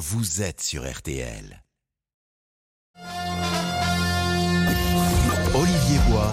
[0.00, 1.62] vous êtes sur RTL.
[5.54, 6.32] Olivier Bois.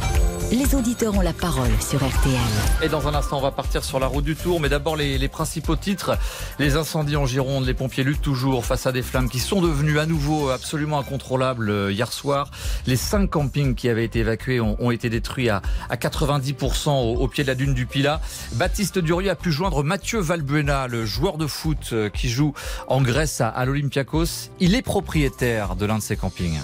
[0.50, 2.40] Les auditeurs ont la parole sur RTL.
[2.82, 4.61] Et dans un instant, on va partir sur la route du Tour.
[4.61, 6.17] Mais d'abord, les, les, principaux titres.
[6.58, 9.99] Les incendies en Gironde, les pompiers luttent toujours face à des flammes qui sont devenues
[9.99, 12.49] à nouveau absolument incontrôlables euh, hier soir.
[12.86, 17.18] Les cinq campings qui avaient été évacués ont, ont été détruits à, à 90% au,
[17.18, 18.21] au, pied de la dune du Pila.
[18.54, 22.54] Baptiste Durieux a pu joindre Mathieu Valbuena, le joueur de foot euh, qui joue
[22.88, 24.50] en Grèce à, à l'Olympiakos.
[24.61, 26.61] Il est propriétaire de l'un de ces campings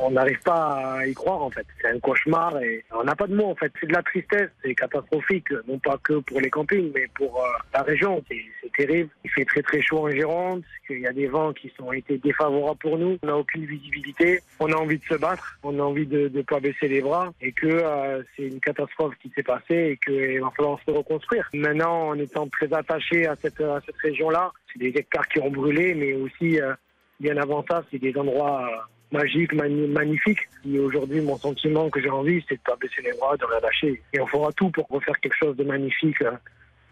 [0.00, 1.66] on n'arrive pas à y croire en fait.
[1.80, 3.72] C'est un cauchemar et on n'a pas de mots en fait.
[3.80, 7.48] C'est de la tristesse, c'est catastrophique, non pas que pour les campings, mais pour euh,
[7.72, 8.22] la région.
[8.28, 9.10] C'est terrible.
[9.24, 12.18] Il fait très très chaud en Gironde, il y a des vents qui ont été
[12.18, 13.18] défavorables pour nous.
[13.22, 14.40] On n'a aucune visibilité.
[14.60, 17.32] On a envie de se battre, on a envie de ne pas baisser les bras
[17.40, 21.48] et que euh, c'est une catastrophe qui s'est passée et qu'il va falloir se reconstruire.
[21.52, 25.50] Maintenant, en étant très attaché à cette, à cette région-là, c'est des hectares qui ont
[25.50, 26.74] brûlé, mais aussi euh,
[27.20, 30.40] bien avant ça, c'est des endroits magique, magnifique.
[30.68, 33.60] Et aujourd'hui, mon sentiment que j'ai envie, c'est de pas baisser les bras, de rien
[33.60, 34.02] lâcher.
[34.12, 36.32] Et on fera tout pour refaire quelque chose de magnifique euh,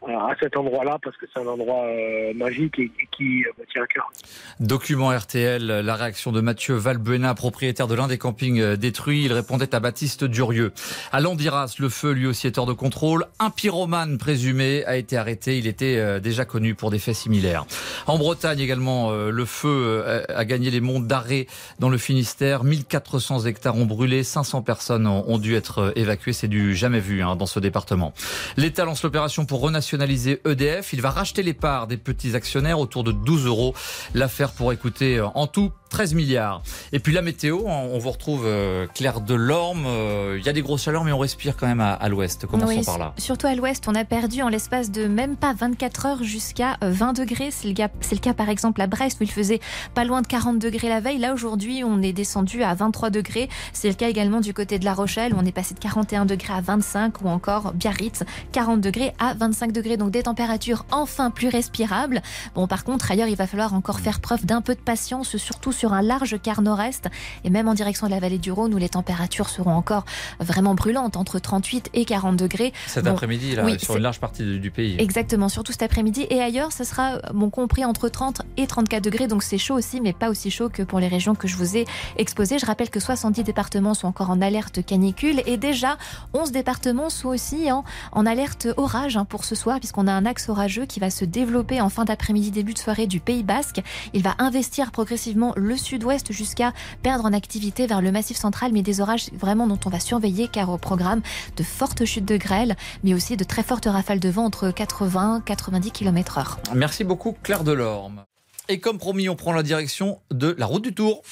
[0.08, 3.83] à cet endroit-là parce que c'est un endroit euh, magique et, qui euh, me tient
[3.83, 4.11] à cœur.
[4.61, 9.25] Document RTL, la réaction de Mathieu Valbuena, propriétaire de l'un des campings euh, détruits.
[9.25, 10.73] Il répondait à Baptiste Durieux.
[11.12, 13.27] À Landiras, le feu lui aussi est hors de contrôle.
[13.39, 15.58] Un pyromane présumé a été arrêté.
[15.58, 17.67] Il était déjà connu pour des faits similaires.
[18.06, 21.47] En Bretagne également, le feu a gagné les monts d'arrêt
[21.78, 22.64] dans le Finistère.
[22.64, 24.23] 1400 hectares ont brûlé.
[24.23, 26.33] 500 personnes ont dû être évacuées.
[26.33, 28.12] C'est du jamais vu hein, dans ce département.
[28.56, 30.92] L'État lance l'opération pour renationaliser nationaliser EDF.
[30.94, 33.74] Il va racheter les parts des petits actionnaires autour de 12 euros.
[34.14, 36.62] L'affaire pourrait coûter en tout 13 milliards.
[36.92, 39.84] Et puis la météo, on vous retrouve euh, Claire Delorme.
[39.86, 42.46] Euh, Il y a des grosses chaleurs, mais on respire quand même à, à l'ouest.
[42.46, 43.12] Commençons oui, par là.
[43.18, 47.12] Surtout à l'ouest, on a perdu en l'espace de même pas 24 heures jusqu'à 20
[47.12, 47.50] degrés.
[47.50, 49.60] C'est le, le, cas par exemple à Brest où il faisait
[49.94, 51.18] pas loin de 40 degrés la veille.
[51.18, 53.50] Là aujourd'hui, on est descendu à 23 degrés.
[53.74, 56.24] C'est le cas également du côté de La Rochelle où on est passé de 41
[56.24, 58.22] degrés à 25 ou encore Biarritz
[58.52, 59.98] 40 degrés à 25 degrés.
[59.98, 62.22] Donc des températures enfin plus respirables.
[62.55, 65.72] Bon, par contre, ailleurs, il va falloir encore faire preuve d'un peu de patience, surtout
[65.72, 67.08] sur un large quart nord-est
[67.44, 70.04] et même en direction de la vallée du Rhône où les températures seront encore
[70.40, 72.72] vraiment brûlantes entre 38 et 40 degrés.
[72.86, 74.96] Cet bon, après-midi, là, oui, sur une large partie du, du pays.
[74.98, 76.26] Exactement, surtout cet après-midi.
[76.30, 79.26] Et ailleurs, ce sera, bon, compris entre 30 et 34 degrés.
[79.26, 81.76] Donc c'est chaud aussi, mais pas aussi chaud que pour les régions que je vous
[81.76, 82.58] ai exposées.
[82.58, 85.96] Je rappelle que 70 départements sont encore en alerte canicule et déjà
[86.34, 90.26] 11 départements sont aussi en, en alerte orage hein, pour ce soir, puisqu'on a un
[90.26, 93.80] axe orageux qui va se développer en fin d'après-midi, début de soirée du Pays Basque.
[94.12, 96.72] Il va investir progressivement le sud-ouest jusqu'à
[97.02, 100.48] perdre en activité vers le massif central, mais des orages vraiment dont on va surveiller
[100.48, 101.22] car au programme
[101.56, 105.42] de fortes chutes de grêle, mais aussi de très fortes rafales de vent entre 80
[105.44, 106.58] 90 km heure.
[106.74, 108.24] Merci beaucoup Claire Delorme.
[108.68, 111.22] Et comme promis, on prend la direction de la route du Tour.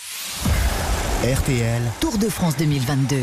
[1.22, 1.82] RTL.
[2.00, 3.16] Tour de France 2022.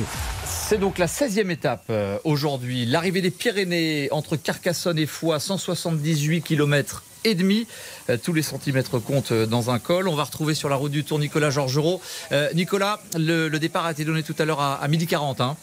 [0.46, 2.86] C'est donc la 16e étape euh, aujourd'hui.
[2.86, 7.68] L'arrivée des Pyrénées entre Carcassonne et Foix, 178 km et demi.
[8.10, 10.08] Euh, tous les centimètres comptent dans un col.
[10.08, 12.02] On va retrouver sur la route du Tour Nicolas Georgerot.
[12.32, 15.42] Euh, Nicolas, le, départ a été donné tout à l'heure à, à midi 40.
[15.42, 15.58] Hein.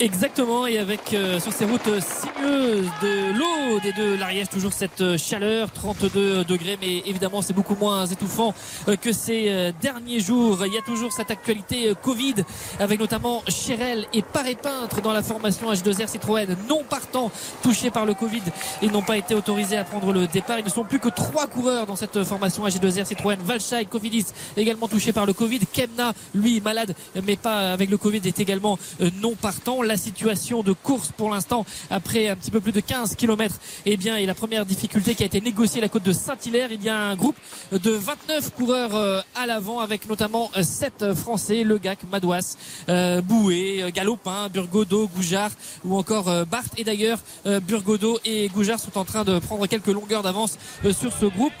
[0.00, 5.16] Exactement, et avec euh, sur ces routes sinueuses de l'eau et de l'Ariège, toujours cette
[5.16, 8.54] chaleur, 32 degrés, mais évidemment c'est beaucoup moins étouffant
[8.88, 10.64] euh, que ces euh, derniers jours.
[10.66, 12.34] Il y a toujours cette actualité euh, Covid,
[12.80, 17.30] avec notamment Chérel et Paré Peintre dans la formation H2R Citroën, non partant,
[17.62, 18.42] touchés par le Covid
[18.82, 20.58] et n'ont pas été autorisés à prendre le départ.
[20.58, 23.38] Ils ne sont plus que trois coureurs dans cette formation H2R Citroën.
[23.40, 24.26] Valchaï, Cofidis,
[24.56, 25.60] également touché par le Covid.
[25.72, 28.78] Kemna, lui, malade, mais pas avec le Covid, est également
[29.20, 33.16] non partant la situation de course pour l'instant après un petit peu plus de 15
[33.16, 33.54] km
[33.86, 36.72] eh bien et la première difficulté qui a été négociée à la côte de Saint-Hilaire
[36.72, 37.36] il y a un groupe
[37.72, 42.56] de 29 coureurs à l'avant avec notamment 7 français Le Gac, Madouas
[42.88, 45.50] euh, Boué Galopin Burgodo Goujard
[45.84, 46.72] ou encore euh, Barthes.
[46.76, 50.58] Et d'ailleurs euh, Burgodo et Goujard sont en train de prendre quelques longueurs d'avance
[50.98, 51.52] sur ce groupe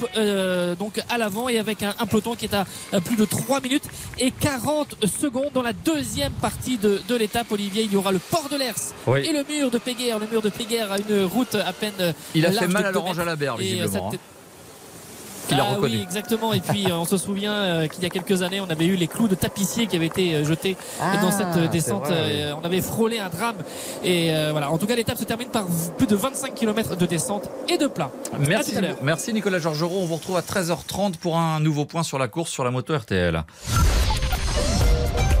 [0.78, 2.66] donc à l'avant et avec un, un, peloton qui est à
[3.04, 3.84] plus de 3 minutes
[4.18, 7.50] et 40 secondes dans la deuxième partie de, de l'étape.
[7.50, 9.20] Olivier il y aura le port de l'Ers oui.
[9.20, 10.18] et le mur de Péguerre.
[10.18, 12.14] Le mur de Péguerre a une route à peine.
[12.34, 14.10] Il a fait mal à l'orange à la berre, visiblement.
[14.12, 14.16] hein.
[15.50, 16.54] Il ah oui, exactement.
[16.54, 19.08] Et puis on se souvient euh, qu'il y a quelques années, on avait eu les
[19.08, 22.06] clous de tapissier qui avaient été euh, jetés ah, dans cette descente.
[22.06, 22.58] Vrai, oui.
[22.62, 23.56] On avait frôlé un drame.
[24.02, 24.70] Et euh, voilà.
[24.70, 25.66] En tout cas, l'étape se termine par
[25.98, 28.10] plus de 25 km de descente et de plat.
[28.38, 30.00] Merci, merci Nicolas Georgerot.
[30.00, 32.96] On vous retrouve à 13h30 pour un nouveau point sur la course sur la moto
[32.96, 33.44] RTL.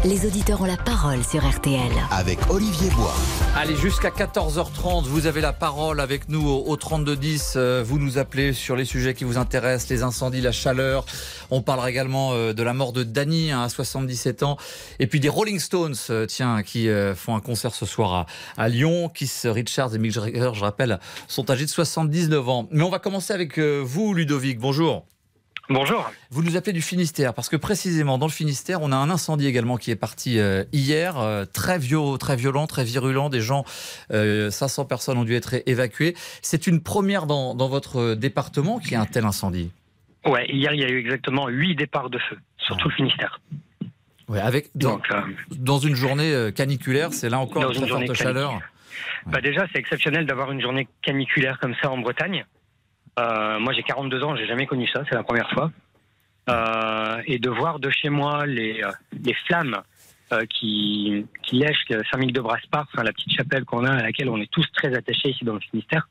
[0.04, 1.90] Les auditeurs ont la parole sur RTL.
[2.10, 3.14] Avec Olivier Bois.
[3.56, 7.54] Allez, jusqu'à 14h30, vous avez la parole avec nous au, au 3210.
[7.56, 11.06] Euh, Vous nous appelez sur les sujets qui vous intéressent, les incendies, la chaleur.
[11.50, 14.58] On parlera également euh, de la mort de Danny hein, à 77 ans.
[14.98, 16.86] Et puis des Rolling Stones, euh, tiens, qui
[17.16, 18.26] font un concert ce soir à,
[18.62, 19.08] à Lyon.
[19.08, 22.68] Keith Richards et Mick Jagger, je rappelle, sont âgés de 79 ans.
[22.70, 24.58] Mais on va commencer avec vous, Ludovic.
[24.58, 25.06] Bonjour.
[25.70, 26.10] Bonjour.
[26.30, 29.46] Vous nous appelez du Finistère parce que précisément dans le Finistère, on a un incendie
[29.46, 33.30] également qui est parti euh, hier, euh, très, viol- très violent, très virulent.
[33.30, 33.64] Des gens,
[34.12, 36.14] euh, 500 personnes ont dû être évacuées.
[36.42, 39.70] C'est une première dans, dans votre département qui a un tel incendie.
[40.26, 43.40] Ouais, hier il y a eu exactement huit départs de feu sur tout le Finistère.
[44.28, 45.20] Ouais, avec dans, Donc, euh,
[45.56, 48.58] dans une journée euh, caniculaire, c'est là encore une très forte chaleur.
[49.26, 52.44] bah déjà c'est exceptionnel d'avoir une journée caniculaire comme ça en Bretagne.
[53.18, 55.70] Euh, moi j'ai 42 ans, j'ai jamais connu ça, c'est la première fois.
[56.50, 58.90] Euh, et de voir de chez moi les, euh,
[59.24, 59.80] les flammes
[60.32, 64.28] euh, qui, qui lèchent Saint-Michel de Braspar, enfin la petite chapelle qu'on a à laquelle
[64.28, 66.06] on est tous très attachés ici dans le Finistère,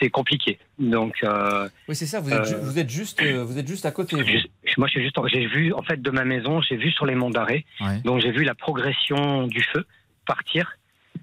[0.00, 0.58] c'est compliqué.
[0.78, 2.18] Donc euh, Oui, c'est ça.
[2.20, 4.16] Vous êtes, ju- Euh, vous êtes juste, vous êtes juste à côté.
[4.24, 7.14] je- moi suis juste, j'ai vu en fait de ma maison, j'ai vu sur les
[7.14, 8.00] monts d'arrêt Ouais.
[8.04, 9.84] Donc j'ai vu la progression du feu
[10.26, 10.72] partir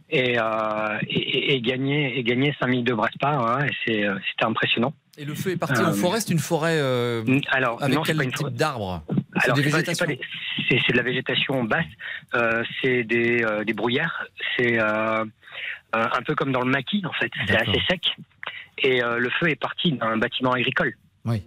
[0.09, 3.45] et, euh, et, gagner et gagner 5000 de Braspar.
[3.45, 4.93] hein, et c'est, euh, c'était impressionnant.
[5.17, 6.19] Et le feu est parti Euh, en forêt.
[6.21, 8.51] C'est une forêt euh, Alors avec non, quel pas une type forêt.
[8.51, 9.03] d'arbres
[9.43, 11.85] C'est de la végétation basse.
[12.35, 14.25] euh, c'est des, euh, des brouillards.
[14.57, 15.25] C'est euh, euh,
[15.93, 17.31] un peu comme dans le maquis en fait.
[17.47, 18.01] C'est assez sec.
[18.79, 20.93] Et euh, le feu est parti d'un bâtiment agricole.
[21.25, 21.43] Oui.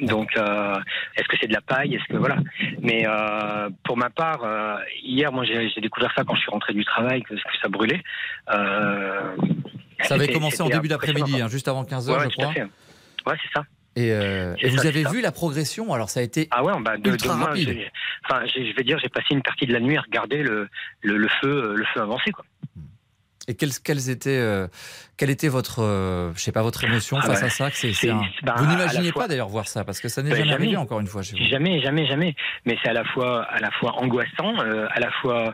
[0.00, 0.76] Donc, euh,
[1.16, 1.94] est-ce que c'est de la paille?
[1.94, 2.36] Est-ce que voilà
[2.80, 6.72] Mais euh, pour ma part, euh, hier, moi, j'ai, découvert ça quand je suis rentré
[6.72, 8.02] du travail, que, que ça brûlait.
[8.54, 9.36] Euh,
[10.02, 12.52] Ça avait commencé en début d'après-midi, hein, juste avant 15h, Ouais, ouais, je crois.
[13.26, 13.64] Ouais, c'est ça.
[13.96, 15.10] Et, euh, vous ça, avez ça.
[15.10, 15.92] vu la progression?
[15.92, 17.68] Alors ça a été Ah ouais, bah, de, Ultra de moi, rapide.
[17.70, 17.90] j'ai-
[18.24, 20.68] enfin, je vais dire, j'ai passé une partie de la nuit à regarder le,
[21.02, 22.44] le, le feu, le feu avancer, quoi.
[23.50, 24.68] Et quelles, quelles étaient, euh,
[25.16, 27.76] quelle était votre, euh, je sais pas, votre émotion Ah face bah, à ça que
[28.12, 28.64] un- bah, Vous
[29.10, 30.62] fois- pas d'ailleurs voir ça, parce que ça n'est Bah, jamais, jamais.
[30.66, 31.44] arrivé encore une fois chez vous.
[31.46, 32.36] Jamais, jamais, jamais.
[32.64, 35.52] Mais c'est à la fois, à la fois angoissant, euh, à la fois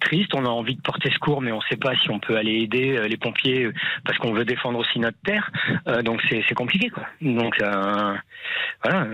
[0.00, 0.34] triste.
[0.34, 2.62] On a envie de porter secours, mais on ne sait pas si on peut aller
[2.62, 3.68] aider les pompiers
[4.06, 5.50] parce qu'on veut défendre aussi notre terre.
[6.02, 7.04] Donc c'est compliqué, quoi.
[7.20, 7.60] Donc
[8.82, 9.06] voilà.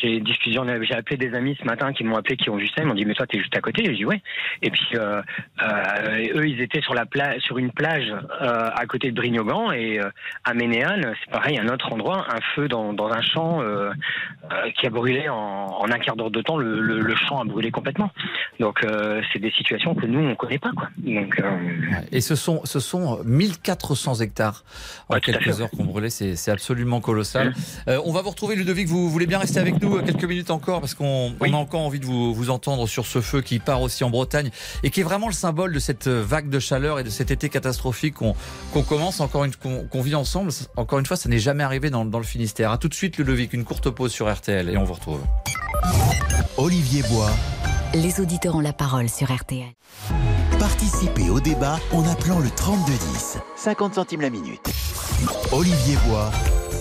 [0.00, 2.82] J'ai discuté, j'ai appelé des amis ce matin qui m'ont appelé, qui ont vu ça.
[2.82, 3.84] Ils m'ont dit mais toi t'es juste à côté.
[3.84, 4.20] J'ai dit ouais.
[4.62, 8.10] Et puis eux ils étaient sur la plage, sur une plage
[8.40, 10.08] euh, à côté de Brignogan et euh,
[10.44, 13.90] à Ménéal, c'est pareil, un autre endroit, un feu dans, dans un champ euh,
[14.78, 16.56] qui a brûlé en, en un quart d'heure de temps.
[16.56, 18.10] Le, le, le champ a brûlé complètement.
[18.58, 18.80] Donc
[19.32, 20.88] c'est des situations que nous on connaît pas quoi.
[20.98, 21.42] Donc.
[22.10, 24.64] Et ce sont, ce sont 1400 hectares
[25.08, 27.52] en Ouais, quelques heures qu'on brûlait, c'est, c'est absolument colossal.
[27.86, 30.94] On va vous retrouver, Ludovic, vous voulez bien rester avec nous quelques minutes encore, parce
[30.94, 31.52] qu'on Oui.
[31.52, 34.50] a encore envie de vous, vous entendre sur ce feu qui part aussi en Bretagne,
[34.82, 37.48] et qui est vraiment le symbole de cette vague de chaleur et de cet été
[37.48, 38.34] catastrophique qu'on,
[38.72, 40.50] qu'on commence, encore une, qu'on, qu'on vit ensemble.
[40.76, 42.70] Encore une fois, ça n'est jamais arrivé dans, dans le Finistère.
[42.70, 45.20] À tout de suite, Ludovic, une courte pause sur RTL, et on vous retrouve.
[46.56, 47.30] Olivier Bois.
[47.94, 49.66] Les auditeurs ont la parole sur RTL.
[50.58, 53.38] Participez au débat en appelant le 3210.
[53.56, 54.70] 50 centimes la minute.
[55.52, 56.30] Olivier Bois.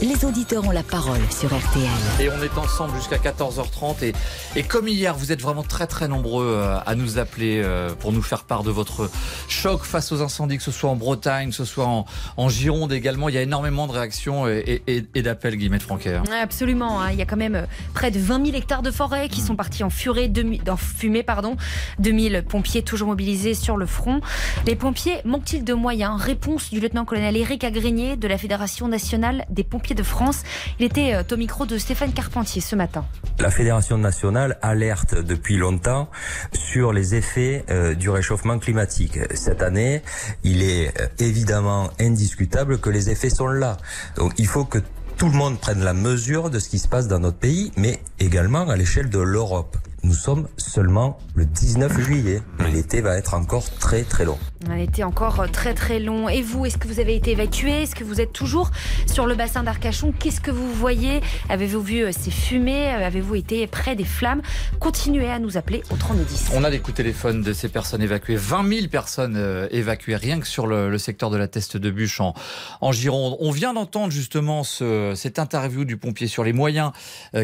[0.02, 1.86] Les auditeurs ont la parole sur RTL.
[2.20, 4.04] Et on est ensemble jusqu'à 14h30.
[4.04, 4.14] Et,
[4.56, 8.12] et comme hier, vous êtes vraiment très très nombreux euh, à nous appeler euh, pour
[8.12, 9.12] nous faire part de votre
[9.48, 12.06] choc face aux incendies, que ce soit en Bretagne, que ce soit en,
[12.36, 13.30] en Gironde également.
[13.30, 16.20] Il y a énormément de réactions et, et- et d'appels, Guillemette Franquer.
[16.28, 17.12] Ouais, Absolument, hein.
[17.12, 19.56] il y a quand même euh, près de 20 000 hectares de forêt qui sont
[19.56, 21.58] partis en furée, demi- en fumée, pardon.
[22.00, 24.20] 2000 pompiers toujours mobilisés sur le front.
[24.66, 26.20] Les pompiers manquent-ils de moyens?
[26.20, 30.44] Réponse du lieutenant-colonel Éric Agrégnier de la Fédération nationale des pompiers de France.
[30.80, 33.06] Il était euh, au micro de Stéphane Carpentier ce matin.
[33.40, 36.10] La Fédération nationale alerte depuis longtemps
[36.54, 39.20] sur les effets euh, du réchauffement climatique.
[39.34, 40.02] Cette année,
[40.44, 43.78] il est euh, évidemment indiscutable que les effets sont là.
[44.16, 44.80] Donc il faut que
[45.18, 48.02] tout le monde prenne la mesure de ce qui se passe dans notre pays, mais
[48.20, 49.78] également à l'échelle de l'Europe.
[50.04, 52.42] Nous sommes seulement le 19 juillet.
[52.74, 54.40] L'été va être encore très très long.
[54.68, 56.28] Un été encore euh, très très long.
[56.28, 57.84] Et vous, est-ce que vous avez été évacué?
[57.84, 58.72] Est-ce que vous êtes toujours
[59.06, 60.12] sur le bassin d'Arcachon?
[60.18, 61.22] Qu'est-ce que vous voyez?
[61.50, 62.88] Avez-vous vu euh, ces fumées?
[62.96, 64.42] Euh, Avez-vous été près des flammes?
[64.80, 66.50] Continuez à nous appeler au 3210.
[66.56, 68.38] On a des coups de téléphone de ces personnes évacuées.
[68.38, 72.20] 20 000 personnes évacuées, rien que sur le, le secteur de la Teste de Bûche
[72.22, 72.34] en,
[72.82, 73.38] en Gironde.
[73.40, 76.92] On vient d'entendre justement ce, cette interview du pompier sur les moyens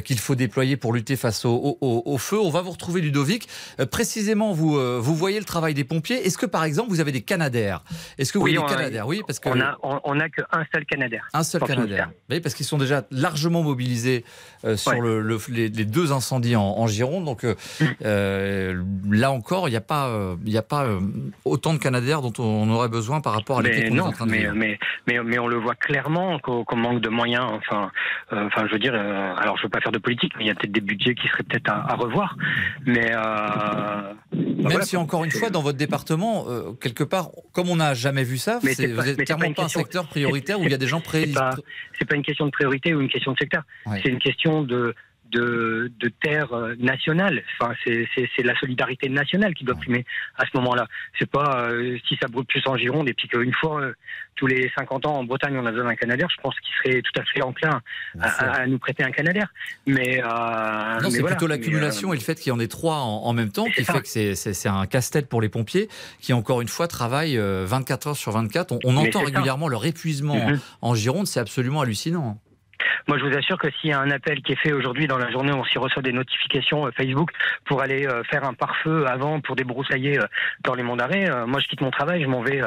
[0.06, 3.48] qu'il faut déployer pour lutter face au- au- au feu, on va vous retrouver Ludovic.
[3.92, 6.26] précisément, vous, vous voyez le travail des pompiers.
[6.26, 7.84] Est-ce que par exemple, vous avez des canadaires?
[8.18, 9.08] Est-ce que vous oui, avez des canadaires?
[9.08, 11.28] Oui, parce que on a, on, a qu'un seul canadaire.
[11.34, 12.10] Un seul canadaire.
[12.30, 14.24] Oui, parce qu'ils sont déjà largement mobilisés
[14.76, 17.26] sur le, les, deux incendies en, Gironde.
[17.26, 19.12] Donc mm.
[19.12, 20.88] là encore, il n'y a pas, il a pas
[21.46, 24.26] autant de canadaires dont on aurait besoin par rapport à l'été qu'on est en train
[24.26, 27.46] de mais, mais, mais, mais, on le voit clairement qu'on manque de moyens.
[27.54, 27.92] Enfin,
[28.32, 30.56] enfin, je veux dire, alors je veux pas faire de politique, mais il y a
[30.56, 32.37] peut-être des budgets qui seraient peut-être à, revoir.
[32.86, 37.78] Mais euh, même si encore une fois, dans votre département, euh, quelque part, comme on
[37.78, 40.78] n'a jamais vu ça, vous n'êtes clairement pas, un secteur prioritaire où il y a
[40.78, 41.26] des gens prêts.
[41.26, 41.56] C'est pas,
[42.08, 43.64] pas, une question de priorité ou une question de secteur.
[44.04, 44.94] C'est une question de
[45.32, 47.44] de, de terre euh, nationale.
[47.60, 50.06] Enfin, c'est la solidarité nationale qui doit primer
[50.38, 50.88] à ce moment-là.
[51.20, 53.94] C'est pas euh, si ça brûle plus en Gironde et puis qu'une fois euh,
[54.36, 57.02] tous les 50 ans en Bretagne on a besoin d'un Canadair, je pense qu'il serait
[57.02, 57.82] tout à fait enclin
[58.22, 59.48] à, nous prêter un Canadair.
[59.86, 63.52] Mais non, c'est plutôt l'accumulation et le fait qu'il y en ait trois en, même
[63.52, 67.38] temps qui fait que c'est un casse-tête pour les pompiers qui encore une fois travaillent
[67.38, 68.80] 24 heures sur 24.
[68.86, 70.60] On, entend régulièrement leur épuisement mm-hmm.
[70.82, 72.40] en Gironde, c'est absolument hallucinant.
[73.08, 75.18] Moi, je vous assure que s'il y a un appel qui est fait aujourd'hui dans
[75.18, 77.32] la journée, on s'y reçoit des notifications euh, Facebook
[77.66, 80.26] pour aller euh, faire un pare-feu avant pour débroussailler euh,
[80.64, 81.30] dans les monts d'arrêt.
[81.46, 82.62] moi, je quitte mon travail, je m'en vais,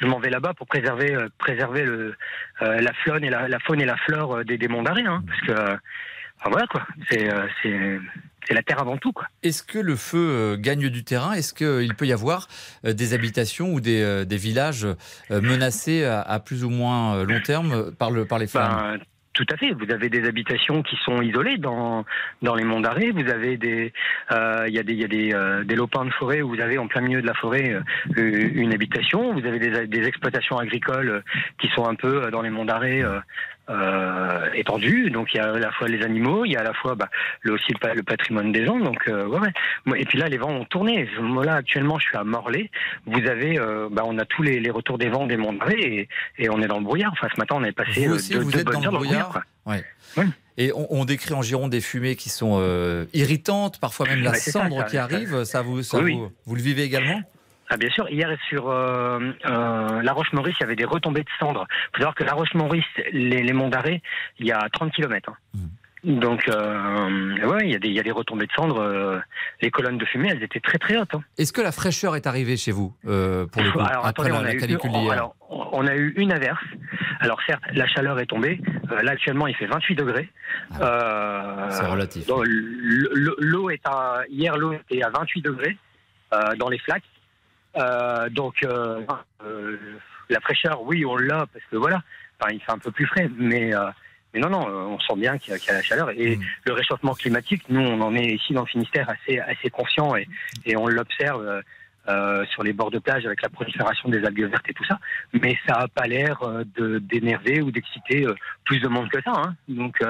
[0.00, 2.14] je m'en vais là-bas pour préserver, préserver le,
[2.60, 5.76] la faune et la, faune et la flore des, des monts d'arrêt, hein, parce que
[6.44, 7.28] voilà quoi, c'est
[7.62, 9.12] c'est la terre avant tout.
[9.42, 11.32] Est-ce que le feu gagne du terrain?
[11.32, 12.48] Est-ce qu'il peut y avoir
[12.84, 14.86] des habitations ou des, des villages
[15.30, 18.98] menacés à, plus ou moins long terme par, le, par les flammes?
[18.98, 19.04] ben,
[19.36, 19.72] tout à fait.
[19.72, 22.04] Vous avez des habitations qui sont isolées dans
[22.40, 23.10] dans les monts d'arrêt.
[23.10, 23.92] Vous avez des
[24.32, 26.60] euh, il y a des y a des, euh, des lopins de forêt où vous
[26.60, 27.78] avez en plein milieu de la forêt
[28.16, 29.34] euh, une habitation.
[29.34, 31.22] Vous avez des, des exploitations agricoles
[31.60, 33.02] qui sont un peu dans les monts d'arrêt
[33.68, 35.10] euh, étendue.
[35.10, 36.94] Donc il y a à la fois les animaux, il y a à la fois
[36.94, 37.08] bah,
[37.40, 38.78] le, aussi le, patrimoine des gens.
[38.78, 39.52] Donc euh, ouais,
[39.98, 41.08] Et puis là, les vents ont tourné.
[41.20, 42.70] Moi là, actuellement, je suis à Morlaix.
[43.06, 46.08] Vous avez, euh, bah, on a tous les, retours des vents des monts et,
[46.38, 47.12] et on est dans le brouillard.
[47.12, 49.42] Enfin, ce matin, on est passé vous aussi, vous êtes dans le brouillard.
[49.66, 49.84] ouais.
[50.58, 54.96] Et on, décrit en Gironde des fumées qui sont irritantes, parfois même la cendre qui
[54.96, 55.44] arrive.
[55.44, 57.20] Ça, vous, ça vous, vous le vivez également?
[57.68, 61.30] Ah bien sûr, hier sur euh, euh, La Roche-Maurice, il y avait des retombées de
[61.38, 61.66] cendres.
[61.70, 64.02] Il faut savoir que La Roche-Maurice, les, les, monts d'arrêt,
[64.38, 65.30] il y a 30 km.
[65.30, 65.36] Hein.
[65.54, 65.58] Mmh.
[66.06, 68.80] Donc, euh, ouais, il y, a des, il y a des retombées de cendres.
[68.80, 69.18] Euh,
[69.60, 71.14] les colonnes de fumée, elles étaient très très hautes.
[71.14, 71.22] Hein.
[71.36, 74.54] Est-ce que la fraîcheur est arrivée chez vous euh, pour le coup, alors, après la,
[74.54, 76.62] canicule eu, alors, on a eu une averse.
[77.18, 78.60] Alors certes, la chaleur est tombée.
[78.92, 80.28] Euh, là actuellement, il fait 28 degrés.
[80.80, 82.24] Ah, C'est relatif.
[82.28, 85.76] L'eau est à hier, l'eau était à 28 degrés
[86.58, 87.02] dans les flaques.
[87.76, 89.02] Euh, donc euh,
[89.44, 89.76] euh,
[90.28, 92.02] la fraîcheur, oui, on l'a parce que voilà,
[92.40, 93.72] enfin, il fait un peu plus frais, mais
[94.34, 96.10] mais non, non, on sent bien qu'il y, a la chaleur.
[96.10, 96.40] Et mm.
[96.66, 100.28] le réchauffement climatique, nous, on en est ici dans le Finistère assez, assez conscient et,
[100.66, 101.62] et on l'observe
[102.08, 104.98] euh, sur les bords de plage avec la prolifération des algues vertes et tout ça.
[105.32, 106.38] Mais ça n'a pas l'air
[107.00, 108.26] d'énerver ou d'exciter
[108.64, 109.32] plus de monde que ça.
[109.34, 109.54] Hein.
[109.68, 110.02] Donc,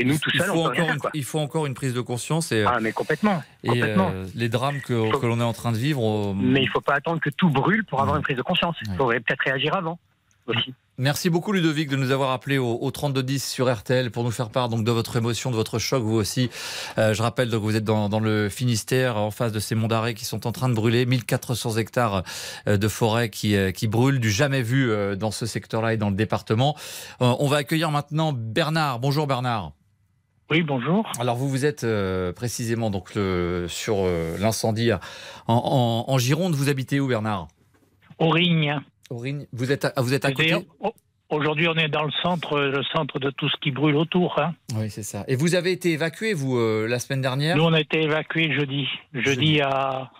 [0.00, 2.52] et nous, tout il, faut encore une, il faut encore une prise de conscience.
[2.52, 3.42] Et, ah, mais complètement.
[3.64, 6.34] Et euh, les drames que, que l'on est en train de vivre.
[6.34, 8.76] Mais il ne faut pas attendre que tout brûle pour avoir une prise de conscience.
[8.86, 9.98] Il faudrait peut-être réagir avant
[10.46, 10.72] aussi.
[10.96, 14.50] Merci beaucoup Ludovic de nous avoir appelé au, au 3210 sur RTL pour nous faire
[14.50, 16.50] part donc de votre émotion, de votre choc vous aussi.
[16.98, 19.88] Euh, je rappelle que vous êtes dans, dans, le Finistère en face de ces monts
[19.88, 22.22] d'arrêt qui sont en train de brûler, 1400 hectares
[22.68, 26.16] euh, de forêt qui, qui brûlent, du jamais vu dans ce secteur-là et dans le
[26.16, 26.76] département.
[27.20, 28.98] On va accueillir maintenant Bernard.
[28.98, 29.72] Bonjour Bernard.
[30.50, 31.08] Oui, bonjour.
[31.20, 34.90] Alors vous vous êtes euh, précisément donc sur euh, l'incendie
[35.46, 36.54] en, Gironde.
[36.54, 37.46] Vous habitez où, Bernard?
[38.18, 38.80] Aurigne.
[39.10, 39.46] Aurigne.
[39.52, 40.56] Vous êtes à, vous êtes à côté?
[41.30, 44.40] Aujourd'hui, on est dans le centre, le centre de tout ce qui brûle autour.
[44.40, 44.52] Hein.
[44.74, 45.24] Oui, c'est ça.
[45.28, 47.56] Et vous avez été évacué, vous, euh, la semaine dernière?
[47.56, 48.88] Nous, on a été évacué jeudi.
[49.14, 50.10] Jeudi, à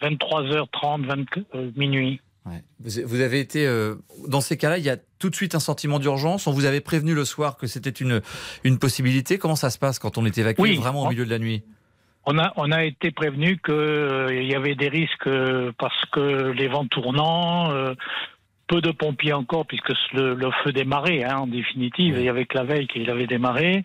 [0.00, 2.20] 23h30, 20, minuit.
[2.80, 3.94] Vous, avez été euh,
[4.26, 6.46] dans ces cas-là, il y a tout de suite un sentiment d'urgence.
[6.46, 8.20] On vous avait prévenu le soir que c'était une
[8.64, 9.38] une possibilité.
[9.38, 11.62] Comment ça se passe quand on est évacué vraiment au milieu de la nuit?
[12.24, 16.50] On a, on a été prévenu qu'il euh, y avait des risques euh, parce que
[16.52, 17.72] les vents tournants,
[18.66, 22.86] peu de pompiers encore puisque le, feu démarrait hein, en définitive et avec la veille
[22.86, 23.84] qu'il avait démarré.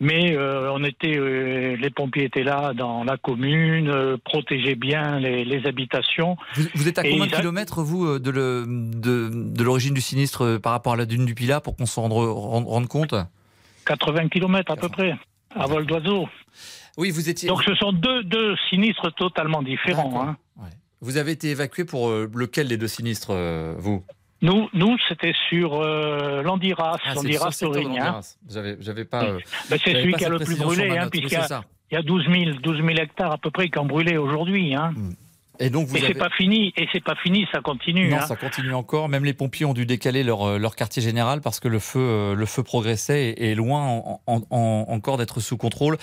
[0.00, 5.18] Mais euh, on était, euh, les pompiers étaient là dans la commune, euh, protégeaient bien
[5.18, 6.36] les, les habitations.
[6.74, 10.72] Vous, êtes à combien de kilomètres, vous, de, le, de, de l'origine du sinistre par
[10.72, 13.14] rapport à la dune du Pilat, pour qu'on s'en rende, rende, compte?
[13.86, 15.16] 80 kilomètres à peu près,
[15.56, 16.28] à vol d'oiseau.
[16.96, 17.48] Oui, vous étiez.
[17.48, 20.22] Donc ce sont deux, deux sinistres totalement différents.
[20.22, 20.36] Hein.
[20.56, 20.70] Ouais.
[21.00, 23.32] Vous avez été évacué pour lequel des deux sinistres,
[23.78, 24.04] vous?
[24.40, 27.50] Nous, nous c'était sur euh, l'Andiras, ah, l'Andiras
[28.48, 29.24] J'avais, j'avais pas.
[29.24, 32.02] Euh, ben, c'est celui qui a le plus brûlé, hein, puisqu'il y, il y a
[32.02, 34.74] 12 000, 12 000 hectares à peu près qui ont brûlé aujourd'hui.
[34.74, 34.92] Hein.
[34.94, 35.12] Hmm.
[35.60, 38.08] Et donc vous et c'est pas fini, et c'est pas fini, ça continue.
[38.08, 38.26] Non, hein.
[38.26, 39.08] ça continue encore.
[39.08, 41.98] Même les pompiers ont dû décaler leur, euh, leur quartier général parce que le feu,
[41.98, 45.96] euh, le feu progressait et est loin encore d'être sous contrôle.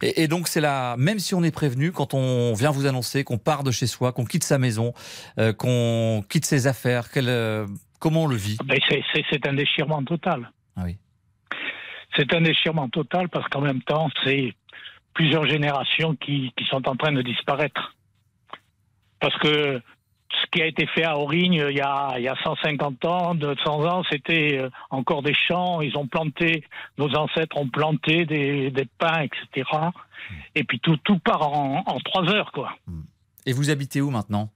[0.00, 3.38] Et, donc c'est là, même si on est prévenu, quand on vient vous annoncer qu'on
[3.38, 4.94] part de chez soi, qu'on quitte sa maison,
[5.38, 7.08] euh, qu'on quitte ses affaires,
[7.98, 8.56] comment on le vit?
[8.64, 8.78] Ben,
[9.30, 10.50] C'est un déchirement total.
[10.76, 10.96] Ah oui.
[12.16, 14.54] C'est un déchirement total parce qu'en même temps, c'est
[15.14, 17.94] plusieurs générations qui, qui sont en train de disparaître.
[19.22, 19.80] Parce que
[20.30, 23.34] ce qui a été fait à Aurigne il y a, il y a 150 ans,
[23.36, 25.80] 200 ans, c'était euh, encore des champs.
[25.80, 26.64] Ils ont planté,
[26.98, 29.70] nos ancêtres ont planté des, des pins, etc.
[30.56, 32.72] Et puis tout, tout part en, en trois heures, quoi.
[33.46, 34.48] Et vous habitez où maintenant?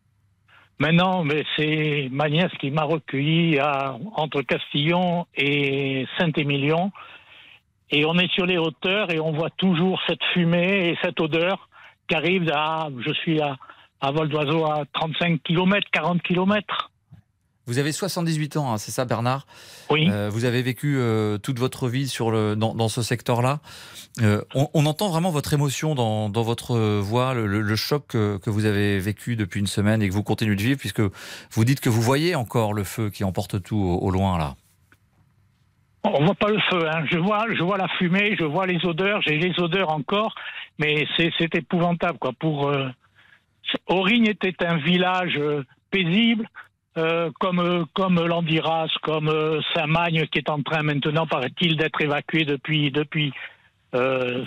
[0.80, 6.90] Maintenant, mais c'est ma nièce qui m'a recueilli à, entre Castillon et Saint-Émilion.
[7.90, 11.68] Et on est sur les hauteurs et on voit toujours cette fumée et cette odeur
[12.08, 13.56] qui arrive à, je suis à
[14.00, 16.90] à vol d'oiseau à 35 km, 40 km.
[17.68, 19.44] Vous avez 78 ans, hein, c'est ça Bernard?
[19.90, 20.08] Oui.
[20.08, 23.58] Euh, vous avez vécu euh, toute votre vie sur le, dans, ce secteur-là.
[24.22, 29.34] Euh, on, entend vraiment votre émotion dans, votre voix, le, choc que, vous avez vécu
[29.34, 31.02] depuis une semaine et que vous continuez de vivre, puisque
[31.50, 34.54] vous dites que vous voyez encore le feu qui emporte tout au, loin là.
[36.04, 37.04] On voit pas le feu, hein.
[37.10, 40.36] je vois, je vois la fumée, je vois les odeurs, j'ai les odeurs encore,
[40.78, 42.30] mais c'est épouvantable quoi.
[42.38, 42.72] Pour
[43.86, 46.48] Aurigne était un village euh, paisible,
[46.98, 49.30] euh, comme euh, comme Landiras, comme
[49.74, 53.32] Saint-Magne, qui est en train maintenant, paraît-il, d'être évacué depuis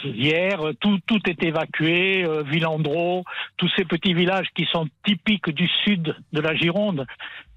[0.03, 0.59] hier.
[0.79, 3.23] Tout tout est évacué, Villandreau,
[3.57, 7.07] tous ces petits villages qui sont typiques du sud de la Gironde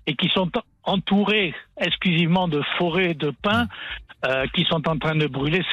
[0.07, 0.51] et qui sont
[0.85, 3.69] entourés exclusivement de forêts de pins.
[4.25, 5.65] Euh, qui sont en train de brûler,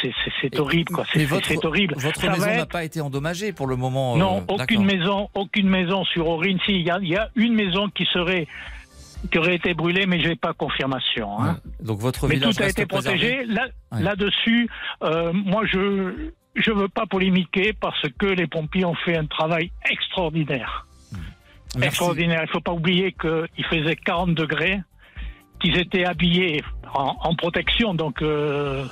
[0.41, 1.05] c'est horrible, quoi.
[1.13, 1.93] C'est horrible.
[1.99, 4.17] Votre maison n'a pas été endommagée pour le moment.
[4.17, 6.57] Non, euh, aucune maison, aucune maison sur Aurine.
[6.65, 8.47] Si, il y a, y a, une maison qui serait
[9.31, 11.39] qui aurait été brûlée, mais j'ai pas confirmation.
[11.39, 11.59] Hein.
[11.79, 13.45] Donc votre mais village tout a été protégé.
[13.45, 14.67] Là, là-dessus,
[15.03, 19.71] euh, moi je je veux pas polémiquer parce que les pompiers ont fait un travail
[19.89, 20.87] extraordinaire.
[21.75, 21.83] Mmh.
[21.83, 22.41] Extraordinaire.
[22.43, 24.79] Il faut pas oublier qu'il faisait 40 degrés
[25.59, 28.85] qu'ils étaient habillés en, protection, donc euh,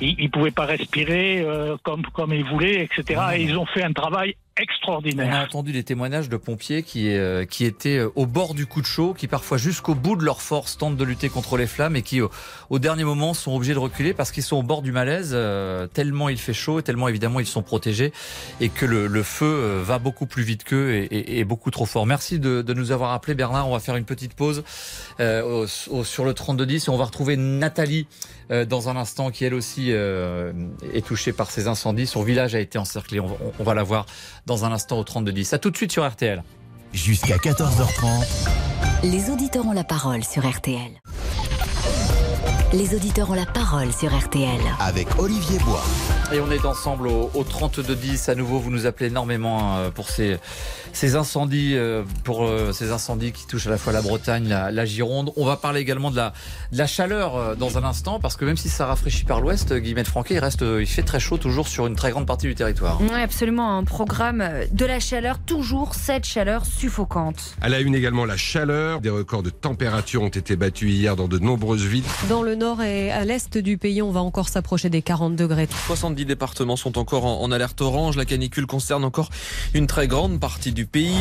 [0.00, 3.20] ils ne pouvaient pas respirer euh, comme, comme ils voulaient, etc.
[3.34, 5.28] Et ils ont fait un travail extraordinaire.
[5.30, 8.66] On a entendu des témoignages de pompiers qui, euh, qui étaient euh, au bord du
[8.66, 11.66] coup de chaud, qui parfois jusqu'au bout de leur force tentent de lutter contre les
[11.66, 14.82] flammes et qui au, dernier moment sont obligés de reculer parce qu'ils sont au bord
[14.82, 18.12] du malaise, euh, tellement il fait chaud et tellement évidemment ils sont protégés
[18.60, 22.06] et que le, le feu va beaucoup plus vite qu'eux et, et, beaucoup trop fort.
[22.06, 24.62] Merci de, de, nous avoir appelé Bernard, on va faire une petite pause
[25.20, 28.06] euh, sur le 3210 et on va retrouver Nathalie
[28.68, 32.06] dans un instant qui elle aussi est touchée par ces incendies.
[32.06, 34.06] Son village a été encerclé, on, on va la voir
[34.46, 35.52] dans un instant au 3210.
[35.52, 36.42] A tout de suite sur RTL.
[36.92, 38.48] Jusqu'à 14h30.
[39.02, 41.00] Les auditeurs ont la parole sur RTL.
[42.72, 44.60] Les auditeurs ont la parole sur RTL.
[44.80, 45.84] Avec Olivier Bois.
[46.32, 48.28] Et on est ensemble au, au 32-10.
[48.28, 50.38] À nouveau, vous nous appelez énormément euh, pour ces,
[50.92, 54.84] ces incendies, euh, pour euh, ces incendies qui touchent à la fois la Bretagne, la,
[54.84, 55.30] Gironde.
[55.36, 56.32] On va parler également de la,
[56.72, 60.08] de la chaleur dans un instant, parce que même si ça rafraîchit par l'ouest, Guillemette
[60.08, 62.98] Franquet, il reste, il fait très chaud toujours sur une très grande partie du territoire.
[63.00, 63.78] Oui, absolument.
[63.78, 67.56] Un programme de la chaleur, toujours cette chaleur suffocante.
[67.60, 69.00] À la une également la chaleur.
[69.00, 72.04] Des records de température ont été battus hier dans de nombreuses villes.
[72.28, 75.68] Dans le nord et à l'est du pays, on va encore s'approcher des 40 degrés.
[75.86, 78.16] 70 départements sont encore en, alerte orange.
[78.16, 79.30] La canicule concerne encore
[79.74, 81.16] une très grande partie du pays.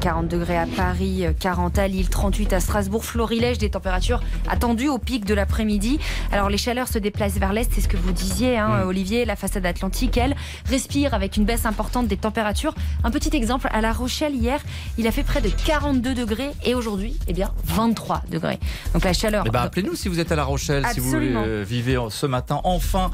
[0.00, 4.98] 40 degrés à Paris, 40 à Lille, 38 à Strasbourg, Florilège, des températures attendues au
[4.98, 5.98] pic de l'après-midi.
[6.32, 8.88] Alors les chaleurs se déplacent vers l'est, c'est ce que vous disiez, hein, mm.
[8.88, 9.24] Olivier.
[9.24, 10.34] La façade atlantique, elle,
[10.68, 12.74] respire avec une baisse importante des températures.
[13.04, 14.60] Un petit exemple, à La Rochelle hier,
[14.98, 18.58] il a fait près de 42 degrés et aujourd'hui, eh bien, 23 degrés.
[18.92, 19.44] Donc la chaleur.
[19.46, 22.60] Eh ben, appelez-nous si vous êtes à La Rochelle, si vous euh, vivez ce matin
[22.64, 23.10] enfin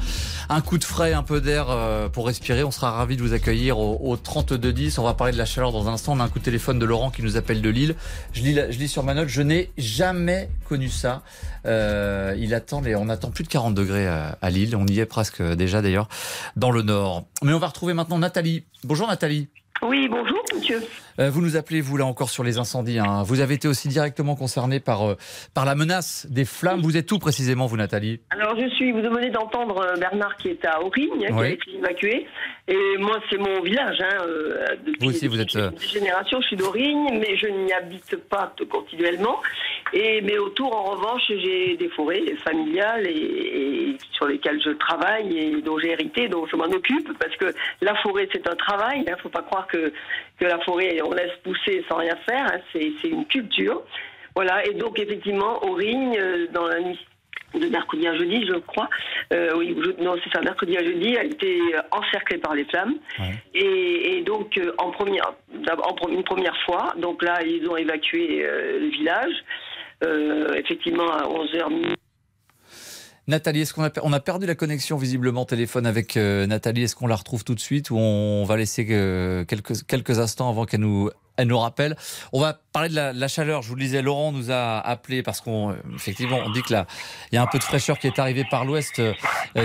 [0.49, 2.63] un coup de frais, un peu d'air euh, pour respirer.
[2.63, 4.99] On sera ravis de vous accueillir au, au 32-10.
[4.99, 6.13] On va parler de la chaleur dans un instant.
[6.13, 7.95] On a un coup de téléphone de Laurent qui nous appelle de Lille.
[8.33, 11.21] Je lis, je lis sur ma note, je n'ai jamais connu ça.
[11.65, 14.75] Euh, il attend les, on attend plus de 40 degrés à, à Lille.
[14.75, 16.07] On y est presque déjà d'ailleurs
[16.55, 17.25] dans le nord.
[17.43, 18.63] Mais on va retrouver maintenant Nathalie.
[18.83, 19.47] Bonjour Nathalie.
[19.83, 20.83] Oui, bonjour, monsieur.
[21.21, 22.97] Euh, vous nous appelez, vous, là encore, sur les incendies.
[22.97, 23.21] Hein.
[23.23, 25.15] Vous avez été aussi directement concerné par, euh,
[25.53, 26.81] par la menace des flammes.
[26.81, 28.21] Vous êtes où précisément, vous, Nathalie?
[28.31, 31.75] Alors, je suis, vous venez d'entendre euh, Bernard qui est à Aurigne, qui a été
[31.77, 32.27] évacué.
[32.67, 33.97] Et moi, c'est mon village.
[34.01, 34.25] Hein,
[34.99, 35.55] vous aussi, vous êtes.
[35.55, 39.39] Des générations, je suis d'Aurigne, mais je n'y habite pas continuellement.
[39.93, 45.61] Et, mais autour, en revanche, j'ai des forêts familiales et, sur lesquelles je travaille et
[45.61, 49.03] dont j'ai hérité, dont je m'en occupe, parce que la forêt, c'est un travail.
[49.05, 49.91] Il ne faut pas croire que,
[50.41, 52.45] que la forêt, on laisse pousser sans rien faire.
[52.51, 53.83] Hein, c'est une culture.
[54.35, 56.99] Voilà, et donc effectivement, Aurigne, euh, dans la nuit
[57.53, 58.89] de mercredi à jeudi, je crois.
[59.33, 61.59] Euh, oui, non, c'est ça, mercredi à jeudi, a été
[61.91, 62.95] encerclée par les flammes.
[63.53, 65.33] Et, donc, euh, en première,
[65.67, 69.33] en, une première fois, donc là, ils ont évacué le village.
[70.55, 71.93] effectivement, à 11h
[73.31, 76.97] Nathalie, est-ce qu'on a, on a perdu la connexion visiblement téléphone avec euh, Nathalie Est-ce
[76.97, 80.65] qu'on la retrouve tout de suite ou on va laisser euh, quelques, quelques instants avant
[80.65, 81.95] qu'elle nous, elle nous rappelle?
[82.33, 83.61] On va parler de la, chaleur.
[83.61, 86.87] Je vous le disais, Laurent nous a appelé parce qu'on effectivement on dit que là
[87.31, 89.13] il y a un peu de fraîcheur qui est arrivé par l'ouest euh,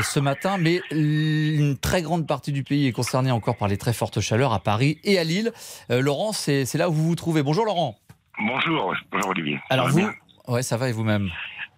[0.01, 3.93] ce matin, mais une très grande partie du pays est concernée encore par les très
[3.93, 5.53] fortes chaleurs à Paris et à Lille.
[5.91, 7.43] Laurent, c'est là où vous vous trouvez.
[7.43, 7.99] Bonjour Laurent.
[8.39, 9.59] Bonjour, bonjour Olivier.
[9.71, 10.09] Alors vous,
[10.47, 11.33] ouais, ça va et vous-même?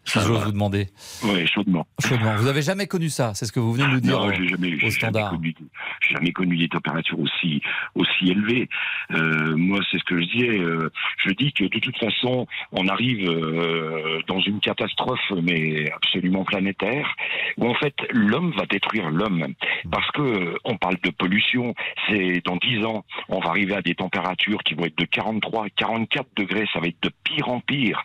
[0.09, 0.89] Si j'ose vous demander.
[1.23, 1.87] Oui, chaudement.
[2.01, 2.37] Chaudement.
[2.37, 4.49] Vous n'avez jamais connu ça, c'est ce que vous venez de nous dire non, j'ai
[4.49, 5.33] jamais, au standard.
[5.33, 5.69] Jamais connu,
[6.11, 7.63] jamais connu des températures aussi
[7.95, 8.69] aussi élevées.
[9.13, 10.59] Euh, moi, c'est ce que je disais.
[10.59, 10.91] Euh,
[11.25, 17.15] je dis que de toute façon, on arrive euh, dans une catastrophe, mais absolument planétaire,
[17.57, 19.55] où en fait l'homme va détruire l'homme,
[19.91, 21.75] parce que on parle de pollution.
[22.09, 25.69] C'est dans 10 ans, on va arriver à des températures qui vont être de 43,
[25.77, 26.67] 44 degrés.
[26.73, 28.03] Ça va être de pire en pire.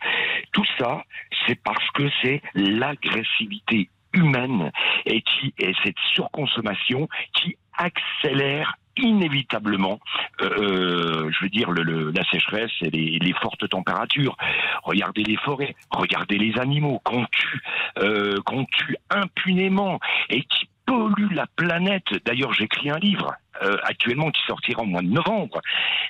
[0.51, 1.03] Tout ça,
[1.47, 4.71] c'est parce que c'est l'agressivité humaine
[5.05, 9.99] et qui est cette surconsommation qui accélère inévitablement,
[10.41, 14.37] euh, euh, je veux dire, la sécheresse et les, fortes températures.
[14.83, 17.61] Regardez les forêts, regardez les animaux qu'on tue,
[17.99, 22.05] euh, qu'on tue impunément et qui polluent la planète.
[22.25, 25.61] D'ailleurs, j'écris un livre euh, actuellement qui sortira au mois de novembre.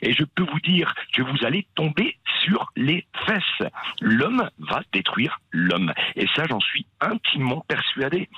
[0.01, 3.69] Et je peux vous dire que vous allez tomber sur les fesses.
[4.01, 5.93] L'homme va détruire l'homme.
[6.15, 8.29] Et ça, j'en suis intimement persuadé.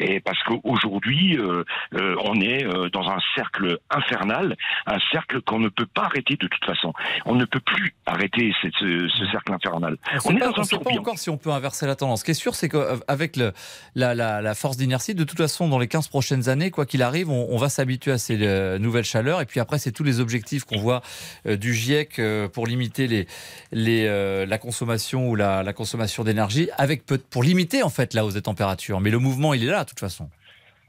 [0.00, 5.68] Et parce qu'aujourd'hui, euh, euh, on est dans un cercle infernal, un cercle qu'on ne
[5.68, 6.92] peut pas arrêter de toute façon.
[7.26, 9.96] On ne peut plus arrêter ce, cercle infernal.
[10.24, 12.20] On, ne sait pas encore si on peut inverser la tendance.
[12.20, 15.88] Ce qui est sûr, c'est qu'avec la, la, force d'inertie, de toute façon, dans les
[15.88, 19.40] 15 prochaines années, quoi qu'il arrive, on, on va s'habituer à ces euh, nouvelle chaleur.
[19.40, 21.02] Et puis après, c'est tous les objectifs qu'on voit
[21.46, 23.26] euh, du GIEC euh, pour limiter
[23.72, 28.34] les, la consommation ou la, la consommation d'énergie, avec pour limiter en fait la hausse
[28.34, 29.00] des températures.
[29.00, 30.28] Mais le mouvement, il est là, de toute façon.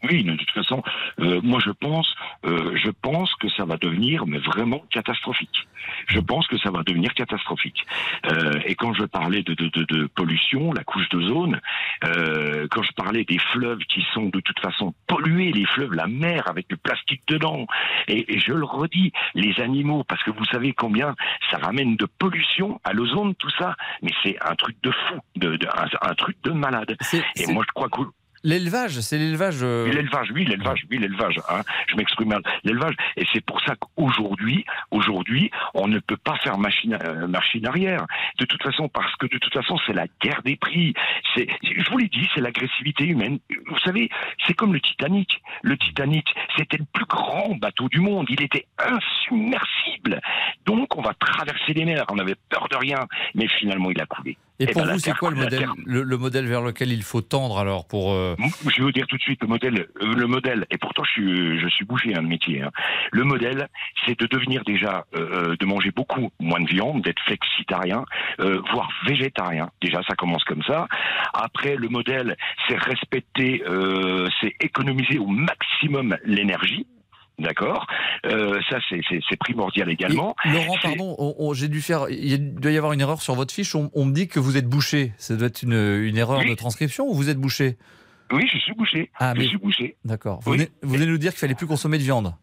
[0.09, 0.83] Oui, de toute façon,
[1.19, 2.13] euh, moi je pense,
[2.45, 5.67] euh, je pense que ça va devenir, mais vraiment catastrophique.
[6.07, 7.85] Je pense que ça va devenir catastrophique.
[8.31, 11.59] Euh, et quand je parlais de, de, de, de pollution, la couche d'ozone,
[12.03, 16.07] euh, quand je parlais des fleuves qui sont de toute façon pollués, les fleuves, la
[16.07, 17.67] mer avec du plastique dedans,
[18.07, 21.15] et, et je le redis, les animaux, parce que vous savez combien
[21.51, 25.55] ça ramène de pollution à l'ozone, tout ça, mais c'est un truc de fou, de,
[25.55, 26.95] de un, un, truc de malade.
[27.35, 28.01] Et moi je crois que
[28.45, 29.63] L'élevage, c'est l'élevage.
[29.63, 31.41] Euh, l'élevage, oui, l'élevage, oui, l'élevage.
[31.49, 31.63] Hein.
[31.87, 32.43] Je m'exprime mal.
[32.63, 37.27] L'élevage, et c'est pour ça qu'aujourd'hui, aujourd'hui, on ne peut pas faire machine, euh,
[37.65, 38.05] arrière.
[38.37, 40.93] De toute façon, parce que de toute façon, c'est la guerre des prix.
[41.35, 43.39] Je vous l'ai dit, c'est l'agressivité humaine.
[43.65, 44.11] Vous savez,
[44.45, 45.41] c'est comme le Titanic.
[45.63, 48.27] Le Titanic, c'était le plus grand bateau du monde.
[48.29, 50.21] Il était insubmersible.
[50.67, 52.05] Donc, on va traverser les mers.
[52.11, 54.37] On avait peur de rien, mais finalement, il a coulé.
[54.59, 57.21] Et, eh pour ben, vous, c'est quoi le modèle, le, modèle vers lequel il faut
[57.21, 59.87] tendre alors pour euh, Je vais vous dire tout de suite le modèle.
[60.01, 60.65] Euh, le modèle.
[60.71, 62.61] Et pourtant, je suis, je suis bouché hein, de métier.
[62.61, 62.71] Hein.
[63.11, 63.67] Le modèle,
[64.05, 68.05] c'est de devenir déjà, euh, de manger beaucoup moins de viande, d'être flexitarien,
[68.39, 69.69] voire végétarien.
[69.81, 70.87] Déjà, ça commence comme ça.
[71.33, 72.37] Après, le modèle,
[72.67, 73.61] c'est respecter,
[74.41, 76.87] c'est économiser au maximum l'énergie.
[77.37, 77.85] D'accord
[78.25, 80.35] euh, Ça, c'est primordial également.
[80.45, 82.07] Laurent, pardon, j'ai dû faire.
[82.09, 83.75] Il doit y avoir une erreur sur votre fiche.
[83.75, 85.13] On, me dit que vous êtes bouché.
[85.17, 87.77] Ça doit être une, une erreur de transcription ou vous êtes bouché?
[88.31, 89.11] Oui, je suis bouché.
[89.19, 89.97] Ah, je suis bouché.
[90.03, 90.39] D'accord.
[90.41, 92.33] Vous, venez, vous venez nous dire qu'il fallait plus consommer de viande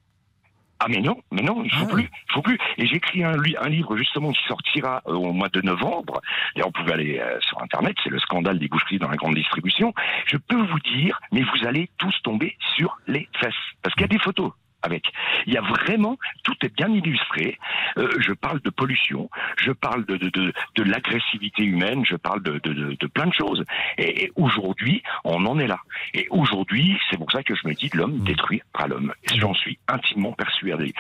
[0.85, 1.93] ah mais non, mais non, il faut ah.
[1.93, 2.59] plus, il faut plus.
[2.77, 6.21] Et j'écris un, un livre justement qui sortira euh, au mois de novembre.
[6.57, 9.37] Et on pouvait aller euh, sur internet, c'est le scandale des boucheries dans la grande
[9.37, 9.95] distribution.
[10.27, 14.07] Je peux vous dire, mais vous allez tous tomber sur les fesses, parce qu'il y
[14.07, 14.51] a des photos.
[14.83, 15.05] Avec.
[15.47, 17.59] Il y a vraiment, tout est bien illustré.
[17.99, 22.43] Euh, je parle de pollution, je parle de, de, de, de l'agressivité humaine, je parle
[22.43, 23.65] de, de, de, plein de choses.
[23.99, 25.79] Et, aujourd'hui, on en est là.
[26.15, 28.25] Et aujourd'hui, c'est pour ça que je me dis l'homme mmh.
[28.25, 29.13] détruit par l'homme.
[29.35, 30.93] J'en suis intimement persuadé.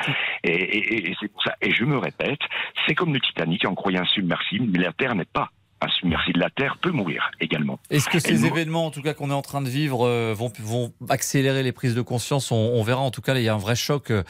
[0.44, 1.54] Et, et, et c'est pour ça.
[1.60, 2.40] Et je me répète,
[2.86, 5.50] c'est comme le Titanic, on croyait insubmersible, mais la Terre n'est pas
[5.82, 7.78] un de la Terre peut mourir également.
[7.90, 10.52] Est-ce que ces événements, en tout cas qu'on est en train de vivre, euh, vont,
[10.60, 12.52] vont accélérer les prises de conscience?
[12.52, 13.00] On, verra.
[13.00, 14.22] En tout cas, il y a un vrai choc euh,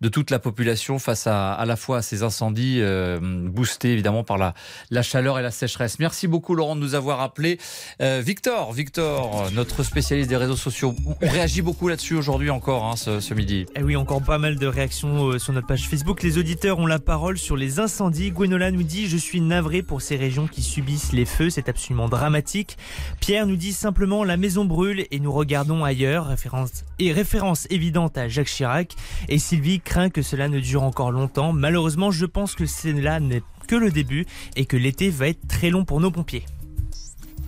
[0.00, 4.24] de toute la population face à, à la fois à ces incendies euh, boostés évidemment
[4.24, 4.54] par la,
[4.90, 5.98] la chaleur et la sécheresse.
[5.98, 7.58] Merci beaucoup Laurent de nous avoir appelé.
[8.00, 13.20] Victor, Victor, notre spécialiste des réseaux sociaux, on réagit beaucoup là-dessus aujourd'hui encore hein, ce,
[13.20, 13.60] ce, midi.
[13.60, 16.22] Et eh oui, encore pas mal de réactions sur notre page Facebook.
[16.22, 18.30] Les auditeurs ont la parole sur les incendies.
[18.30, 22.08] Gwenola nous dit Je suis navré pour ces régions qui subissent les feux, c'est absolument
[22.08, 22.76] dramatique.
[23.20, 28.16] Pierre nous dit simplement la maison brûle et nous regardons ailleurs, référence, et référence évidente
[28.18, 28.94] à Jacques Chirac.
[29.28, 31.52] Et Sylvie craint que cela ne dure encore longtemps.
[31.52, 35.70] Malheureusement, je pense que cela n'est que le début et que l'été va être très
[35.70, 36.44] long pour nos pompiers.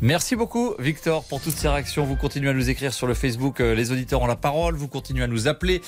[0.04, 2.04] Merci beaucoup Victor pour toutes ces réactions.
[2.04, 4.74] Vous continuez à nous écrire sur le Facebook euh, Les auditeurs ont la parole.
[4.74, 5.80] Vous continuez à nous appeler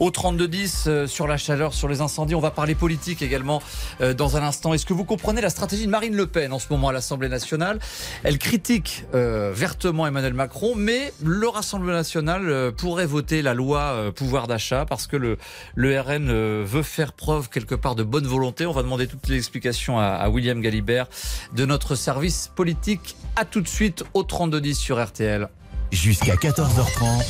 [0.00, 2.34] au 3210 euh, sur la chaleur, sur les incendies.
[2.34, 3.62] On va parler politique également
[4.02, 4.74] euh, dans un instant.
[4.74, 7.30] Est-ce que vous comprenez la stratégie de Marine Le Pen en ce moment à l'Assemblée
[7.30, 7.78] nationale?
[8.22, 14.84] Elle critique vertement Emmanuel Macron, mais le Rassemblement national pourrait voter la loi pouvoir d'achat
[14.84, 15.38] parce que le,
[15.74, 18.66] le RN veut faire preuve quelque part de bonne volonté.
[18.66, 21.06] On va demander toutes les explications à, à William Galibert
[21.54, 23.16] de notre service politique
[23.54, 25.48] tout de suite au 3210 sur RTL.
[25.92, 27.24] Jusqu'à 14h30.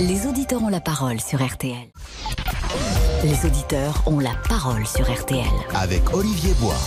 [0.00, 1.90] Les auditeurs ont la parole sur RTL.
[3.22, 5.44] Les auditeurs ont la parole sur RTL.
[5.74, 6.80] Avec Olivier Bois.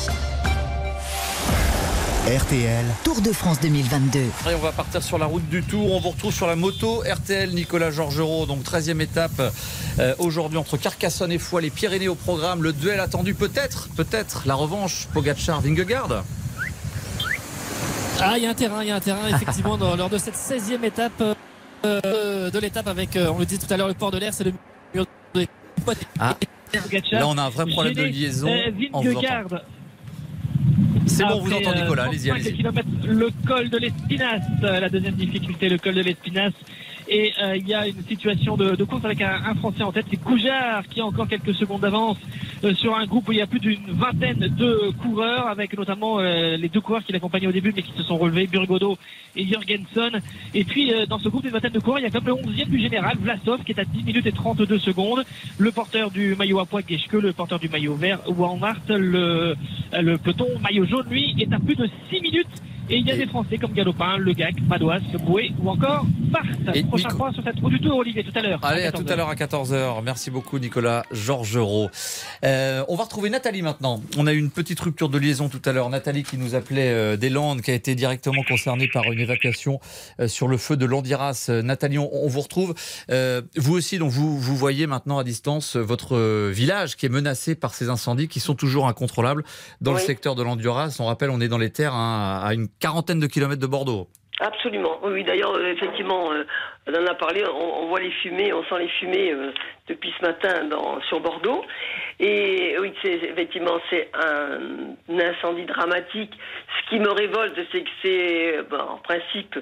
[2.25, 2.86] RTL.
[3.04, 4.19] Tour de France 2022.
[4.47, 5.91] on va partir sur la route du Tour.
[5.91, 8.47] On vous retrouve sur la moto RTL Nicolas Georgerot.
[8.47, 9.54] Donc 13e étape
[9.99, 11.62] euh, aujourd'hui entre Carcassonne et Foix.
[11.62, 12.63] Les Pyrénées au programme.
[12.63, 16.23] Le duel attendu peut-être, peut-être la revanche Pogacar-Vingegaard.
[18.21, 20.36] Ah, il y a un terrain, il y a un terrain, effectivement, lors de cette
[20.36, 21.23] 16e étape
[21.86, 24.34] euh, de l'étape avec, euh, on le dit tout à l'heure, le port de l'air,
[24.34, 24.54] c'est le
[24.93, 25.45] mur de
[26.19, 26.36] ah.
[27.12, 28.49] Là, on a un vrai problème de liaison.
[28.49, 28.71] Euh,
[31.06, 32.63] c'est bon, vous entendez Nicolas, allez-y, allez-y.
[32.63, 36.54] Le col de l'Espinasse, la deuxième difficulté, le col de l'Espinasse.
[37.07, 39.91] Et euh, il y a une situation de, de course avec un, un, Français en
[39.91, 42.17] tête, c'est Goujard qui a encore quelques secondes d'avance
[42.63, 46.19] euh, sur un groupe où il y a plus d'une vingtaine de coureurs, avec notamment
[46.19, 48.97] euh, les deux coureurs qui l'accompagnaient au début mais qui se sont relevés, Burgodo
[49.35, 50.19] et Jürgensen.
[50.53, 52.69] Et puis dans ce groupe d'une vingtaine de coureurs, il y a comme le 11e
[52.69, 55.23] du général, Vlasov, qui est à 10 minutes et 32 secondes,
[55.59, 59.55] le porteur du maillot à poids Geschke, le porteur du maillot vert Walmart, le,
[59.93, 62.47] le peloton maillot jaune, lui, est à plus de 6 minutes
[62.89, 66.87] et il y a des Français comme Galopin, Le Gac, Padois, Boué ou encore Barthes.
[66.87, 68.59] Prochain point sur cette route du tour, Olivier, tout à l'heure.
[68.63, 70.03] Allez, à, tout à l'heure à 14h.
[70.03, 71.89] Merci beaucoup, Nicolas Georgerot.
[72.43, 74.01] Euh, on va retrouver Nathalie maintenant.
[74.17, 75.89] On a eu une petite rupture de liaison tout à l'heure.
[75.89, 79.79] Nathalie qui nous appelait euh, des Landes, qui a été directement concernée par une évacuation
[80.19, 81.47] euh, sur le feu de Landiras.
[81.49, 82.73] Euh, Nathalie, on, vous retrouve.
[83.09, 87.55] Euh, vous aussi, donc vous, vous voyez maintenant à distance votre village qui est menacé
[87.55, 89.43] par ces incendies qui sont toujours incontrôlables
[89.81, 90.97] dans le secteur de Landiras.
[90.99, 94.09] On rappelle, on est dans les terres hein, à une quarantaine de kilomètres de Bordeaux.
[94.41, 94.99] Absolument.
[95.03, 96.43] Oui, d'ailleurs, euh, effectivement, euh,
[96.87, 99.53] on en a parlé, on, voit les fumées, on sent les fumées euh,
[99.87, 101.63] depuis ce matin dans, sur Bordeaux.
[102.19, 106.33] Et oui, c'est, effectivement, c'est un, incendie dramatique.
[106.67, 109.57] Ce qui me révolte, c'est que c'est, en principe,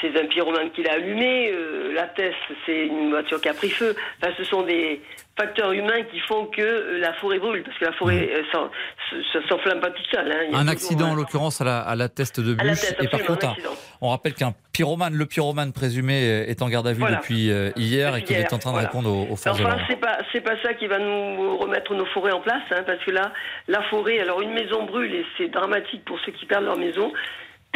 [0.00, 1.52] c'est un pyromane qui l'a allumé.
[1.94, 3.94] la Teste, c'est une voiture qui a pris feu.
[4.20, 5.00] Enfin, ce sont des,
[5.36, 8.56] facteurs humains qui font que euh, la forêt brûle, parce que la forêt mmh.
[8.56, 10.32] euh, s'enflamme pas toute seule.
[10.32, 10.54] Hein.
[10.54, 12.92] Un accident, en l'occurrence, à la, à la teste de bûche.
[13.00, 13.54] et par contre,
[14.00, 18.16] on rappelle qu'un pyromane, le pyromane présumé, est en garde à vue depuis euh, hier
[18.16, 20.60] et qu'il est en train de répondre aux, aux forces enfin, c'est pas, c'est pas
[20.62, 23.32] ça qui va nous remettre nos forêts en place, hein, parce que là,
[23.68, 27.12] la forêt, alors une maison brûle et c'est dramatique pour ceux qui perdent leur maison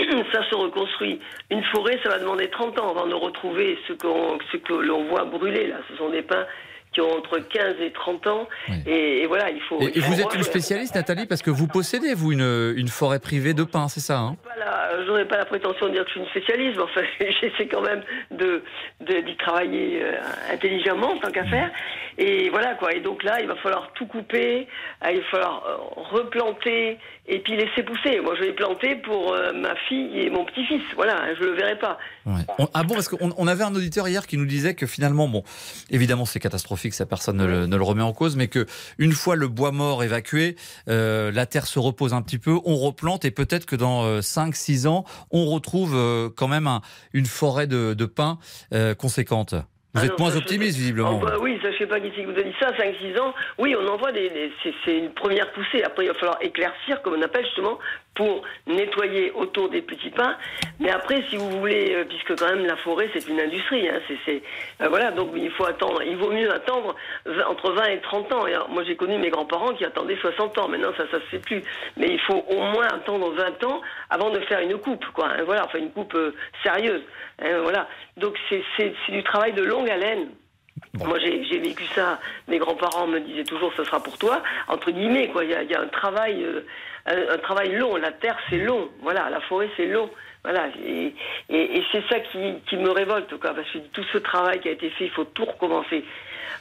[0.33, 1.21] ça se reconstruit.
[1.51, 5.25] Une forêt, ça va demander 30 ans avant de retrouver ce, ce que l'on voit
[5.25, 5.77] brûler là.
[5.89, 6.47] Ce sont des pins
[6.93, 8.49] qui ont entre 15 et 30 ans.
[8.87, 9.81] Et, voilà, il faut.
[9.81, 13.55] Et, vous êtes une spécialiste, Nathalie, parce que vous possédez, vous, une, une forêt privée
[13.55, 14.37] de pins, c'est ça hein?
[14.99, 17.67] Je n'aurais pas la prétention de dire que je suis une spécialiste, mais enfin, j'essaie
[17.67, 18.63] quand même de,
[19.01, 20.13] d'y travailler euh,
[20.53, 21.71] intelligemment, tant qu'à faire.
[22.19, 22.93] Et voilà, quoi.
[22.93, 24.67] Et donc là, il va falloir tout couper,
[25.05, 25.77] euh, il va falloir euh,
[26.13, 28.21] replanter, et puis laisser pousser.
[28.21, 30.83] Moi, je vais planter pour ma fille et mon petit-fils.
[30.97, 31.99] Voilà, je le verrai pas.
[32.27, 35.43] Ah bon, parce qu'on on avait un auditeur hier qui nous disait que finalement, bon,
[35.91, 38.67] évidemment, c'est catastrophique que ça personne ne le, remet en cause, mais que
[38.99, 40.57] une fois le bois mort évacué,
[40.89, 44.87] euh, la terre se repose un petit peu, on replante et peut-être que dans 5-6
[44.87, 46.69] euh, ans, on retrouve euh, quand même
[47.13, 48.39] une forêt de, de pins
[48.99, 49.55] conséquente.
[49.93, 51.21] Vous êtes moins optimiste, visiblement.
[51.21, 53.35] Oh, oui, ça, je sais pas qui vous a dit ça, 5-6 ans.
[53.59, 54.53] Oui, on envoie des.
[54.85, 55.83] c'est une première poussée.
[55.83, 57.79] Après, il va falloir éclaircir, comme on appelle justement,
[58.15, 60.37] pour nettoyer autour des petits pins.
[60.79, 63.89] Mais après, si vous voulez, euh, puisque quand même la forêt, c'est une industrie.
[63.89, 64.43] Hein, c'est,
[64.81, 66.03] euh, voilà, donc il faut attendre.
[66.03, 66.95] Il vaut mieux attendre
[67.49, 68.47] entre 20 et 30 ans.
[68.47, 70.69] Et moi, j'ai connu mes grands-parents qui attendaient 60 ans.
[70.69, 71.63] Maintenant, ça, ça se fait plus.
[71.97, 75.31] Mais il faut au moins attendre 20 ans avant de faire une coupe, quoi.
[75.31, 77.03] Hein, voilà, enfin une coupe euh, sérieuse.
[77.43, 77.89] Hein, voilà.
[78.17, 80.29] Donc c'est du travail de longue haleine.
[81.05, 82.21] Moi, j'ai vécu ça.
[82.49, 84.43] Mes grands-parents me disaient toujours, ce sera pour toi.
[84.69, 85.45] Entre guillemets, quoi.
[85.45, 87.97] Il y a, un travail, euh, un, travail long.
[87.97, 88.89] La terre, c'est long.
[89.03, 90.11] Voilà, la forêt, c'est long.
[90.45, 90.69] Voilà.
[90.85, 91.15] Et,
[91.49, 93.55] et, c'est ça qui, qui, me révolte, quoi.
[93.55, 96.05] Parce que tout ce travail qui a été fait, il faut tout recommencer.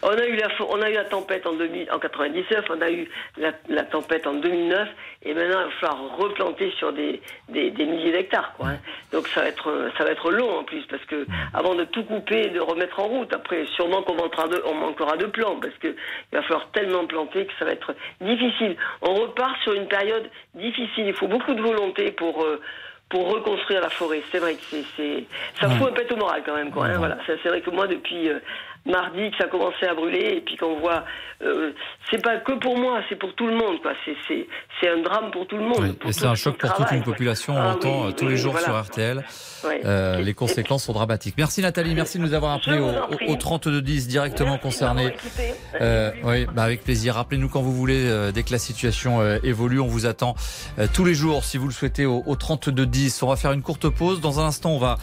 [0.03, 2.91] On a eu la, on a eu la tempête en, 2000, en 99, on a
[2.91, 4.87] eu la, tempête en 2009,
[5.23, 8.67] et maintenant il va falloir replanter sur des, des, milliers d'hectares, quoi.
[8.67, 8.77] Hein.
[9.11, 12.03] Donc ça va être, ça va être long en plus, parce que avant de tout
[12.03, 15.59] couper et de remettre en route, après sûrement qu'on manquera de, on manquera de plants,
[15.59, 18.75] parce que il va falloir tellement planter que ça va être difficile.
[19.01, 21.07] On repart sur une période difficile.
[21.07, 22.61] Il faut beaucoup de volonté pour euh,
[23.09, 24.21] pour reconstruire la forêt.
[24.31, 25.23] C'est vrai que c'est,
[25.59, 26.71] ça fout un pet au moral quand même.
[26.71, 27.17] Quoi, hein, voilà.
[27.25, 28.39] C'est vrai que moi, depuis, euh,
[28.85, 31.03] mardi que ça commençait à brûler et puis qu'on voit
[31.41, 31.71] euh,
[32.09, 33.93] c'est pas que pour moi c'est pour tout le monde quoi.
[34.05, 34.47] C'est
[34.81, 37.53] c'est un drame pour tout le monde et c'est un choc pour toute une population
[37.53, 39.23] on ah l'entend euh, tous les jours sur RTL
[39.65, 41.35] euh, les conséquences sont dramatiques.
[41.37, 41.93] Merci Nathalie.
[41.95, 45.13] Merci de nous avoir appelé au, au, 3210 directement concerné
[46.23, 47.15] oui bah avec plaisir.
[47.15, 49.79] Rappelez-nous quand vous voulez dès que la situation évolue.
[49.79, 50.35] On vous attend
[50.93, 53.89] tous les jours si vous le souhaitez au, au 3210 on va faire une courte
[53.89, 54.21] pause.
[54.21, 54.97] Dans un instant on va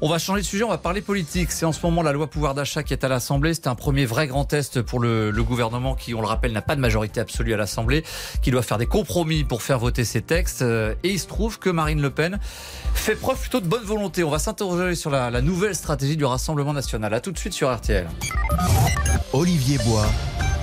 [0.00, 1.50] on va changer de sujet, on va parler politique.
[1.50, 3.54] C'est en ce moment la loi pouvoir d'achat qui est à l'Assemblée.
[3.54, 6.76] C'est un premier vrai grand test pour le, gouvernement qui, on le rappelle, n'a pas
[6.76, 8.04] de majorité absolue à l'Assemblée,
[8.42, 10.62] qui doit faire des compromis pour faire voter ses textes.
[10.62, 12.38] Euh, et il se trouve que Marine Le Pen
[12.94, 14.24] fait preuve plutôt de bonne volonté.
[14.24, 17.12] On va s'interroger sur la, la nouvelle stratégie du Rassemblement national.
[17.14, 18.06] A tout de suite sur RTL.
[19.32, 20.06] Olivier Bois.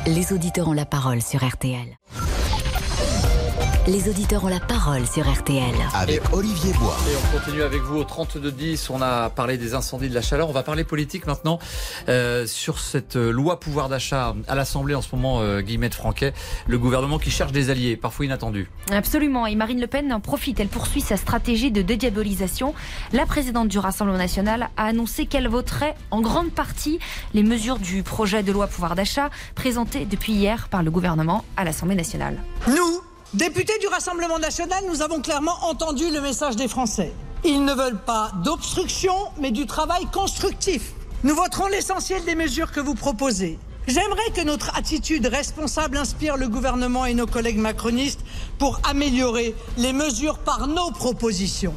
[0.08, 1.98] Les auditeurs ont la parole sur RTL.
[3.88, 5.76] Les auditeurs ont la parole sur RTL.
[5.94, 6.98] Avec Olivier Bois.
[7.08, 8.88] Et on continue avec vous au 32-10.
[8.90, 10.50] On a parlé des incendies de la chaleur.
[10.50, 11.60] On va parler politique maintenant
[12.10, 16.34] euh, sur cette loi pouvoir d'achat à l'Assemblée en ce moment, euh, Guillemette Franquet.
[16.66, 18.72] Le gouvernement qui cherche des alliés, parfois inattendus.
[18.90, 19.46] Absolument.
[19.46, 20.60] Et Marine Le Pen en profite.
[20.60, 22.74] Elle poursuit sa stratégie de dédiabolisation.
[23.14, 26.98] La présidente du Rassemblement national a annoncé qu'elle voterait en grande partie
[27.36, 31.64] les mesures du projet de loi pouvoir d'achat présenté depuis hier par le gouvernement à
[31.64, 32.42] l'Assemblée nationale.
[32.68, 33.05] Nous
[33.36, 37.12] Députés du Rassemblement national, nous avons clairement entendu le message des Français.
[37.44, 40.94] Ils ne veulent pas d'obstruction, mais du travail constructif.
[41.26, 43.60] Nous voterons l'essentiel des mesures que vous proposez.
[43.88, 48.22] J'aimerais que notre attitude responsable inspire le gouvernement et nos collègues macronistes
[48.58, 51.74] pour améliorer les mesures par nos propositions.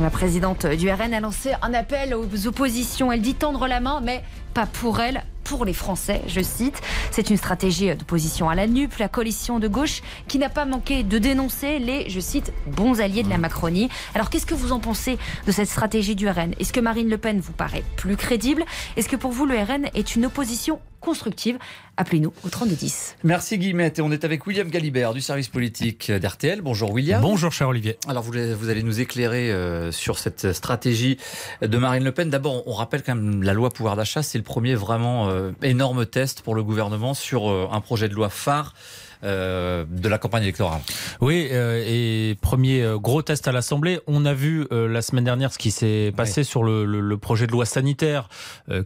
[0.00, 3.10] La présidente du RN a lancé un appel aux oppositions.
[3.10, 4.22] Elle dit tendre la main, mais
[4.54, 6.80] pas pour elle, pour les Français, je cite.
[7.10, 11.02] C'est une stratégie d'opposition à la NUP, la coalition de gauche, qui n'a pas manqué
[11.02, 13.88] de dénoncer les, je cite, bons alliés de la Macronie.
[14.14, 17.18] Alors qu'est-ce que vous en pensez de cette stratégie du RN Est-ce que Marine Le
[17.18, 18.64] Pen vous paraît plus crédible?
[18.96, 21.58] Est-ce que pour vous le RN est une opposition constructive?
[21.96, 23.16] Appelez-nous au 3210.
[23.24, 23.98] Merci Guillemette.
[23.98, 26.62] Et on est avec William Galibert du service politique d'RTL.
[26.62, 27.20] Bonjour William.
[27.20, 27.98] Bonjour cher Olivier.
[28.06, 31.18] Alors vous, vous allez nous éclairer euh, sur cette stratégie
[31.60, 32.30] de Marine Le Pen.
[32.30, 36.06] D'abord, on rappelle quand même la loi pouvoir d'achat, c'est le premier vraiment euh, énorme
[36.06, 38.74] test pour le gouvernement sur euh, un projet de loi phare
[39.22, 40.80] euh, de la campagne électorale.
[41.20, 44.00] Oui, euh, et premier euh, gros test à l'Assemblée.
[44.06, 47.66] On a vu la semaine dernière ce qui s'est passé sur le, projet de loi
[47.66, 48.28] sanitaire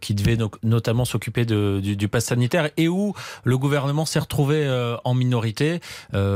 [0.01, 3.15] qui devait notamment s'occuper du, du pass sanitaire et où
[3.45, 4.67] le gouvernement s'est retrouvé
[5.05, 5.81] en minorité,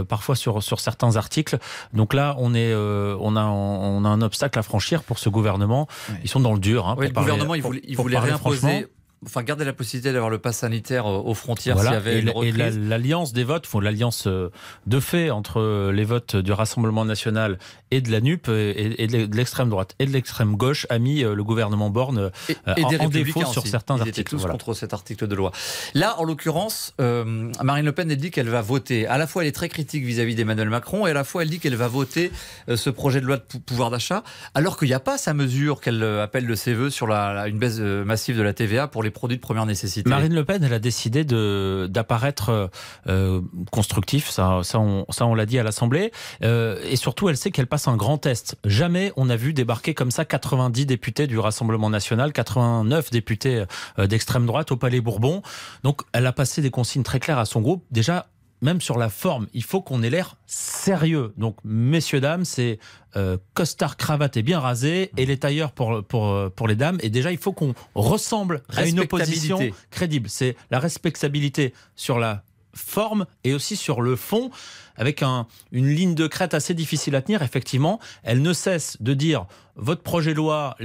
[0.09, 1.59] parfois sur, sur certains articles.
[1.93, 5.89] Donc là, on, est, on, a, on a un obstacle à franchir pour ce gouvernement.
[6.23, 6.87] Ils sont dans le dur.
[6.87, 8.87] Hein, le gouvernement, il voulait, il voulait réimposer
[9.25, 12.31] enfin garder la possibilité d'avoir le pass sanitaire euh, aux frontières s'il y avait une
[12.31, 12.77] reprise.
[12.77, 14.51] Et l'alliance des votes, l'alliance euh,
[14.87, 17.59] de fait entre euh, les votes du Rassemblement national
[17.91, 21.43] et de la NUP et, de l'extrême droite et de l'extrême gauche a mis le
[21.43, 22.31] gouvernement Borne
[22.77, 24.21] et, en, défaut sur certains Ils articles.
[24.21, 25.53] Étaient tous contre cet article de loi.
[25.95, 29.07] Là, en l'occurrence, Marine Le Pen elle dit qu'elle va voter.
[29.07, 31.51] À la fois, elle est très critique vis-à-vis d'Emmanuel Macron et à la fois, elle
[31.51, 32.31] dit qu'elle va voter
[32.75, 34.23] ce projet de loi de pouvoir d'achat,
[34.55, 37.59] alors qu'il n'y a pas sa mesure qu'elle appelle de ses voeux sur la, une
[37.59, 40.09] baisse massive de la TVA pour les produits de première nécessité.
[40.09, 42.71] Marine Le Pen, elle a décidé d'apparaître
[43.07, 43.41] euh,
[43.71, 47.89] constructif, ça, ça on, l'a dit à l'Assemblée, euh, et surtout elle sait qu'elle passe
[47.89, 48.57] un grand test.
[48.65, 53.65] Jamais on a vu débarquer comme ça 90 députés du Rassemblement national, 89 députés
[53.99, 55.43] euh, d'extrême droite au Palais Bourbon.
[55.83, 57.85] Donc elle a passé des consignes très claires à son groupe.
[57.91, 58.27] Déjà,
[58.61, 61.33] même sur la forme, il faut qu'on ait l'air sérieux.
[61.37, 62.79] Donc, messieurs, dames, c'est
[63.17, 66.99] euh, costard, cravate et bien rasé, et les tailleurs pour, pour, pour les dames.
[67.03, 69.59] Et déjà, il faut qu'on ressemble à une opposition
[69.91, 70.29] crédible.
[70.29, 72.43] C'est la respectabilité sur la
[72.79, 74.51] forme et aussi sur le fond,
[74.97, 77.43] avec un, une ligne de crête assez difficile à tenir.
[77.43, 80.77] Effectivement, elle ne cesse de dire votre projet de loi,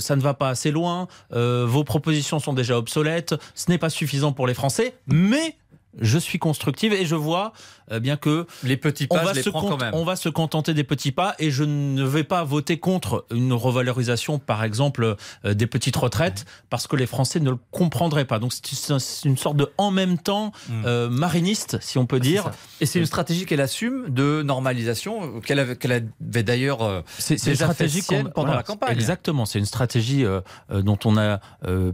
[0.00, 3.90] ça ne va pas assez loin, euh, vos propositions sont déjà obsolètes, ce n'est pas
[3.90, 5.56] suffisant pour les Français, mais
[6.00, 7.52] je suis constructive et je vois
[7.90, 9.94] euh, bien que les petits pas, on va, se quand même.
[9.94, 13.52] on va se contenter des petits pas et je ne vais pas voter contre une
[13.52, 18.38] revalorisation, par exemple, euh, des petites retraites parce que les Français ne le comprendraient pas.
[18.38, 20.82] Donc c'est une sorte de en même temps hmm.
[20.86, 22.50] euh, mariniste, si on peut dire.
[22.80, 28.02] Et c'est une stratégie qu'elle assume de normalisation qu'elle avait, avait d'ailleurs c'est une stratégie
[28.34, 28.92] pendant la campagne.
[28.92, 30.24] Exactement, c'est une stratégie
[30.70, 31.40] dont on a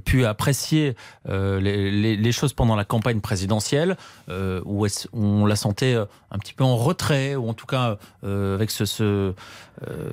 [0.05, 0.95] pu apprécier
[1.29, 3.88] les, les, choses pendant la campagne présidentielle
[4.29, 8.55] où on la sentait euh, un petit peu en retrait, ou en tout cas euh,
[8.55, 9.33] avec ce, euh,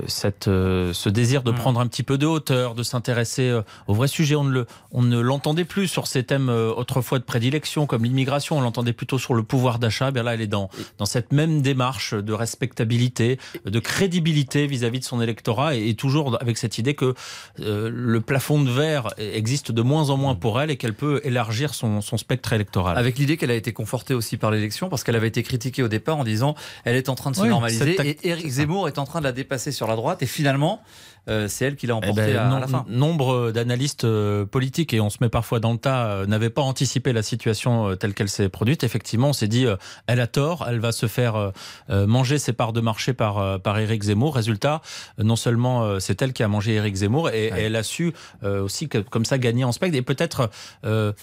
[0.08, 1.56] cette, ce désir de mm.
[1.56, 4.36] prendre un petit peu de hauteur, de s'intéresser au vrai sujet.
[4.36, 8.58] On ne, le, on ne l'entendait plus sur ces thèmes autrefois de prédilection, comme l'immigration,
[8.58, 10.12] on l'entendait plutôt sur le pouvoir d'achat.
[10.12, 15.06] Bien là, elle est dans, dans cette même démarche de respectabilité, de crédibilité vis-à-vis de
[15.06, 17.14] son électorat, et, toujours avec cette idée que
[17.58, 21.74] le plafond de verre existe de moins en moins pour elle et qu'elle peut élargir
[21.74, 22.98] son, son spectre électoral.
[22.98, 25.88] Avec l'idée qu'elle a été confortée aussi par l'élection, parce qu'elle avait été critiquée au
[25.88, 29.06] départ en disant elle est en train de se normaliser et Éric Zemmour est en
[29.06, 30.82] train de la dépasser sur la droite et finalement
[31.28, 32.86] euh, c'est elle qui l'a eh emporté ben, à, la fin.
[32.88, 36.62] Nombre d'analystes euh, politiques, et on se met parfois dans le tas, euh, n'avaient pas
[36.62, 38.84] anticipé la situation telle qu'elle s'est produite.
[38.84, 39.66] Effectivement, on s'est dit,
[40.08, 41.52] elle a tort, elle va se faire
[41.90, 44.36] manger ses parts de marché par, par Éric Zemmour.
[44.36, 44.82] Résultat,
[45.18, 48.14] non seulement c'est elle qui a mangé Éric Zemmour, et, elle a su
[48.44, 50.50] aussi comme ça gagner en spectre et peut-être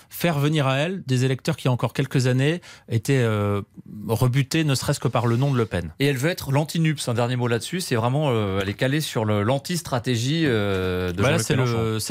[0.09, 3.27] faire venir à elle des électeurs qui, il y a encore quelques années, étaient
[4.09, 5.93] rebutés ne serait-ce que par le nom de Le Pen.
[6.01, 7.81] Et elle veut être l'anti-NUPS, un dernier mot là-dessus.
[7.81, 11.55] C'est vraiment, elle est calée sur l'anti-stratégie stratégie euh, de c'est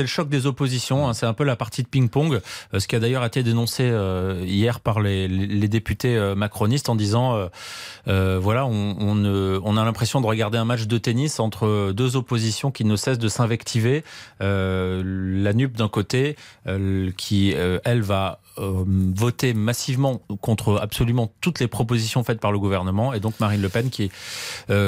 [0.03, 1.07] le, choc des oppositions.
[1.07, 2.39] Hein, c'est un peu la partie de ping-pong,
[2.73, 6.95] euh, ce qui a d'ailleurs été dénoncé euh, hier par les, les députés macronistes en
[6.95, 7.49] disant
[8.05, 12.69] voilà, on, on, on a l'impression de regarder un match de tennis entre deux oppositions
[12.69, 14.03] qui ne cessent de s'invectiver.
[14.39, 16.35] la NUP d'un côté,
[17.17, 23.19] qui elle va voter massivement contre absolument toutes les propositions faites par le gouvernement, et
[23.19, 24.11] donc Marine Le Pen qui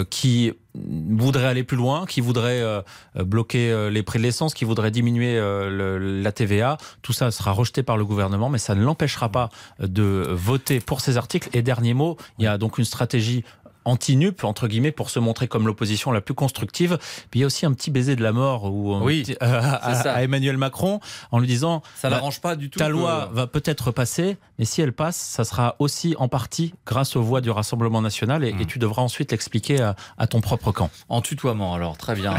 [0.10, 2.82] qui voudrait aller plus loin, qui voudrait euh,
[3.16, 6.78] bloquer euh, les prix de l'essence, qui voudrait diminuer euh, la TVA.
[7.02, 9.50] Tout ça sera rejeté par le gouvernement, mais ça ne l'empêchera pas
[9.80, 11.50] de voter pour ces articles.
[11.54, 13.44] Et dernier mot, il y a donc une stratégie
[13.86, 16.98] anti-nup, entre guillemets, pour se montrer comme l'opposition la plus constructive.
[17.32, 20.58] Puis il y a aussi un petit baiser de la mort ou oui, à, Emmanuel
[20.58, 21.00] Macron
[21.32, 22.80] en lui disant Ça bah, n'arrange pas du tout.
[22.80, 27.16] Ta loi va peut-être passer, mais si elle passe, ça sera aussi en partie grâce
[27.16, 28.66] aux voix du Rassemblement national et, hmm.
[28.66, 30.90] tu devras ensuite l'expliquer à, ton propre camp.
[31.10, 32.36] En tutoiement, alors, très bien.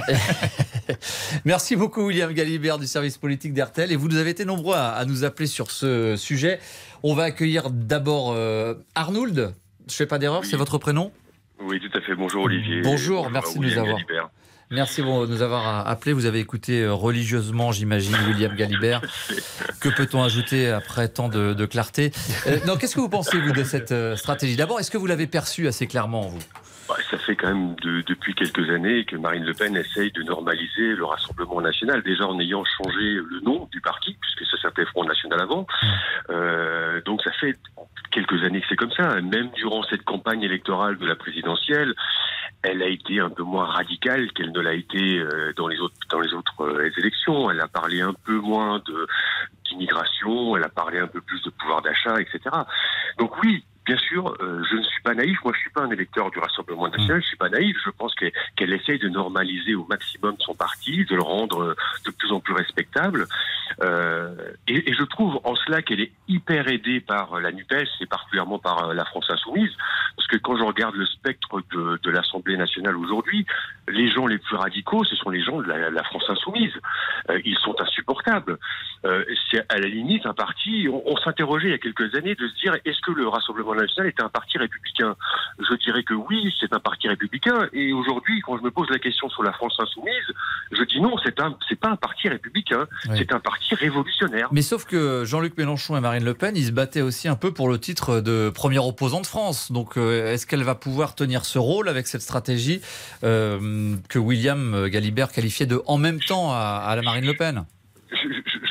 [1.45, 3.93] Merci beaucoup, William Galibert du service politique d'RTL.
[3.93, 6.61] Et vous nous avez été nombreux à, nous appeler sur ce sujet.
[7.03, 9.55] On va accueillir d'abord euh, Arnould.
[9.87, 11.13] Je ne fais pas d'erreur, c'est votre prénom?
[11.61, 12.15] Oui, tout à fait.
[12.15, 12.83] Bonjour Olivier.
[12.83, 13.99] Bonjour, merci de nous avoir.
[14.71, 16.13] Merci de nous avoir appelé.
[16.13, 19.03] Vous avez écouté euh, religieusement, j'imagine, William Galibert.
[19.81, 22.13] que peut-on ajouter après tant de, clarté?
[22.47, 24.57] Euh, Non, qu'est-ce que vous pensez vous de cette euh, stratégie?
[24.57, 26.41] D'abord, est-ce que vous l'avez perçue assez clairement vous?
[26.89, 30.95] Bah, ça fait quand même depuis quelques années que Marine Le Pen essaye de normaliser
[30.95, 35.05] le Rassemblement national, déjà en ayant changé le nom du parti, puisque ça s'appelait Front
[35.05, 35.67] National avant.
[36.29, 37.57] Euh, donc ça fait
[38.15, 39.21] quelques années que c'est comme ça.
[39.21, 41.95] Même durant cette campagne électorale de la présidentielle,
[42.63, 45.97] elle a été un peu moins radicale qu'elle ne l'a été euh, dans les autres
[46.11, 47.51] dans les autres euh, élections.
[47.51, 48.81] Elle a parlé un peu moins
[49.69, 52.39] d'immigration, elle a parlé un peu plus de pouvoir d'achat, etc.
[53.19, 55.39] Donc oui, bien sûr, euh, je ne suis pas naïf.
[55.45, 57.21] Moi, je suis pas un électeur du Rassemblement national.
[57.21, 57.77] Je suis pas naïf.
[57.85, 61.77] Je pense qu'elle essaye de normaliser au maximum son parti, de le rendre euh,
[62.07, 63.27] de plus en plus respectable.
[63.83, 64.35] Euh,
[64.69, 68.59] et, et, je trouve en cela qu'elle est hyper aidée par la Nupes et particulièrement
[68.59, 69.71] par la France insoumise,
[70.17, 73.47] parce que quand je regarde le spectre de, de l'Assemblée nationale aujourd'hui,
[73.89, 76.73] les gens les plus radicaux, ce sont les gens de la, la France insoumise.
[77.45, 78.59] ils sont insupportables.
[79.51, 80.89] C'est à la limite un parti.
[80.91, 83.74] On, on s'interrogeait il y a quelques années de se dire est-ce que le Rassemblement
[83.75, 85.17] national était un parti républicain.
[85.59, 87.69] Je dirais que oui, c'est un parti républicain.
[87.73, 90.33] Et aujourd'hui, quand je me pose la question sur la France insoumise,
[90.73, 94.49] je dis non, c'est un, c'est pas un parti républicain, c'est un parti révolutionnaire.
[94.53, 97.53] Mais sauf que Jean-Luc Mélenchon et Marine Le Pen, ils se battaient aussi un peu
[97.53, 99.73] pour le titre de premier opposant de France.
[99.73, 102.81] Donc, euh, est-ce qu'elle va pouvoir tenir ce rôle avec cette stratégie
[103.23, 107.65] euh, que William Galibert qualifiait de en même temps à la Marine Le Pen?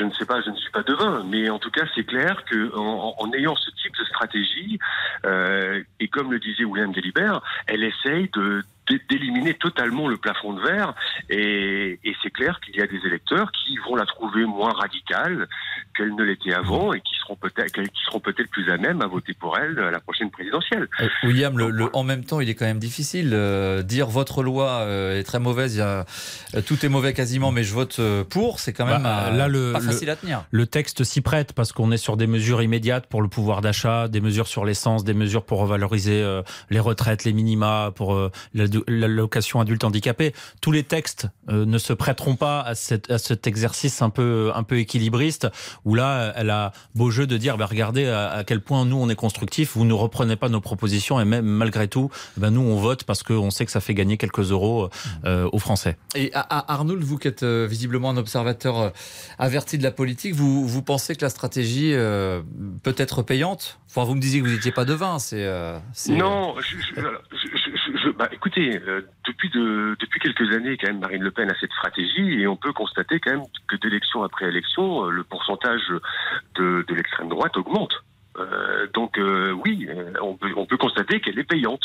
[0.04, 2.44] Je, ne sais pas, je ne suis pas devin, mais en tout cas, c'est clair
[2.46, 4.80] que en, ayant ce type de stratégie,
[5.26, 5.82] euh,
[6.12, 8.30] comme le disait William Galibert, elle essaye
[9.10, 10.94] d'éliminer totalement le plafond de verre.
[11.30, 15.48] Et, et c'est clair qu'il y a des électeurs qui vont la trouver moins radicale
[15.96, 19.08] qu'elle ne l'était avant et qui seront peut-être qui seront peut-être plus à même à
[19.08, 20.88] voter pour elle à la prochaine présidentielle.
[21.00, 23.32] Euh, William, le, en même temps, il est quand même difficile.
[23.34, 26.06] Euh, dire votre loi euh, est très mauvaise, il y a,
[26.66, 28.00] tout est mauvais quasiment, mais je vote
[28.30, 30.46] pour, c'est quand même bah, là, le, pas facile à tenir.
[30.52, 34.08] Le texte s'y prête parce qu'on est sur des mesures immédiates pour le pouvoir d'achat,
[34.08, 36.24] des mesures sur l'essence, des mesures pour revaloriser
[36.70, 38.16] les retraites, les minima, pour
[38.54, 40.34] la l'allocation adulte handicapé.
[40.62, 44.78] Tous les textes euh, ne se prêteront pas à, cet exercice un peu, un peu
[44.78, 45.48] équilibriste
[45.86, 49.08] où là, elle a beau jeu de dire, bah, regardez à, quel point nous, on
[49.10, 52.76] est constructif, vous ne reprenez pas nos propositions et même malgré tout, ben, nous, on
[52.76, 54.90] vote parce qu'on sait que ça fait gagner quelques euros
[55.26, 55.98] euh, aux Français.
[56.16, 58.92] Et à, Arnould, vous qui êtes euh, visiblement un observateur
[59.40, 61.94] averti de la politique, vous, vous pensez que la stratégie
[62.84, 63.80] peut être payante?
[63.90, 65.48] Enfin, vous me disiez que vous n'étiez pas devin, c'est...
[66.10, 67.63] non, je,
[68.12, 71.72] bah, écoutez, euh, depuis, de, depuis quelques années, quand même, Marine Le Pen a cette
[71.72, 75.82] stratégie et on peut constater quand même que d'élection après élection, euh, le pourcentage
[76.56, 77.94] de, de l'extrême droite augmente.
[78.38, 79.20] Euh, donc
[79.64, 79.88] oui,
[80.22, 81.84] on peut, on peut constater qu'elle est payante.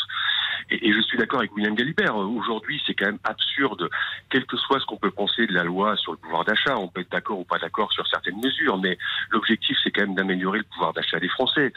[0.71, 2.15] Et, je suis d'accord avec William Galibert.
[2.15, 3.89] Aujourd'hui, c'est quand même absurde,
[4.29, 6.77] quel que soit ce qu'on peut penser de la loi sur le pouvoir d'achat.
[6.77, 8.97] On peut être d'accord ou pas d'accord sur certaines mesures, mais
[9.29, 11.71] l'objectif, c'est quand même d'améliorer le pouvoir d'achat des Français.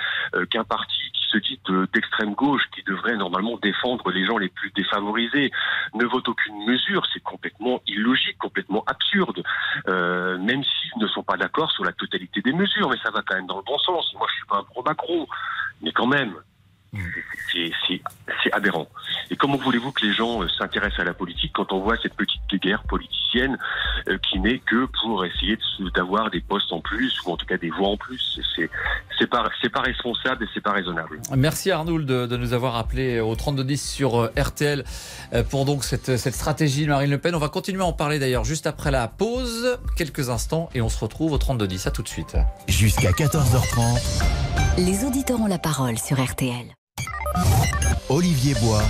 [0.50, 1.58] Qu'un parti qui se dit
[1.92, 5.50] d'extrême gauche, qui devrait normalement défendre les gens les plus défavorisés,
[5.94, 9.42] ne vote aucune mesure, c'est complètement illogique, complètement absurde.
[9.88, 13.22] Euh, même s'ils ne sont pas d'accord sur la totalité des mesures, mais ça va
[13.26, 14.12] quand même dans le bon sens.
[14.14, 15.26] Moi, je suis pas un pro Macron,
[15.80, 16.34] mais quand même,
[17.52, 18.88] c'est aberrant.
[19.30, 22.14] Et comment voulez-vous que les gens euh, s'intéressent à la politique quand on voit cette
[22.14, 23.56] petite guerre politicienne
[24.08, 25.58] euh, qui n'est que pour essayer
[25.94, 28.40] d'avoir des postes en plus ou en tout cas des voix en plus?
[29.18, 31.20] C'est pas pas responsable et c'est pas raisonnable.
[31.34, 34.84] Merci Arnould de, de, nous avoir appelé au 3210 sur euh, RTL
[35.48, 37.34] pour donc cette, cette stratégie de Marine Le Pen.
[37.34, 40.88] On va continuer à en parler d'ailleurs juste après la pause, quelques instants et on
[40.88, 41.86] se retrouve au 3210.
[41.86, 42.36] À tout de suite.
[42.68, 44.22] Jusqu'à 14h30.
[44.78, 46.74] Les auditeurs ont la parole sur RTL.
[48.08, 48.82] Olivier Bois.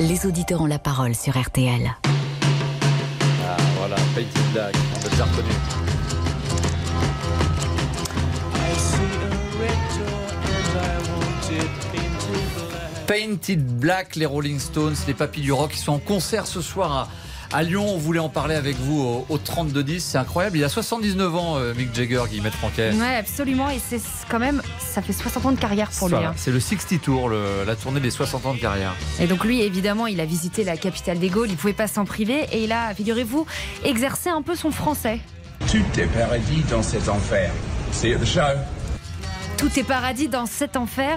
[0.00, 1.96] Les auditeurs ont la parole sur RTL.
[2.04, 5.50] Ah voilà, Painted Black, on a déjà reconnu.
[13.06, 16.92] Painted Black, les Rolling Stones, les Papilles du Rock, qui sont en concert ce soir
[16.92, 17.08] à
[17.56, 20.00] à Lyon, on voulait en parler avec vous au, 32-10.
[20.00, 20.58] C'est incroyable.
[20.58, 22.90] Il a 79 ans, euh, Mick Jagger, Guillemette Franquet.
[22.92, 23.70] Oui, absolument.
[23.70, 26.16] Et c'est quand même, ça fait 60 ans de carrière pour lui.
[26.16, 26.34] Hein.
[26.36, 28.94] C'est le 60 Tour, la tournée des 60 ans de carrière.
[29.18, 31.48] Et donc lui, évidemment, il a visité la capitale des Gaules.
[31.48, 32.46] Il pouvait pas s'en priver.
[32.52, 33.46] Et il a, figurez-vous,
[33.84, 35.20] exercé un peu son français.
[35.60, 37.50] Tout est paradis dans cet enfer.
[37.90, 38.40] C'est the show.
[39.56, 41.16] Tout est paradis dans cet enfer.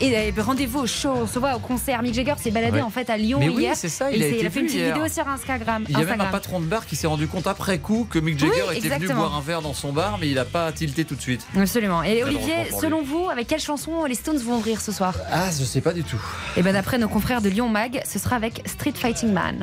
[0.00, 2.02] Et rendez-vous au show, on se voit au concert.
[2.02, 3.72] Mick Jagger s'est baladé en fait à Lyon Mais hier.
[3.72, 5.84] Oui, c'est ça, il, a, fait une petite vidéo sur Instagram.
[5.88, 8.18] Il y a même un patron de bar qui s'est rendu compte après coup que
[8.18, 11.04] Mick Jagger était venu boire un verre dans son bar, mais il n'a pas tilté
[11.04, 11.46] tout de suite.
[11.56, 12.02] Absolument.
[12.02, 15.14] Et Olivier, selon vous, avec quelle chanson les Stones vont ouvrir ce soir?
[15.30, 16.20] Ah, je sais pas du tout.
[16.56, 19.62] Et eh ben d'après nos confrères de Lyon Mag, ce sera avec Street Fighting Man.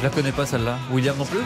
[0.00, 0.78] Je la connais pas celle-là.
[0.90, 1.40] William non plus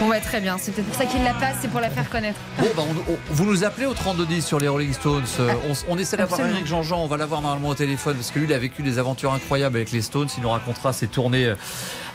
[0.00, 0.56] Bon ouais très bien.
[0.58, 2.38] C'est peut-être pour ça qu'il la passe, c'est pour la faire connaître.
[2.58, 2.82] Bon bah
[3.28, 5.24] vous nous appelez au 3210 sur les Rolling Stones.
[5.40, 7.02] Euh, ah, on, essaie d'avoir Eric Jean-Jean.
[7.02, 9.76] On va l'avoir normalement au téléphone parce que lui il a vécu des aventures incroyables
[9.76, 10.28] avec les Stones.
[10.38, 11.54] Il nous racontera ses tournées euh,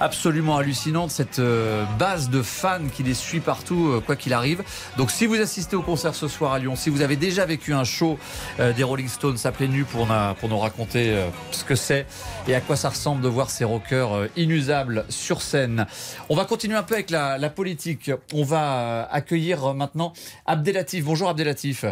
[0.02, 4.64] absolument hallucinantes, cette euh, base de fans qui les suit partout quoi qu'il arrive.
[4.98, 7.74] Donc si vous assistez au concert ce soir à Lyon, si vous avez déjà vécu
[7.74, 8.18] un show
[8.58, 10.08] des Rolling Stones, appelez-nous pour,
[10.40, 11.16] pour nous raconter
[11.52, 12.06] ce que c'est
[12.48, 15.86] et à quoi ça ressemble de voir ces rockers inusables sur scène
[16.30, 18.12] on va continuer un peu avec la, politique.
[18.34, 20.14] On va accueillir maintenant
[20.46, 21.04] Abdelatif.
[21.04, 21.86] Bonjour Abdelatif.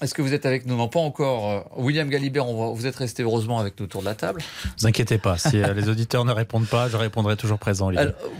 [0.00, 1.50] Est-ce que vous êtes avec nous Non, pas encore.
[1.50, 4.40] Euh, William Galibert, vous êtes resté heureusement avec nous autour de la table.
[4.64, 7.90] Ne vous inquiétez pas, si euh, les auditeurs ne répondent pas, je répondrai toujours présent.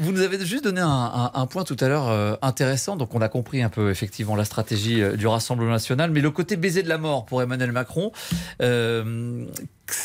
[0.01, 2.97] vous nous avez juste donné un, point tout à l'heure euh, intéressant.
[2.97, 6.57] Donc on a compris un peu effectivement la stratégie du Rassemblement national, mais le côté
[6.57, 8.13] baiser de la mort pour Emmanuel Macron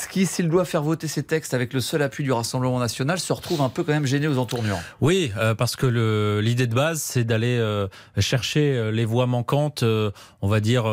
[0.10, 3.34] qui, s'il doit faire voter ces textes avec le seul appui du Rassemblement national, se
[3.34, 4.80] retrouve un peu quand même gêné aux entournures.
[5.02, 9.84] Oui, euh, parce que l'idée de base, c'est d'aller euh, chercher euh, les voix manquantes,
[9.84, 10.86] on va dire,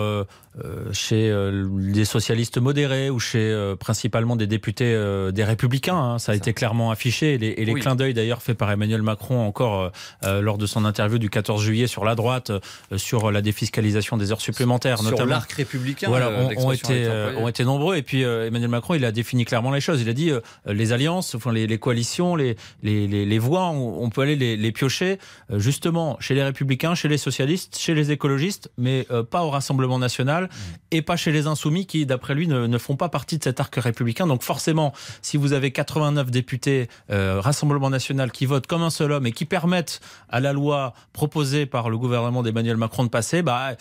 [0.93, 1.33] chez
[1.79, 4.95] les socialistes modérés ou chez principalement des députés
[5.33, 5.97] des Républicains.
[5.97, 6.19] Hein.
[6.19, 7.35] Ça a été clairement affiché.
[7.35, 11.31] Et les, clins d'œil d'ailleurs faits par Emmanuel Macron encore lors de son interview du
[11.31, 12.53] 14 juillet sur la droite,
[12.97, 15.31] sur la défiscalisation des heures supplémentaires, sur, notamment.
[15.31, 16.09] L'arc républicain.
[16.09, 17.97] Voilà, ont, été, ont été nombreux.
[17.97, 20.03] Et puis Emmanuel Macron Macron, il a défini clairement les choses.
[20.03, 24.23] Il a dit euh, les alliances, enfin les, coalitions, les, les, les, voix, on, peut
[24.23, 25.19] aller les, piocher
[25.53, 29.51] euh, justement chez les républicains, chez les socialistes, chez les écologistes, mais euh, pas au
[29.51, 30.49] Rassemblement national
[30.91, 33.61] et pas chez les insoumis qui, d'après lui, ne, ne, font pas partie de cet
[33.61, 34.27] arc républicain.
[34.27, 39.27] Donc forcément, si vous avez 89 députés Rassemblement national qui votent comme un seul homme
[39.27, 43.77] et qui permettent à la loi proposée par le gouvernement d'Emmanuel Macron de passer, bah,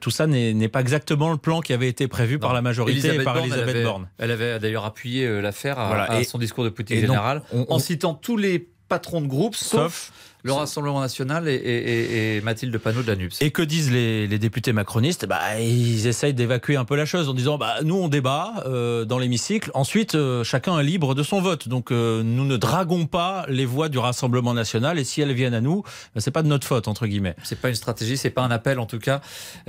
[0.00, 3.22] tout ça n'est pas exactement le plan qui avait été prévu par la majorité et
[3.22, 4.08] par Elisabeth Borne.
[4.26, 8.36] Elle avait d'ailleurs appuyé euh, l'affaire à, son discours de politique générale en citant tous
[8.36, 10.12] les patrons de groupe, sauf
[10.42, 13.42] le Rassemblement national et, Mathilde Panot de la NUPS.
[13.42, 15.26] Et que disent les, députés macronistes?
[15.26, 19.04] Bah, Ils essayent d'évacuer un peu la chose en disant bah, nous, on débat euh,
[19.04, 19.70] dans l'hémicycle.
[19.74, 21.68] Ensuite, euh, chacun est libre de son vote.
[21.68, 24.98] Donc, euh, nous ne draguons pas les voix du Rassemblement national.
[24.98, 25.82] Et si elles viennent à nous,
[26.14, 27.34] bah, c'est pas de notre faute, entre guillemets.
[27.42, 29.20] C'est pas une stratégie, c'est pas un appel, en tout cas.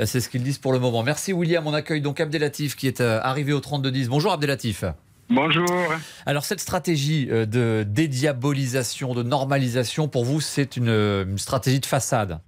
[0.05, 1.03] C'est ce qu'ils disent pour le moment.
[1.03, 1.65] Merci, William.
[1.65, 4.07] On accueille donc Abdelatif qui est arrivé au 32-10.
[4.07, 4.83] Bonjour, Abdelatif.
[5.29, 5.93] Bonjour.
[6.25, 12.39] Alors cette stratégie euh, de dédiabolisation, de normalisation, pour vous, c'est une, stratégie de façade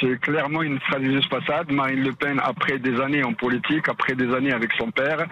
[0.00, 1.70] c'est clairement une stratégie de façade.
[1.70, 5.26] Marine Le Pen, après des années en politique, après des années avec son père,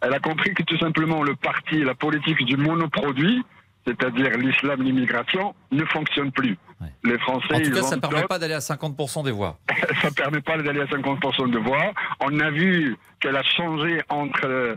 [0.00, 3.44] elle a compris que tout simplement le parti, la politique du monoproduit,
[3.86, 6.58] c'est-à-dire l'islam, l'immigration, ne fonctionne plus.
[7.04, 7.54] Les Français.
[7.54, 9.58] En tout cas, ça ne permet pas d'aller à 50% des voix.
[10.02, 11.92] ça ne permet pas d'aller à 50% de voix.
[12.18, 14.76] On a vu qu'elle a changé entre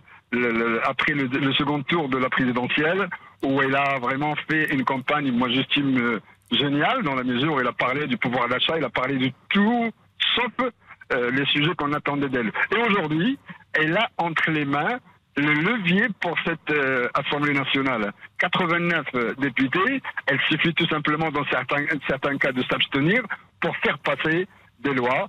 [0.83, 3.09] après le, second tour de la présidentielle,
[3.43, 6.19] où elle a vraiment fait une campagne, moi j'estime euh,
[6.51, 9.31] géniale, dans la mesure où elle a parlé du pouvoir d'achat, elle a parlé de
[9.49, 9.91] tout,
[10.35, 10.71] sauf
[11.13, 12.51] euh, les sujets qu'on attendait d'elle.
[12.75, 13.37] Et aujourd'hui,
[13.73, 14.99] elle a entre les mains
[15.37, 18.11] le levier pour cette euh, Assemblée nationale.
[18.39, 23.21] 89 députés, elle suffit tout simplement dans certains cas de s'abstenir
[23.61, 24.47] pour faire passer
[24.79, 25.27] des lois.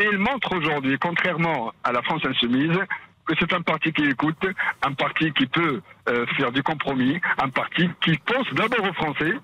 [0.00, 2.76] Et elle montre aujourd'hui, contrairement à la France insoumise,
[3.26, 4.46] que c'est un parti qui écoute,
[4.82, 9.34] un parti qui peut euh, faire du compromis, un parti qui pense d'abord aux Français.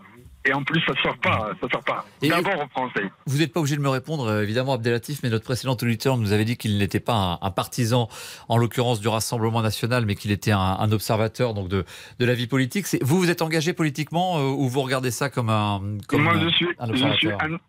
[0.47, 2.07] Et en plus, ça ne sort pas, ça sort pas.
[2.23, 3.11] D'abord aux Français.
[3.27, 6.33] Vous n'êtes pas obligé de me répondre, euh, évidemment, Abdelatif, mais notre précédent auditeur nous
[6.33, 8.09] avait dit qu'il n'était pas un, partisan,
[8.49, 11.85] en l'occurrence du Rassemblement national, mais qu'il était un, observateur donc de,
[12.19, 12.87] de la vie politique.
[13.03, 16.49] Vous, vous êtes engagé politiquement euh, ou vous regardez ça comme un, comme Moi, je
[16.49, 17.29] suis, je suis,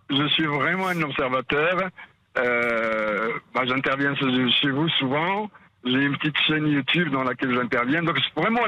[0.10, 1.90] je suis vraiment un observateur.
[2.36, 5.50] Bah, j'interviens chez vous souvent.
[5.84, 8.04] J'ai une petite chaîne YouTube dans laquelle j'interviens.
[8.04, 8.62] Donc vraiment,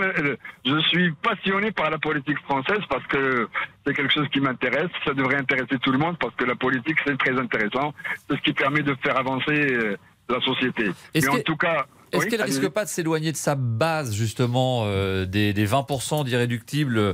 [0.65, 3.47] je suis passionné par la politique française parce que
[3.85, 4.89] c'est quelque chose qui m'intéresse.
[5.05, 7.93] Ça devrait intéresser tout le monde parce que la politique, c'est très intéressant.
[8.27, 9.95] C'est ce qui permet de faire avancer euh,
[10.27, 10.89] la société.
[11.13, 15.25] Mais en tout cas, est-ce qu'elle risque pas de s'éloigner de sa base, justement, euh,
[15.25, 17.13] des, 20% d'irréductibles euh,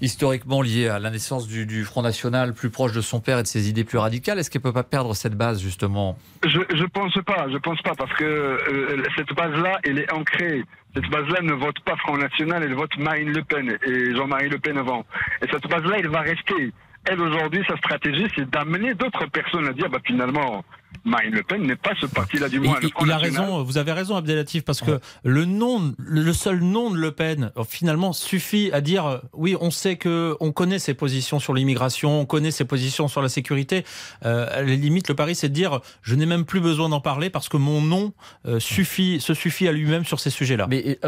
[0.00, 3.46] historiquement liés à la naissance du, Front National, plus proche de son père et de
[3.46, 4.38] ses idées plus radicales?
[4.38, 6.18] Est-ce qu'elle peut pas perdre cette base, justement?
[6.44, 10.64] Je ne pense pas, je pense pas, parce que euh, cette base-là, elle est ancrée.
[10.94, 14.58] Cette base-là ne vote pas Front National, elle vote Marine Le Pen et Jean-Marie Le
[14.58, 15.04] Pen avant.
[15.42, 16.72] Et cette base-là, elle va rester.
[17.04, 20.64] Elle, aujourd'hui, sa stratégie, c'est d'amener d'autres personnes à dire, bah, finalement,
[21.04, 22.78] Marine Le Pen n'est pas ce parti-là du moins.
[23.02, 26.96] Il, a raison, vous avez raison Abdelatif, parce que le nom, le seul nom de
[26.96, 30.94] Le Pen, euh, finalement, suffit à dire euh, oui, on sait que, on connaît ses
[30.94, 33.84] positions sur l'immigration, on connaît ses positions sur la sécurité.
[34.24, 37.00] Euh, à la limite, le pari, c'est de dire je n'ai même plus besoin d'en
[37.00, 38.12] parler parce que mon nom
[38.58, 40.66] suffit, se suffit à lui-même sur ces sujets-là.
[40.68, 40.98] Mais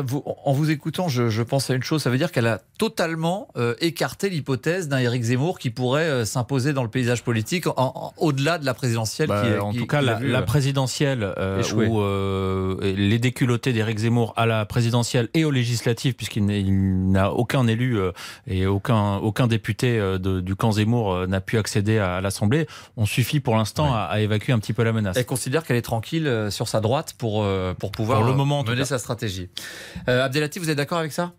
[0.44, 3.48] en vous écoutant, je, pense à une chose, ça veut dire qu'elle a totalement
[3.80, 7.64] écarté l'hypothèse d'un Éric Zemmour qui pourrait s'imposer dans le paysage politique
[8.16, 12.00] au-delà de la présidentielle bah, qui est en tout cas, la, euh, présidentielle euh, ou
[12.00, 16.44] euh, les déculottés d'Éric Zemmour à la présidentielle et aux législatives, puisqu'il
[17.10, 17.98] n'a aucun élu
[18.46, 22.66] et aucun, aucun député du camp Zemmour n'a pu accéder à, l'Assemblée,
[22.96, 25.16] on suffit pour l'instant à, évacuer un petit peu la menace.
[25.16, 27.46] Elle considère qu'elle est tranquille sur sa droite pour,
[27.78, 29.48] pour pouvoir le moment, mener sa stratégie.
[30.06, 31.32] Abdelati, vous êtes d'accord avec ça?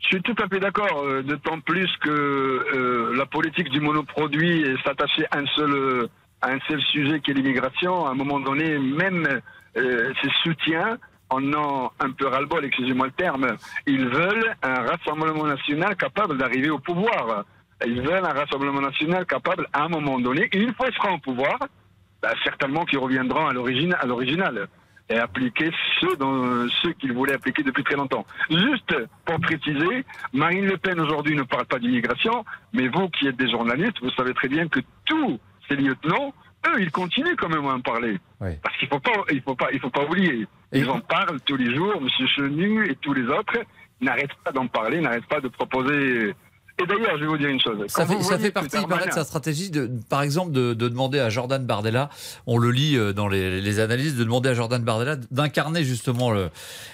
[0.00, 5.26] Je suis tout à fait d'accord, d'autant plus que la politique du monoproduit est s'attacher
[5.30, 6.08] à un seul
[6.42, 9.40] un seul sujet qui est l'immigration, à un moment donné, même
[9.76, 13.56] euh, ses soutiens en ont un peu ras-le-bol, excusez-moi le terme.
[13.86, 17.44] Ils veulent un rassemblement national capable d'arriver au pouvoir.
[17.86, 21.58] Ils veulent un rassemblement national capable, à un moment donné, une fois seront au pouvoir,
[22.20, 24.68] bah, certainement qu'ils reviendront à l'origine, à l'original
[25.08, 25.70] et appliquer
[26.00, 28.24] ceux, dans, ceux qu'ils voulaient appliquer depuis très longtemps.
[28.48, 33.36] Juste pour préciser, Marine Le Pen aujourd'hui ne parle pas d'immigration, mais vous qui êtes
[33.36, 36.34] des journalistes, vous savez très bien que tout ces lieutenants,
[36.66, 38.18] eux, ils continuent quand même à en parler.
[38.62, 40.46] Parce qu'il faut pas, il faut pas, il faut pas oublier.
[40.72, 42.00] Ils en parlent tous les jours.
[42.00, 43.58] Monsieur Chenu et tous les autres
[44.00, 46.34] n'arrêtent pas d'en parler, n'arrêtent pas de proposer.
[46.80, 47.78] Et d'ailleurs, je vais vous dire une chose.
[47.88, 50.88] Ça fait, ça fait partie, il paraît, de sa stratégie, de, par exemple, de, de,
[50.88, 52.08] demander à Jordan Bardella,
[52.46, 56.32] on le lit euh, dans les, les analyses, de demander à Jordan Bardella d'incarner justement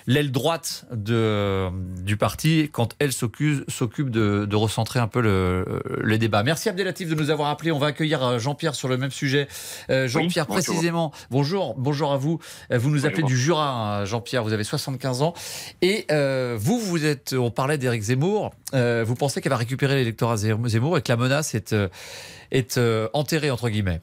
[0.06, 1.68] l'aile droite de,
[2.02, 6.42] du parti quand elle s'occupe de, de, recentrer un peu le, les débats.
[6.42, 7.70] Merci Abdelatif de nous avoir appelé.
[7.70, 9.46] On va accueillir euh, Jean-Pierre sur le même sujet.
[9.90, 12.40] Euh, Jean-Pierre, précisément, bonjour, bonjour à vous.
[12.70, 15.34] Vous nous appelez du Jura, hein, Jean-Pierre, vous avez 75 ans.
[15.82, 16.06] Et
[16.56, 20.96] vous, vous êtes, on parlait d'Éric Zemmour, vous pensez qu'elle va récupérer récupérer l'électorat Zemmour
[20.96, 21.88] et que la menace est, euh,
[22.50, 24.00] est euh, enterrée, entre guillemets.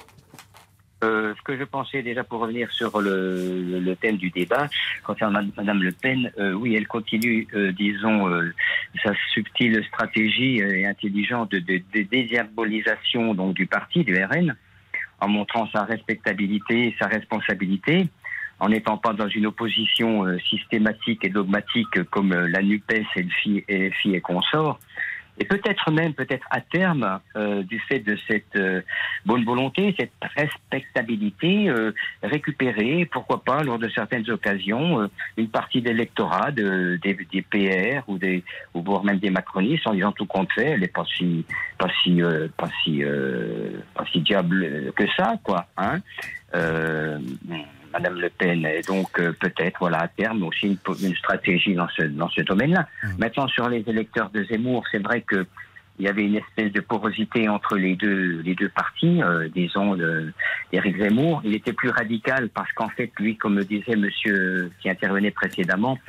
[1.04, 4.68] Euh, ce que je pensais déjà pour revenir sur le, le, thème du débat
[5.04, 7.46] concernant Madame Le Pen, oui, elle continue,
[7.78, 8.30] disons,
[9.04, 14.56] sa subtile stratégie et intelligente de, de, donc du parti, du RN,
[15.20, 18.08] en montrant sa respectabilité et sa responsabilité,
[18.62, 23.66] en n'étant pas dans une opposition systématique et dogmatique comme la NUPES et le FI
[23.68, 24.80] et, et consorts,
[25.40, 28.82] et peut-être même, peut-être à terme, euh, du fait de cette euh,
[29.26, 35.08] bonne volonté, cette respectabilité, euh, récupérer, pourquoi pas, lors de certaines occasions, euh,
[35.38, 38.44] une partie de l'électorat de, des, des, PR ou des,
[38.76, 41.46] ou voire même des macronistes, en disant tout compte fait, elle n'est pas si,
[41.80, 42.22] pas si,
[42.58, 43.04] pas si,
[43.96, 45.66] pas si diable que ça, quoi.
[45.78, 46.00] Hein
[47.94, 48.66] Madame Le Pen.
[48.66, 52.42] Et donc euh, peut-être, voilà, à terme aussi une, une stratégie dans ce, dans ce
[52.42, 52.88] domaine-là.
[53.04, 53.08] Mmh.
[53.20, 55.46] Maintenant, sur les électeurs de Zemmour, c'est vrai que
[56.00, 59.96] il y avait une espèce de porosité entre les deux, les deux partis, euh, disons,
[60.72, 61.42] d'Éric Zemmour.
[61.46, 66.00] Il était plus radical parce qu'en fait, lui, comme le disait monsieur qui intervenait précédemment,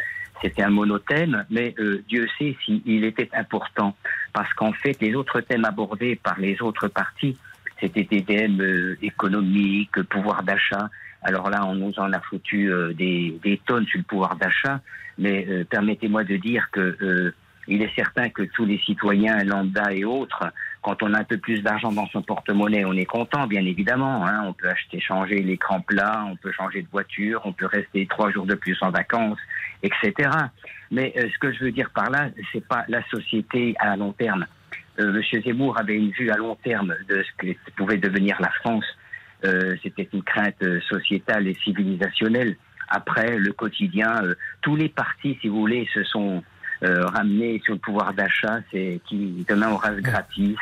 [0.42, 3.94] c'était un monothème, mais euh, Dieu sait s'il était important.
[4.32, 7.36] Parce qu'en fait, les autres thèmes abordés par les autres partis,
[7.80, 10.90] c'était des thèmes euh, économiques, pouvoir d'achat,
[11.24, 14.80] alors là, on nous en a foutu euh, des, des, tonnes sur le pouvoir d'achat,
[15.18, 17.34] mais euh, permettez-moi de dire que euh,
[17.66, 20.44] il est certain que tous les citoyens lambda et autres,
[20.82, 24.26] quand on a un peu plus d'argent dans son porte-monnaie, on est content, bien évidemment.
[24.26, 24.42] Hein.
[24.46, 28.30] On peut acheter, changer l'écran plat, on peut changer de voiture, on peut rester trois
[28.30, 29.38] jours de plus en vacances,
[29.82, 30.28] etc.
[30.90, 34.44] Mais ce que je veux dire par là, c'est pas la société à long terme.
[34.98, 38.84] Monsieur Zemmour avait une vue à long terme de ce que pouvait devenir la France
[38.84, 39.03] euh,
[39.82, 42.56] c'était une crainte euh, sociétale et civilisationnelle.
[42.88, 46.42] Après, le quotidien, euh, tous les partis, si vous voulez, se sont
[46.82, 50.58] ramenés sur le pouvoir d'achat, c'est qui demain aura gratis.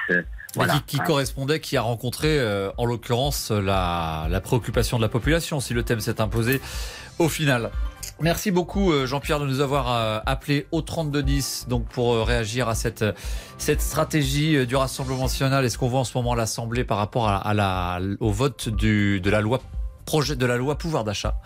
[0.54, 0.74] Voilà.
[0.74, 2.38] Qui, qui correspondait, qui a rencontré,
[2.78, 6.60] en l'occurrence, la, la, préoccupation de la population, si le thème s'est imposé
[7.18, 7.72] au final.
[8.20, 13.04] Merci beaucoup Jean-Pierre de nous avoir appelé au 3210 donc pour réagir à cette
[13.58, 16.98] cette stratégie du Rassemblement national et ce qu'on voit en ce moment à l'Assemblée par
[16.98, 19.60] rapport à, la au vote du, de la loi
[20.04, 21.36] projet de la loi pouvoir d'achat?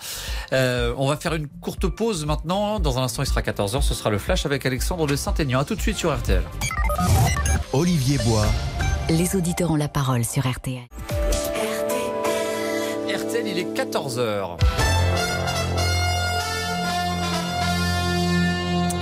[0.53, 2.81] Euh, on va faire une courte pause maintenant.
[2.81, 3.83] Dans un instant, il sera 14h.
[3.83, 5.61] Ce sera le flash avec Alexandre de Saint-Aignan.
[5.61, 6.43] A tout de suite sur RTL.
[7.73, 8.47] Olivier Bois.
[9.09, 10.83] Les auditeurs ont la parole sur RTL.
[11.89, 14.96] RTL, RTL il est 14h.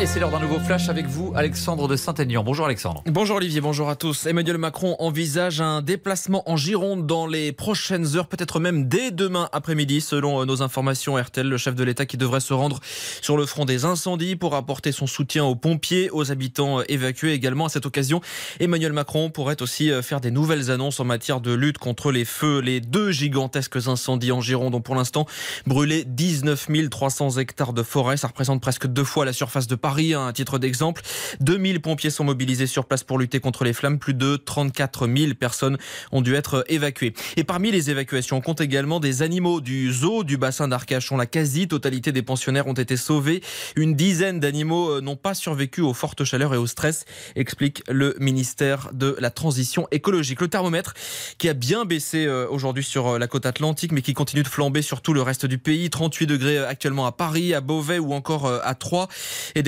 [0.01, 2.43] Et c'est l'heure d'un nouveau flash avec vous, Alexandre de Saint-Aignan.
[2.43, 3.05] Bonjour Alexandre.
[3.07, 4.27] Bonjour Olivier, bonjour à tous.
[4.27, 9.49] Emmanuel Macron envisage un déplacement en Gironde dans les prochaines heures, peut-être même dès demain
[9.53, 12.81] après-midi, selon euh, nos informations RTL, le chef de l'État qui devrait se rendre
[13.23, 17.33] sur le front des incendies pour apporter son soutien aux pompiers, aux habitants euh, évacués
[17.33, 17.67] également.
[17.67, 18.21] À cette occasion,
[18.59, 22.25] Emmanuel Macron pourrait aussi euh, faire des nouvelles annonces en matière de lutte contre les
[22.25, 22.59] feux.
[22.59, 25.25] Les deux gigantesques incendies en Gironde ont pour l'instant
[25.69, 28.17] brûlé 19 300 hectares de forêt.
[28.17, 31.03] Ça représente presque deux fois la surface de Paris, à titre d'exemple.
[31.41, 33.99] 2000 pompiers sont mobilisés sur place pour lutter contre les flammes.
[33.99, 35.77] Plus de 34 000 personnes
[36.11, 37.13] ont dû être évacuées.
[37.37, 41.19] Et parmi les évacuations, on compte également des animaux du zoo du bassin d'Arcachon.
[41.19, 43.43] La quasi-totalité des pensionnaires ont été sauvés.
[43.77, 47.05] Une dizaine d'animaux euh, n'ont pas survécu aux fortes chaleurs et au stress,
[47.37, 50.41] explique le ministère de la Transition écologique.
[50.41, 50.95] Le thermomètre
[51.37, 54.49] qui a bien baissé euh, aujourd'hui sur euh, la côte atlantique, mais qui continue de
[54.49, 55.91] flamber sur tout le reste du pays.
[55.91, 59.09] 38 degrés actuellement à Paris, à Beauvais ou encore à Troyes.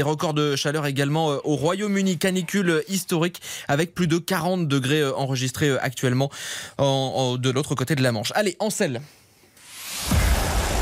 [0.07, 2.19] Records de chaleur également euh, au Royaume-Uni.
[2.19, 6.31] Canicule historique avec plus de 40 degrés euh, enregistrés euh, actuellement
[6.79, 8.33] de l'autre côté de la Manche.
[8.35, 9.01] Allez, en selle.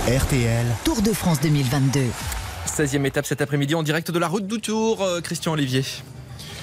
[0.07, 0.67] RTL.
[0.85, 2.01] Tour de France 2022.
[2.67, 5.07] 16e étape cet après-midi en direct de la route du Tour.
[5.23, 5.83] Christian Olivier.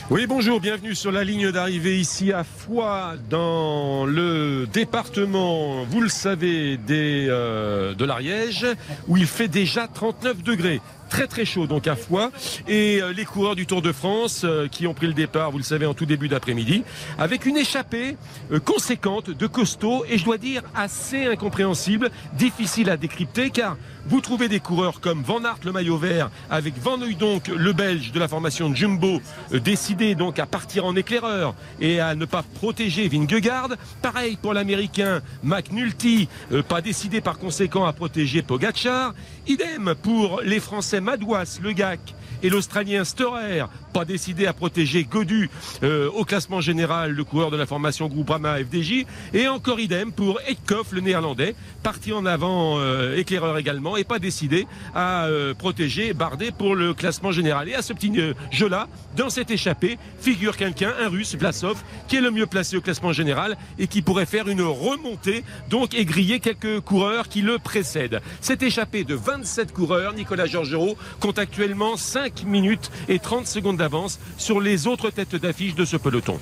[0.09, 6.09] Oui, bonjour, bienvenue sur la ligne d'arrivée ici à Foix, dans le département, vous le
[6.09, 8.65] savez, des, de l'Ariège,
[9.07, 10.81] où il fait déjà 39 degrés.
[11.11, 12.31] Très très chaud donc à Foix.
[12.67, 15.85] Et les coureurs du Tour de France qui ont pris le départ, vous le savez,
[15.85, 16.83] en tout début d'après-midi,
[17.19, 18.17] avec une échappée
[18.65, 23.75] conséquente de costaud et je dois dire assez incompréhensible, difficile à décrypter car
[24.07, 28.11] vous trouvez des coureurs comme Van Aert, le maillot vert, avec Van donc le belge
[28.11, 29.21] de la formation Jumbo,
[29.53, 33.69] euh, décidé donc à partir en éclaireur et à ne pas protéger Vingegaard.
[34.01, 39.13] Pareil pour l'américain McNulty, euh, pas décidé par conséquent à protéger Pogachar.
[39.47, 41.99] Idem pour les français Madouas, Le Gac
[42.43, 45.49] et l'Australien Storer, pas décidé à protéger Godu
[45.83, 49.05] euh, au classement général, le coureur de la formation Groupama FDJ.
[49.33, 54.19] Et encore idem pour Edkoff, le néerlandais, parti en avant, euh, éclaireur également, et pas
[54.19, 57.69] décidé à euh, protéger Bardet pour le classement général.
[57.69, 58.11] Et à ce petit
[58.51, 62.81] jeu-là, dans cette échappée, figure quelqu'un, un russe, Vlasov, qui est le mieux placé au
[62.81, 67.59] classement général et qui pourrait faire une remontée, donc et griller quelques coureurs qui le
[67.59, 68.21] précèdent.
[68.39, 74.19] Cette échappée de 27 coureurs, Nicolas Georgerot compte actuellement 5 minutes et 30 secondes d'avance
[74.37, 76.39] sur les autres têtes d'affiche de ce peloton.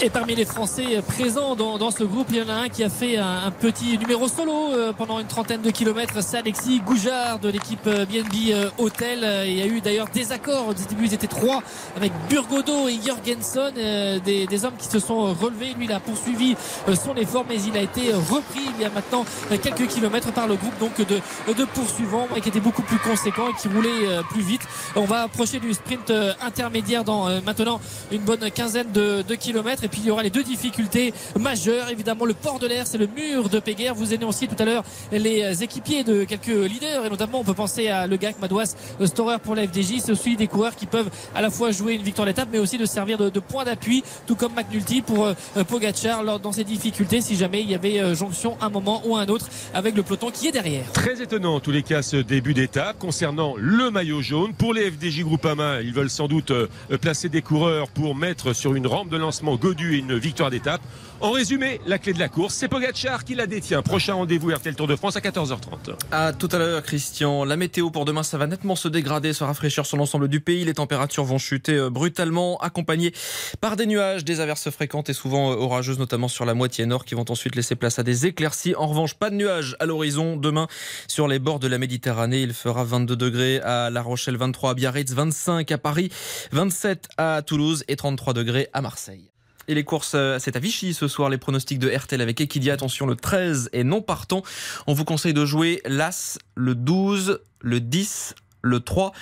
[0.00, 2.88] Et parmi les Français présents dans, ce groupe, il y en a un qui a
[2.88, 6.22] fait un, petit numéro solo euh, pendant une trentaine de kilomètres.
[6.22, 9.46] C'est Alexis Goujard de l'équipe BNB euh, euh, Hotel.
[9.48, 10.68] Il y a eu d'ailleurs des accords.
[10.68, 11.64] Au début, ils étaient trois
[11.96, 15.74] avec Burgodo et Jorgensen, des, hommes qui se sont relevés.
[15.76, 16.54] Lui, il a poursuivi
[16.86, 19.24] son effort, mais il a été repris il y a maintenant
[19.62, 21.20] quelques kilomètres par le groupe donc de,
[21.52, 24.62] de poursuivants qui était beaucoup plus conséquent et qui roulait plus vite.
[24.94, 27.80] On va approcher du sprint intermédiaire dans maintenant
[28.12, 29.84] une bonne quinzaine de, de kilomètres.
[29.88, 31.88] Et puis il y aura les deux difficultés majeures.
[31.88, 33.94] Évidemment, le port de l'air, c'est le mur de Péguerre.
[33.94, 37.06] Vous aussi tout à l'heure les équipiers de quelques leaders.
[37.06, 40.00] Et notamment, on peut penser à Le Gac, Madouas, Storer pour la FDJ.
[40.00, 42.76] C'est aussi des coureurs qui peuvent à la fois jouer une victoire d'étape, mais aussi
[42.76, 45.34] de servir de, point d'appui, tout comme McNulty pour euh,
[45.66, 49.26] Pogachar dans ces difficultés si jamais il y avait euh, jonction un moment ou un
[49.26, 50.84] autre avec le peloton qui est derrière.
[50.92, 54.52] Très étonnant en tous les cas ce début d'étape concernant le maillot jaune.
[54.52, 56.68] Pour les FDJ Groupama, ils veulent sans doute euh,
[57.00, 60.80] placer des coureurs pour mettre sur une rampe de lancement et une victoire d'étape.
[61.20, 63.82] En résumé, la clé de la course, c'est Pogacar qui la détient.
[63.82, 65.96] Prochain rendez-vous RTL Tour de France à 14h30.
[66.12, 67.44] À tout à l'heure, Christian.
[67.44, 70.64] La météo pour demain, ça va nettement se dégrader, se rafraîchir sur l'ensemble du pays.
[70.64, 73.12] Les températures vont chuter euh, brutalement, accompagnées
[73.60, 77.04] par des nuages, des averses fréquentes et souvent euh, orageuses, notamment sur la moitié nord,
[77.04, 78.76] qui vont ensuite laisser place à des éclaircies.
[78.76, 80.36] En revanche, pas de nuages à l'horizon.
[80.36, 80.68] Demain,
[81.08, 84.74] sur les bords de la Méditerranée, il fera 22 degrés à La Rochelle, 23 à
[84.74, 86.10] Biarritz, 25 à Paris,
[86.52, 89.32] 27 à Toulouse et 33 degrés à Marseille.
[89.68, 92.72] Et les courses, euh, c'est à Vichy ce soir, les pronostics de RTL avec Equidia.
[92.72, 94.42] Attention, le 13 est non partant.
[94.86, 99.12] On vous conseille de jouer l'As, le 12, le 10, le 3,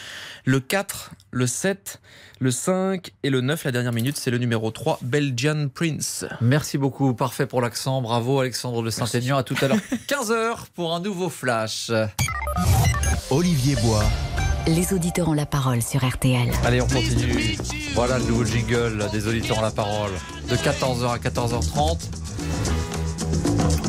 [0.44, 2.00] le 4, le 7,
[2.38, 3.64] le 5 et le 9.
[3.64, 6.24] La dernière minute, c'est le numéro 3, Belgian Prince.
[6.40, 8.00] Merci beaucoup, parfait pour l'accent.
[8.00, 9.36] Bravo Alexandre de Saint-Aignan.
[9.38, 9.78] À tout à l'heure,
[10.08, 11.90] 15h pour un nouveau flash.
[13.30, 14.04] Olivier Bois
[14.66, 16.50] les auditeurs ont la parole sur RTL.
[16.64, 17.56] Allez, on continue.
[17.94, 20.10] Voilà le nouveau jingle des auditeurs ont la parole.
[20.48, 21.98] De 14h à 14h30.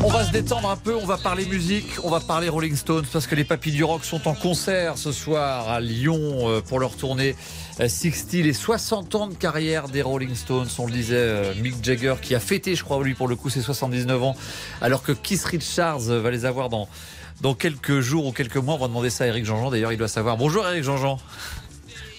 [0.04, 3.04] On va se détendre un peu, on va parler musique, on va parler Rolling Stones
[3.12, 6.78] parce que les Papis du Rock sont en concert ce soir à Lyon euh, pour
[6.78, 7.34] leur tournée
[7.78, 10.68] 60, les 60 ans de carrière des Rolling Stones.
[10.78, 13.50] On le disait, euh, Mick Jagger qui a fêté, je crois, lui pour le coup,
[13.50, 14.36] ses 79 ans,
[14.80, 16.88] alors que Keith Richards va les avoir dans
[17.40, 18.74] dans quelques jours ou quelques mois.
[18.74, 19.70] On va demander ça à Eric Jean-Jean.
[19.70, 20.36] D'ailleurs, il doit savoir.
[20.36, 21.18] Bonjour Eric Jean-Jean.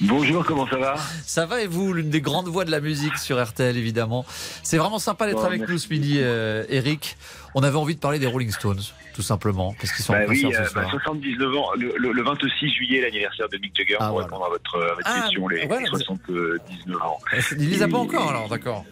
[0.02, 0.96] Bonjour, comment ça va?
[1.26, 4.26] Ça va et vous, l'une des grandes voix de la musique sur RTL évidemment.
[4.64, 7.18] C'est vraiment sympa d'être avec nous ce midi, euh, Eric.
[7.54, 8.80] On avait envie de parler des Rolling Stones,
[9.14, 10.84] tout simplement, parce qu'ils sont bah en ce euh, soir.
[10.86, 14.28] Bah, 79 ans, le, 26 juillet, l'anniversaire de Mick Jagger, Ah, pour voilà.
[14.28, 17.18] répondre à votre, à votre Ah, question, les, voilà, les 79 ans.
[17.58, 18.86] Il les a pas encore alors, d'accord.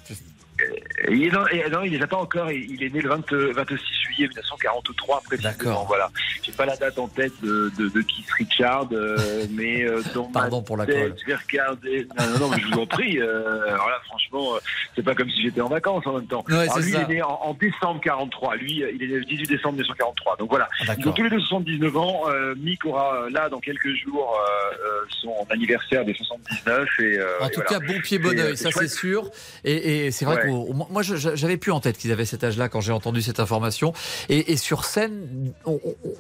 [0.62, 0.76] Euh,
[1.12, 1.41] Il est dans-
[1.72, 2.51] non, il les a pas encore.
[2.51, 5.86] Il est né le 20 26 juillet 1943 précisément.
[5.86, 6.10] Voilà.
[6.43, 10.26] J'ai pas la date en tête de, de, de Keith Richard, euh, mais euh, dans
[10.32, 12.08] Pardon ma pour la tête, je vais regarder.
[12.20, 13.20] Non, non, non, mais je vous en prie.
[13.20, 14.60] Euh, alors là, franchement, euh,
[14.95, 16.43] c'est pas comme si j'étais en vacances en même temps.
[16.49, 16.99] Ouais, Alors lui, ça.
[17.08, 18.55] il est né en, en décembre 43.
[18.55, 20.38] Lui, euh, il est né le 18 décembre 1943.
[20.38, 20.68] Donc voilà.
[20.82, 21.03] Ah, d'accord.
[21.05, 22.22] Ils ont tous les deux 79 ans.
[22.30, 27.03] Euh, Mick aura euh, là dans quelques jours euh, euh, son anniversaire des 79 et
[27.18, 27.80] euh, En et tout voilà.
[27.86, 29.30] cas, bon pied, bon euh, oeil, ça c'est sûr.
[29.64, 30.41] Et, et c'est vrai Ouais.
[30.43, 33.93] que moi, j'avais plus en tête qu'ils avaient cet âge-là quand j'ai entendu cette information.
[34.29, 35.53] Et, et sur scène,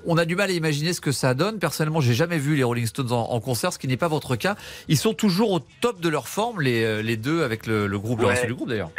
[0.05, 1.59] on, a du mal à imaginer ce que ça donne.
[1.59, 4.35] Personnellement, j'ai jamais vu les Rolling Stones en, en concert, ce qui n'est pas votre
[4.35, 4.55] cas.
[4.87, 7.99] Ils sont toujours au top de leur forme, les, euh, les deux avec le, le
[7.99, 8.91] groupe, le reste du groupe d'ailleurs.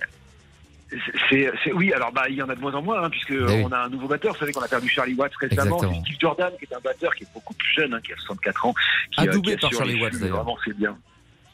[1.29, 3.35] C'est, c'est- oui, alors bah il y en a de moins en moins, hein, puisque
[3.35, 3.63] Ben oui.
[3.67, 4.33] on a un nouveau batteur.
[4.33, 5.79] Vous savez qu'on a perdu Charlie Watts récemment.
[5.81, 8.65] Steve Jordan, qui est un batteur qui est beaucoup plus jeune, hein, qui a 64
[8.65, 8.75] ans,
[9.13, 10.37] qui, Adoubé qui par assure Charlie Watts, d'ailleurs.
[10.37, 10.97] Vraiment, c'est bien.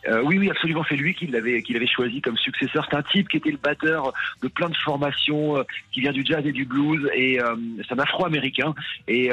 [0.09, 0.85] Euh, oui, oui, absolument.
[0.89, 2.87] C'est lui qui l'avait, qui l'avait choisi comme successeur.
[2.91, 6.25] C'est un type qui était le batteur de plein de formations, euh, qui vient du
[6.25, 8.75] jazz et du blues, et euh, c'est un Afro-américain.
[9.09, 9.31] Et,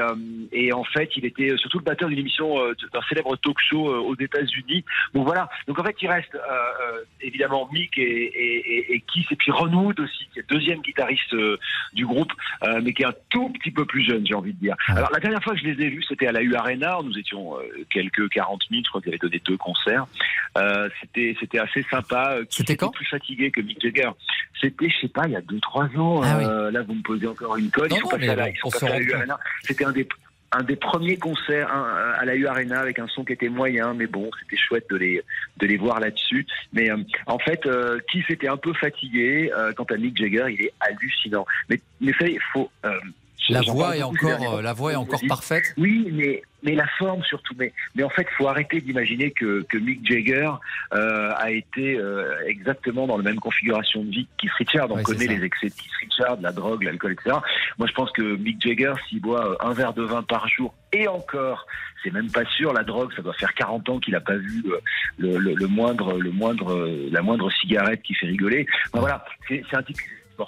[0.51, 2.55] et en fait, il était surtout le batteur d'une émission
[2.93, 4.83] d'un célèbre talk-show aux États-Unis.
[5.13, 5.49] Donc voilà.
[5.67, 6.37] Donc en fait, il reste
[7.21, 11.35] évidemment Mick et, et, et, Kiss, et puis Ron Wood aussi, qui est deuxième guitariste
[11.93, 12.31] du groupe,
[12.81, 14.75] mais qui est un tout petit peu plus jeune, j'ai envie de dire.
[14.87, 16.99] Alors la dernière fois que je les ai vus, c'était à la U Arena.
[17.03, 17.55] Nous étions
[17.89, 20.05] quelques 40 000, je crois qu'ils avaient donné deux concerts.
[20.57, 22.35] Euh, c'était c'était assez sympa.
[22.35, 24.09] Euh, c'était quand Plus fatigué que Mick Jagger.
[24.59, 26.21] C'était je sais pas il y a 2-3 ans.
[26.23, 27.89] Ah euh, là vous me posez encore une colle.
[27.91, 30.07] ils sont passés à la, C'était un des
[30.53, 34.05] un des premiers concerts à la U Arena avec un son qui était moyen, mais
[34.05, 35.21] bon, c'était chouette de les
[35.55, 36.45] de les voir là-dessus.
[36.73, 36.89] Mais
[37.25, 37.65] en fait,
[38.11, 41.45] qui s'était un peu fatigué quant à Mick Jagger, il est hallucinant.
[41.69, 42.69] Mais mais il faut
[43.49, 45.73] la voix est encore la voix est encore parfaite.
[45.77, 47.53] Oui, mais mais la forme surtout.
[47.57, 50.49] Mais, mais en fait, il faut arrêter d'imaginer que, que Mick Jagger
[50.93, 54.91] euh, a été euh, exactement dans la même configuration de vie que Keith Richard.
[54.91, 57.37] On connaît les excès de Keith Richard, la drogue, l'alcool, etc.
[57.77, 61.07] Moi, je pense que Mick Jagger, s'il boit un verre de vin par jour, et
[61.07, 61.65] encore,
[62.03, 64.63] c'est même pas sûr, la drogue, ça doit faire 40 ans qu'il n'a pas vu
[64.67, 64.79] euh,
[65.17, 68.67] le, le, le, moindre, le moindre, la moindre cigarette qui fait rigoler.
[68.93, 69.97] voilà, c'est un type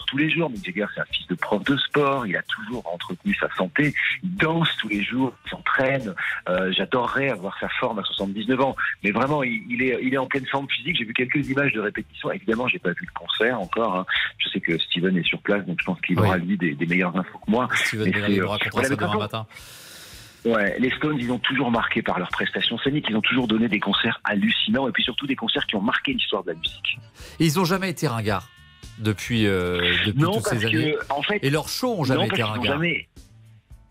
[0.06, 0.50] tous les jours.
[0.50, 2.26] Mick Jagger, c'est un fils de prof de sport.
[2.26, 3.94] Il a toujours entretenu sa santé.
[4.24, 5.34] Il danse tous les jours.
[5.46, 6.14] Il s'entraîne.
[6.50, 8.76] Euh, j'adorerais avoir sa forme à 79 ans.
[9.04, 10.98] Mais vraiment, il, est, il est en pleine forme physique.
[10.98, 12.32] J'ai vu quelques images de répétition.
[12.32, 13.96] Évidemment, j'ai pas vu le concert encore.
[13.96, 14.06] Hein.
[14.38, 16.86] Je sais que Steven est sur place, donc je pense qu'il aura lui des, des
[16.86, 17.68] meilleures infos que moi.
[17.74, 19.48] Steven il euh, racontera ça demain matin.
[20.46, 23.06] Ouais, les Stones, ils ont toujours marqué par leurs prestations scéniques.
[23.10, 26.14] Ils ont toujours donné des concerts hallucinants et puis surtout des concerts qui ont marqué
[26.14, 27.00] l'histoire de la musique.
[27.40, 28.48] ils ont jamais été ringards
[29.00, 30.96] depuis, euh, depuis toutes ces années.
[31.10, 32.82] en fait, Et leurs shows ont jamais été ringards.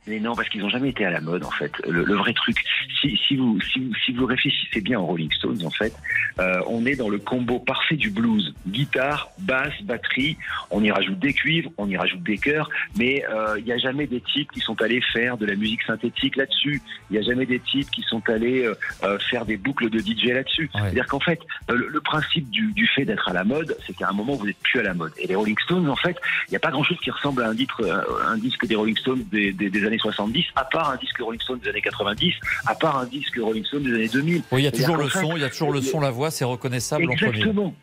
[0.08, 1.72] Mais non, parce qu'ils n'ont jamais été à la mode, en fait.
[1.86, 2.56] Le, vrai truc,
[3.00, 5.94] si, si, vous, si, si, vous réfléchissez bien aux Rolling Stones, en fait,
[6.40, 8.52] euh, on est dans le combo parfait du blues.
[8.66, 10.36] Guitare, basse, batterie,
[10.72, 13.78] on y rajoute des cuivres, on y rajoute des chœurs, mais euh, il n'y a
[13.78, 16.82] jamais des types qui sont allés faire de la musique synthétique là-dessus.
[17.10, 18.68] Il n'y a jamais des types qui sont allés
[19.04, 20.68] euh, faire des boucles de DJ là-dessus.
[20.74, 21.38] C'est-à-dire qu'en fait,
[21.68, 24.58] le, principe du, du fait d'être à la mode, c'est qu'à un moment, vous n'êtes
[24.58, 25.12] plus à la mode.
[25.18, 26.16] Et les Rolling Stones, en fait,
[26.48, 27.80] il n'y a pas grand-chose qui ressemble à un, disque,
[28.26, 31.40] un disque des Rolling Stones des, des, des années 70, à part un disque Rolling
[31.40, 32.34] Stone des années 90,
[32.66, 34.42] à part un disque Rolling Stone des années 2000.
[34.50, 36.30] Oui, il y a toujours le son, il y a toujours le son, la voix,
[36.30, 37.74] c'est reconnaissable Exactement.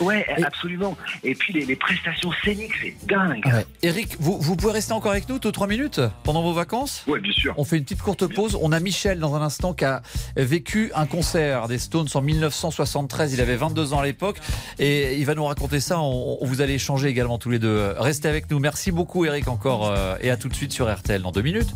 [0.00, 0.96] Ouais, absolument.
[1.22, 3.44] Et puis les, prestations scéniques, c'est dingue.
[3.82, 7.04] Eric, vous, vous, pouvez rester encore avec nous, deux, trois minutes, pendant vos vacances?
[7.06, 7.54] Oui, bien sûr.
[7.56, 8.58] On fait une petite courte pause.
[8.60, 10.02] On a Michel dans un instant qui a
[10.36, 13.34] vécu un concert des Stones en 1973.
[13.34, 14.38] Il avait 22 ans à l'époque.
[14.78, 16.00] Et il va nous raconter ça.
[16.00, 17.94] On, vous allez échanger également tous les deux.
[17.98, 18.58] Restez avec nous.
[18.58, 19.90] Merci beaucoup, Eric, encore.
[19.90, 21.70] Euh, et à tout de suite sur RTL dans deux minutes.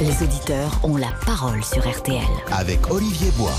[0.00, 2.22] Les auditeurs ont la parole sur RTL.
[2.52, 3.56] Avec Olivier Bois.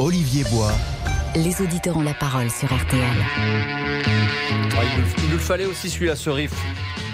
[0.00, 0.72] Olivier Bois.
[1.36, 3.00] Les auditeurs ont la parole sur RTL.
[4.76, 4.82] Ah,
[5.22, 6.50] il, nous, fallait aussi celui-là, ce riff.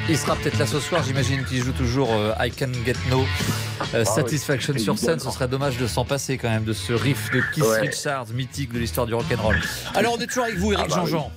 [0.08, 3.20] Il sera peut-être là ce soir, j'imagine qu'il joue toujours euh, I Can Get No
[3.20, 3.24] euh,
[4.00, 5.20] ah Satisfaction sur scène.
[5.20, 8.72] Ce serait dommage de s'en passer quand même de ce riff de Keith Richards, mythique
[8.72, 9.60] de l'histoire du rock'n'roll.
[9.94, 11.30] Alors on est toujours avec vous, Eric ah bah Jean-Jean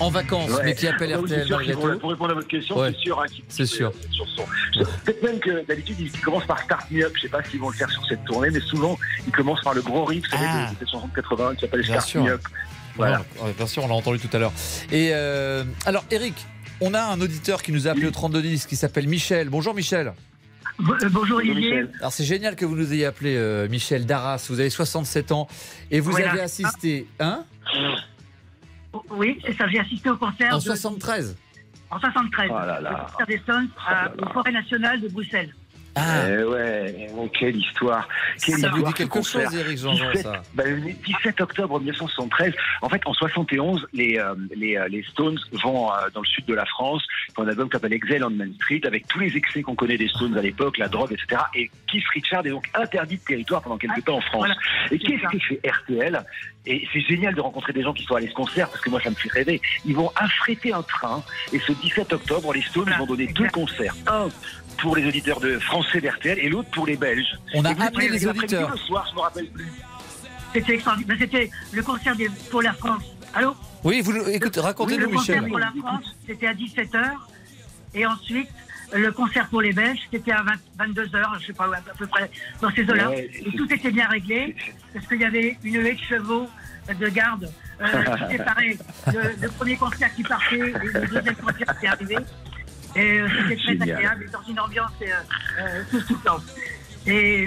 [0.00, 1.98] en vacances, mais qui appelle RTL malgré tout.
[1.98, 3.20] Pour répondre à votre question, c'est sûr.
[3.20, 3.92] Hein, c'est sûr.
[5.04, 7.12] Peut-être même que d'habitude, ils commencent par Start Me Up.
[7.14, 9.62] Je ne sais pas s'ils vont le faire sur cette tournée, mais souvent, ils commencent
[9.62, 10.70] par le gros riff, vous savez, ah.
[10.78, 12.42] de, de 80 qui s'appelle Start Me Up.
[12.96, 13.24] Voilà.
[13.56, 14.52] bien sûr, on l'a entendu tout à l'heure.
[14.90, 16.34] Et euh, alors, Eric,
[16.80, 19.48] on a un auditeur qui nous a appelé au 3210 qui s'appelle Michel.
[19.48, 20.12] Bonjour Michel.
[20.78, 21.86] Euh, bonjour Olivier.
[22.00, 24.46] Alors c'est génial que vous nous ayez appelé euh, Michel Darras.
[24.50, 25.48] Vous avez 67 ans
[25.90, 27.44] et vous avez assisté, hein?
[29.10, 30.54] Oui, ça j'ai assisté au concert.
[30.54, 31.36] En 73
[31.90, 32.50] En 73.
[32.50, 32.92] Oh là là.
[32.92, 35.54] Au concert des Stones à, oh Forêt Nationale de Bruxelles.
[35.98, 38.06] Ah eh ouais, oh, quelle histoire.
[38.44, 42.52] Quelle ça vous dit quelque chose, Eric Jean, 17, ça bah, 17 octobre 1973.
[42.82, 46.44] En fait, en 71, les, euh, les, euh, les, Stones vont euh, dans le sud
[46.44, 47.02] de la France,
[47.34, 49.96] font un album qui s'appelle Excel on Main Street, avec tous les excès qu'on connaît
[49.96, 51.40] des Stones à l'époque, la drogue, etc.
[51.54, 54.50] Et Keith Richard est donc interdit de territoire pendant quelques temps en France.
[54.90, 56.22] Et qu'est-ce que fait RTL
[56.66, 58.90] et c'est génial de rencontrer des gens qui sont allés à ce concert, parce que
[58.90, 59.60] moi, ça me fait rêver.
[59.84, 61.22] Ils vont affréter un train,
[61.52, 63.94] et ce 17 octobre, les Stones vont donner deux concerts.
[64.08, 64.28] Un
[64.78, 67.38] pour les auditeurs de français d'RTL et l'autre pour les Belges.
[67.54, 68.70] On a appelé les auditeurs.
[68.70, 69.70] Le soir, je me rappelle plus.
[70.54, 71.16] C'était extraordinaire.
[71.18, 72.14] C'était le concert
[72.50, 73.04] pour la France.
[73.34, 73.54] Allô?
[73.84, 75.36] Oui, vous, écoutez, racontez-nous, Michel.
[75.36, 77.10] Le concert pour la France, c'était à 17h.
[77.94, 78.48] Et ensuite,
[78.92, 80.44] le concert pour les Belges, c'était à
[80.78, 83.10] 22h, je sais pas, à peu près dans ces eaux-là.
[83.16, 84.54] et tout était bien réglé,
[84.92, 86.48] parce qu'il y avait une haie de chevaux
[86.88, 87.50] de garde
[87.80, 88.78] euh, qui séparait
[89.12, 92.16] le, le, premier concert qui partait et le deuxième concert qui arrivait.
[92.96, 95.06] Et euh, c'était très agréable, dans une ambiance euh,
[95.60, 96.40] euh, tout, tout le temps.
[97.06, 97.46] Et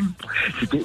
[0.59, 0.83] c'était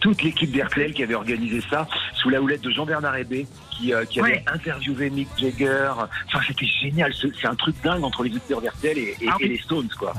[0.00, 4.04] toute l'équipe d'RTL qui avait organisé ça sous la houlette de Jean-Bernard Hébé qui, euh,
[4.06, 4.44] qui avait Ouais.
[4.52, 5.90] interviewé Mick Jagger.
[6.26, 7.12] Enfin, c'était génial.
[7.14, 10.14] C'est un truc dingue entre les auditeurs d'RTL et, et- Ah et les Stones, quoi.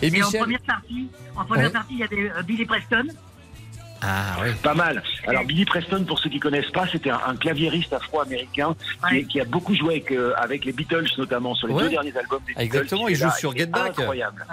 [0.00, 1.70] Et Et en première partie, en première Ouais.
[1.72, 3.06] partie, il y avait euh, Billy Preston.
[4.02, 4.48] Ah oui.
[4.62, 5.02] Pas mal.
[5.26, 8.74] Alors Billy Preston, pour ceux qui connaissent pas, c'était un, un claviériste afro-américain
[9.08, 11.82] qui, qui a beaucoup joué avec, euh, avec les Beatles, notamment sur les Ouais.
[11.84, 12.62] deux derniers albums des Beatles.
[12.62, 13.98] Exactement, il joue là, sur Get Back.
[13.98, 14.44] Incroyable.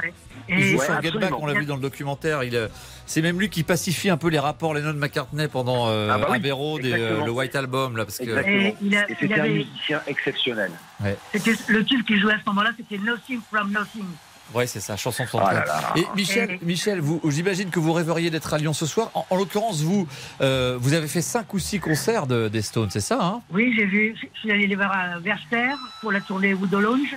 [0.50, 2.44] Il joue Ouais, sur Get Back, on l'a vu dans le documentaire.
[2.44, 2.68] Il, euh,
[3.06, 6.38] c'est même lui qui pacifie un peu les rapports Lennon-McCartney pendant euh, Ah bah oui,
[6.38, 7.26] Abbey Road et euh, exactement.
[7.26, 7.98] le White Album.
[7.98, 8.24] Là, parce que...
[8.24, 8.58] Exactement.
[8.58, 10.72] Et il a- Et il c'était un musicien exceptionnel.
[11.02, 11.18] Ouais.
[11.34, 14.06] C'était le tube qu'il jouait à ce moment-là, c'était Nothing from Nothing.
[14.54, 15.94] Ouais, c'est ça, chanson de Oh là là.
[15.96, 19.10] Et Michel, Michel, vous, j'imagine que vous rêveriez d'être à Lyon ce soir.
[19.16, 20.08] En, en l'occurrence, vous,
[20.42, 23.42] euh, vous avez fait cinq ou six concerts de, des Stones, c'est ça hein?
[23.52, 25.72] Oui, j'ai vu, je suis allé les voir à Verster
[26.02, 27.16] pour la tournée Wood Lounge,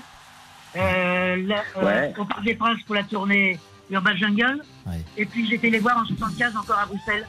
[0.76, 1.36] euh,
[1.78, 2.14] euh, Ouais.
[2.18, 3.58] au Parc des Princes pour la tournée
[3.90, 4.62] Urban Jungle,
[5.16, 7.26] et puis j'étais les voir en 75 encore à Bruxelles.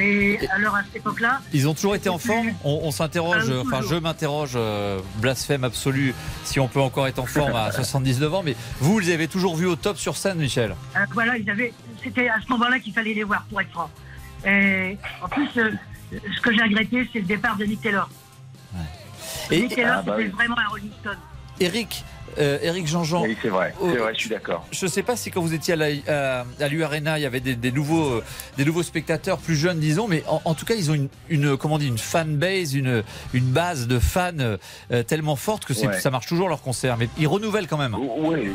[0.00, 2.48] Mais alors à cette époque-là, Ils ont toujours été en forme.
[2.64, 3.92] On, on s'interroge, Ah oui, enfin, toujours.
[3.98, 8.42] je m'interroge, euh, blasphème absolu, si on peut encore être en forme à 79 ans.
[8.42, 10.74] Mais vous, vous les avez toujours vus au top sur scène, Michel.
[10.96, 11.72] euh, voilà, ils avaient,
[12.02, 13.90] c'était à ce moment-là qu'il fallait les voir pour être franc.
[14.46, 15.70] Et en plus, euh,
[16.34, 18.08] ce que j'ai regretté, c'est le départ de Nick Taylor.
[19.50, 20.34] Et- Nick Taylor, Ah, bah c'était oui.
[20.34, 21.18] vraiment un Rolling Stone.
[21.60, 22.04] Eric,
[22.38, 23.22] euh, Eric Jean-Jean.
[23.24, 24.66] Oui, c'est vrai, c'est vrai, je suis d'accord.
[24.70, 27.72] Je ne sais pas si quand vous étiez à l'U-Arena, il y avait des, des
[27.72, 28.24] nouveaux, euh,
[28.56, 31.56] des nouveaux spectateurs plus jeunes, disons, mais en, en tout cas, ils ont une, une,
[31.56, 33.02] comment on dit, une fan base, une,
[33.34, 35.98] une base de fans euh, tellement forte que Ouais.
[36.00, 36.96] ça marche toujours leur concert.
[36.98, 37.94] Mais ils renouvellent quand même.
[37.94, 38.50] Oui,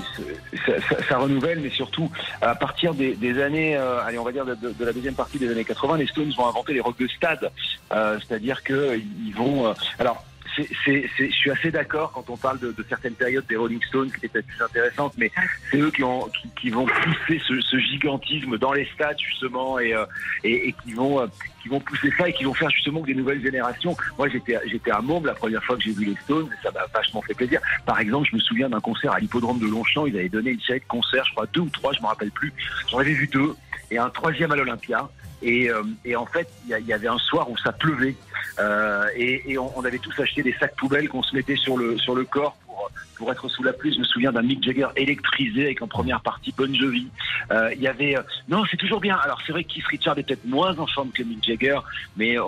[0.65, 2.11] ça, ça- ça renouvelle, mais surtout
[2.41, 5.15] à partir des, des années, euh, allez, on va dire de, de- de la deuxième
[5.15, 7.49] partie des années 80, les Stones vont inventer les rock de stade,
[7.91, 9.73] c'est-à-dire que ils vont.
[9.99, 10.23] alors.
[10.57, 14.25] Je suis assez d'accord quand on parle de, de certaines périodes des Rolling Stones qui
[14.25, 15.31] étaient plus intéressantes, mais
[15.69, 19.79] c'est eux qui, ont, qui, qui vont pousser ce, ce gigantisme dans les stades justement
[19.79, 20.05] et, euh,
[20.43, 21.27] et, et qui vont euh,
[21.61, 23.97] qui vont pousser ça et qui vont faire justement que des nouvelles générations.
[24.17, 26.85] Moi, j'étais j'étais à Môme la première fois que j'ai vu les Stones, ça m'a
[26.93, 27.59] vachement fait plaisir.
[27.85, 30.05] Par exemple, je me souviens d'un concert à l'hippodrome de Longchamp.
[30.05, 32.31] Ils avaient donné une série de concerts, je crois deux ou trois, je me rappelle
[32.31, 32.53] plus.
[32.89, 33.55] J'en avais vu deux
[33.91, 35.09] et un troisième à l'Olympia.
[35.41, 38.15] Et, euh, et en fait, il y, avait un soir où ça pleuvait
[38.59, 41.77] euh, et, et on, on avait tous acheté des sacs poubelles qu'on se mettait sur
[41.77, 43.93] le sur le corps pour pour être sous la pluie.
[43.93, 47.07] Je me souviens d'un Mick Jagger électrisé avec en première partie Bon Jovi.
[47.51, 49.15] Euh, Il y avait euh, non, c'est toujours bien.
[49.17, 51.79] Alors c'est vrai que Keith Richard est peut-être moins en forme que Mick Jagger,
[52.17, 52.43] mais euh,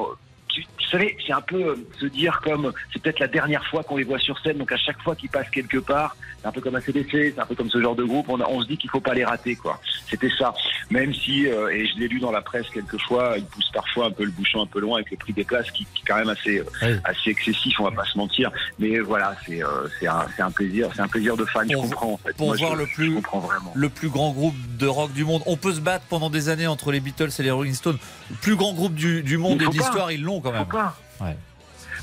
[0.47, 3.97] tu, tu savez, c'est un peu se dire comme c'est peut-être la dernière fois qu'on
[3.97, 6.61] les voit sur scène, donc à chaque fois qu'ils passent quelque part, c'est un peu
[6.61, 8.77] comme un CDC, c'est un peu comme ce genre de groupe, on, on se dit
[8.77, 9.79] qu'il faut pas les rater, quoi.
[10.09, 10.53] C'était ça.
[10.89, 14.05] Même si, euh, et je l'ai lu dans la presse quelques fois, ils poussent parfois
[14.07, 16.07] un peu le bouchon un peu loin avec le prix des places qui, qui est
[16.07, 18.51] quand même assez, euh, assez excessif, on va pas se mentir.
[18.79, 21.75] Mais voilà, c'est euh, c'est un, c'est un plaisir, c'est un plaisir de fan, je
[21.75, 22.33] comprends en fait.
[22.37, 23.71] Pour Moi, voir je- le plus, je comprends vraiment.
[23.75, 25.41] le plus grand groupe de rock du monde.
[25.45, 27.97] On peut se battre pendant des années entre les Beatles et les Rolling Stones.
[28.29, 30.63] Le plus grand groupe du, du monde et l'histoire, ils l'ont quand même.
[30.65, 30.95] Faut pas.
[31.19, 31.35] Ouais.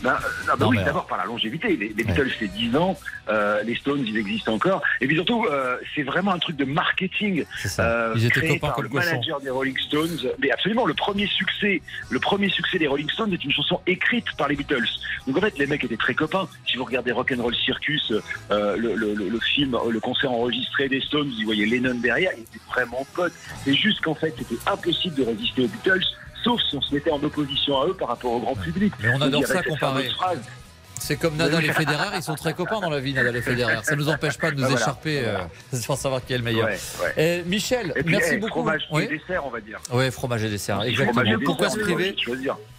[0.05, 0.15] Ben, euh,
[0.47, 1.77] non, ben Non, oui, mais, d'abord par la longévité.
[1.77, 2.97] Les, les Beatles, c'est 10 ans.
[3.29, 4.83] euh, les Stones, ils existent encore.
[5.01, 7.45] Et puis surtout, euh, c'est vraiment un truc de marketing.
[7.69, 8.13] ça.
[8.15, 10.19] Ils étaient créé copains par comme le manager des Rolling Stones.
[10.41, 11.81] Mais absolument, le premier succès,
[12.11, 14.87] le premier succès des Rolling Stones est une chanson écrite par les Beatles.
[15.27, 16.47] Donc en fait, les mecs étaient très copains.
[16.67, 18.13] Si vous regardez Rock'n'Roll Circus,
[18.51, 22.33] euh, le, le- le- le film, le concert enregistré des Stones, vous voyez Lennon derrière,
[22.37, 23.33] ils étaient vraiment potes.
[23.65, 26.05] C'est juste qu'en fait, c'était impossible de résister aux Beatles.
[26.45, 28.93] Sauf si on se mettait en opposition à eux par rapport au grand public.
[29.03, 30.09] Mais on adore ça comparer.
[31.01, 33.79] C'est comme Nadal et Federer, ils sont très copains dans la vie, Nadal et Federer.
[33.83, 34.81] Ça ne nous empêche pas de nous Ah, voilà.
[34.81, 35.39] écharper euh,
[35.73, 36.67] sans savoir qui est le meilleur.
[36.69, 36.79] Ouais,
[37.17, 37.43] ouais.
[37.47, 38.61] Michel, Et puis, merci eh, beaucoup.
[38.61, 39.03] fromage Oui.
[39.05, 39.81] et dessert, on va dire.
[39.93, 41.21] Ouais, fromage et dessert, exactement.
[41.23, 42.15] et dessert, Pourquoi se priver.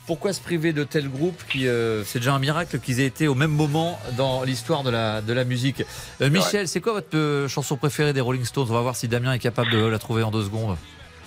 [0.07, 3.28] Pourquoi se priver de tel groupe qui euh, c'est déjà un miracle qu'ils aient été
[3.28, 5.84] au même moment dans l'histoire de la de la musique.
[6.22, 8.68] Euh, Michel, c'est quoi votre chanson préférée des Rolling Stones?
[8.70, 10.78] On va voir si Damien est capable de la trouver en deux secondes.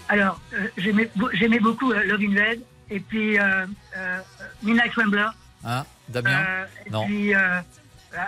[0.08, 4.18] Alors, euh, j'aimais beau- j'aimais beaucoup euh, Love in Bed et puis euh, euh,
[4.62, 5.26] Midnight Rambler.
[5.64, 6.38] Hein, Damien?
[6.40, 7.04] Euh, et Non.
[7.04, 7.60] puis euh, euh,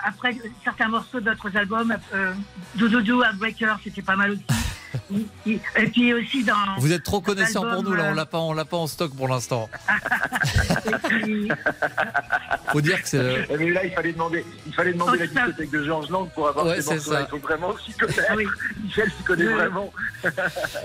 [0.04, 2.32] après certains morceaux d'autres albums, euh,
[2.76, 4.44] Doudou Breaker, c'était pas mal aussi.
[5.46, 5.60] Et-
[5.92, 6.54] puis aussi dans.
[6.78, 8.86] Vous êtes trop connaissant pour nous là, on euh, l'a pas on l'a pas en
[8.88, 9.68] stock pour l'instant.
[11.08, 11.48] puis-
[12.72, 15.34] Faut dire que c'est euh, Mais là, il fallait demander, il fallait demander la Oh,
[15.34, 15.44] ça.
[15.46, 17.18] discothèque de Georges Lang pour avoir Ouais, ces c'est morceaux-là.
[17.20, 17.26] ça.
[17.26, 18.22] Il faut vraiment s'y connaître.
[18.36, 18.46] Oui.
[18.82, 19.54] Michel s'y connaît Oui.
[19.54, 19.92] vraiment.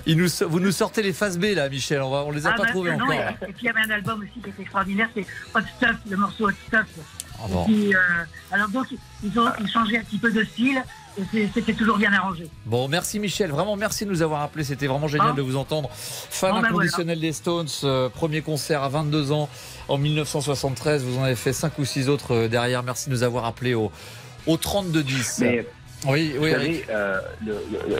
[0.06, 2.52] il nous vous nous sortez les phases B là Michel, on va on les a
[2.52, 3.14] Ah, pas bah, trouvés non, encore.
[3.16, 5.26] Et, et puis il y avait un album aussi qui était extraordinaire, c'est
[5.56, 6.86] Hot Stuff, le morceau Hot Stuff.
[7.43, 7.63] Ah bon.
[7.63, 7.99] Et puis, euh,
[8.51, 8.88] alors donc
[9.23, 10.81] ils ont ils changé un petit peu de style
[11.53, 12.47] c'était toujours bien arrangé.
[12.65, 14.63] Bon, merci Michel, vraiment merci de nous avoir appelé.
[14.63, 15.36] C'était vraiment génial ah.
[15.36, 15.89] de vous entendre.
[15.93, 19.49] Fan oh, inconditionnel des Stones, euh, premier concert à 22 ans
[19.88, 21.03] en 1973.
[21.03, 22.83] Vous en avez fait 5 ou 6 autres euh, derrière.
[22.83, 23.91] Merci de nous avoir appelé au,
[24.47, 25.38] au 32-10.
[25.41, 25.65] Mais...
[26.08, 27.20] Oui, oui, Vous savez, euh,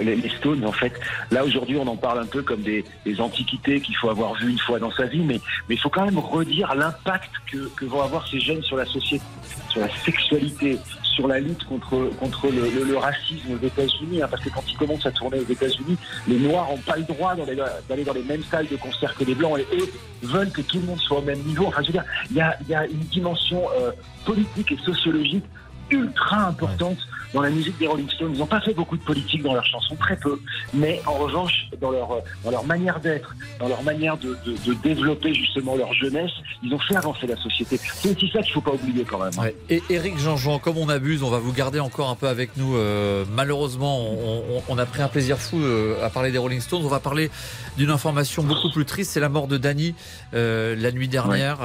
[0.02, 0.94] les Stones, en fait,
[1.32, 2.84] là aujourd'hui, on en parle un peu comme des,
[3.20, 6.06] antiquités qu'il faut avoir vu une fois dans sa vie, mais mais il faut quand
[6.06, 9.24] même redire l'impact que, que vont avoir ces jeunes sur la société,
[9.70, 10.78] sur la sexualité,
[11.16, 15.06] sur la lutte contre, contre le, racisme aux États-Unis, hein, parce que quand ils commencent
[15.06, 17.36] à tourner aux États-Unis, les Noirs n'ont pas le droit
[17.88, 19.90] d'aller dans les mêmes salles de concert que les Blancs, et eux
[20.24, 21.68] veulent que tout le monde soit au même niveau.
[21.68, 23.92] Enfin, je veux dire, il y a, y a, une dimension euh,
[24.26, 25.46] politique et sociologique
[25.90, 26.98] ultra importante
[27.36, 28.32] dans la musique des Rolling Stones.
[28.34, 30.40] Ils n'ont pas fait beaucoup de politique dans leurs chansons, très peu.
[30.74, 35.34] Mais en revanche, dans leur, dans leur manière d'être, dans leur manière de, de, développer
[35.34, 36.32] justement leur jeunesse,
[36.64, 37.78] ils ont fait avancer la société.
[37.78, 39.34] C'est aussi ça qu'il ne faut pas oublier quand même.
[39.38, 39.50] Hein.
[39.70, 42.78] Et Eric Jean-Jean, comme on abuse, on va vous garder encore un peu avec nous.
[42.78, 44.00] Euh, malheureusement,
[44.70, 46.84] on, a pris un plaisir fou euh, à parler des Rolling Stones.
[46.86, 47.30] On va parler
[47.78, 49.94] d'une information beaucoup plus triste, c'est la mort de Danny
[50.34, 51.58] euh, la nuit dernière,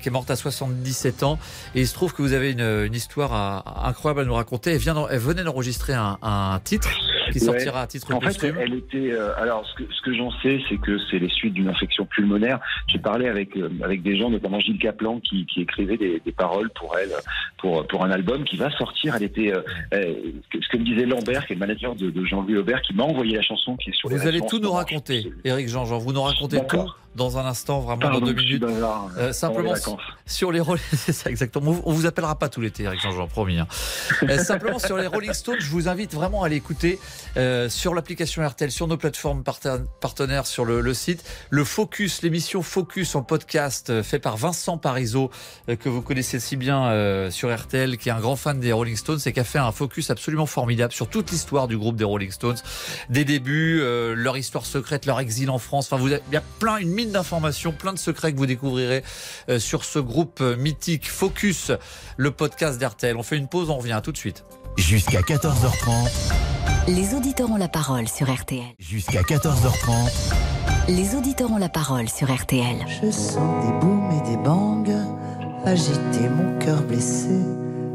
[0.00, 1.38] qui est morte à 77 ans.
[1.74, 4.72] Et il se trouve que vous avez une, une histoire incroyable à nous raconter.
[4.72, 6.90] Elle vient elle venait d'enregistrer un, titre
[7.32, 9.12] qui sortira à titre en fait, elle était.
[9.12, 12.06] Euh, alors, ce que, ce que j'en sais, c'est que c'est les suites d'une infection
[12.06, 12.60] pulmonaire.
[12.88, 16.32] J'ai parlé avec euh, avec des gens, notamment Gilles Caplan, qui, qui écrivait des, des,
[16.32, 17.12] paroles pour elle,
[17.58, 19.14] pour pour un album qui va sortir.
[19.16, 19.52] Elle était.
[19.52, 20.14] Euh,
[20.52, 23.04] ce que me disait Lambert, qui est le manager de, de Jean-Louis Aubert, qui m'a
[23.04, 24.08] envoyé la chanson qui est sur.
[24.08, 25.98] Vous allez tout nous raconter, Eric Jean-Jean.
[25.98, 28.62] Vous nous racontez tout dans un instant, vraiment dans deux minutes.
[29.16, 29.74] Euh, simplement
[30.26, 31.74] sur les Rolling, c'est ça exactement.
[31.84, 33.58] On vous appellera pas tout l'été, Eric Jean-Jean, promis.
[33.58, 33.66] Hein.
[34.22, 36.98] Euh, simplement sur les Rolling Stones, je vous invite vraiment à l'écouter
[37.36, 41.24] euh, sur l'application RTL, sur nos plateformes partenaires, sur le, site.
[41.50, 45.30] Le Focus, l'émission Focus en podcast fait par Vincent Parisot,
[45.66, 49.20] que vous connaissez si bien sur RTL, qui est un grand fan des Rolling Stones
[49.26, 52.30] et qui a fait un focus absolument formidable sur toute l'histoire du groupe des Rolling
[52.30, 52.58] Stones,
[53.10, 53.80] des débuts,
[54.14, 55.92] leur histoire secrète, leur exil en France.
[55.92, 59.02] Enfin, vous il y a plein, une mine d'informations, plein de secrets que vous découvrirez
[59.48, 61.72] euh, sur ce groupe euh, mythique Focus,
[62.16, 63.16] le podcast d'RTL.
[63.16, 64.44] On fait une pause, on revient tout de suite.
[64.76, 65.88] Jusqu'à 14h30.
[66.88, 68.62] Les auditeurs ont la parole sur RTL.
[68.78, 70.34] Jusqu'à 14h30.
[70.88, 72.76] Les auditeurs ont la parole sur RTL.
[73.02, 74.84] Je sens des booms et des bangs
[75.64, 77.40] agiter mon cœur blessé.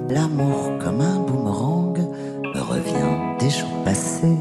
[0.09, 1.97] L'amour comme un boomerang
[2.53, 4.37] me revient des jours passés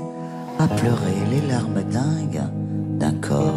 [0.58, 2.42] à pleurer les larmes dingues
[2.98, 3.54] d'un corps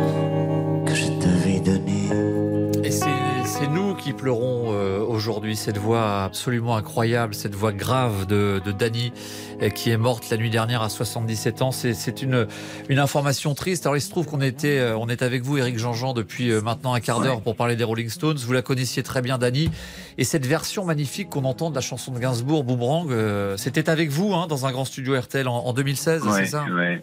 [4.04, 9.14] qui pleurons euh, aujourd'hui cette voix absolument incroyable, cette voix grave de, de Dany
[9.62, 11.72] euh, qui est morte la nuit dernière à 77 ans.
[11.72, 12.48] C'est une,
[12.90, 13.86] une information triste.
[13.86, 16.94] Alors il se trouve qu'on était euh, on est avec vous, Eric Jean-Jean, depuis maintenant
[16.94, 18.36] un quart d'heure pour parler des Rolling Stones.
[18.36, 19.72] Vous la connaissiez très bien, Dany.
[20.18, 23.08] Et cette version magnifique qu'on entend de la chanson de Gainsbourg, Boomerang,
[23.56, 27.02] c'était avec vous hein, dans un grand studio RTL en, 2016, c'est ça ouais.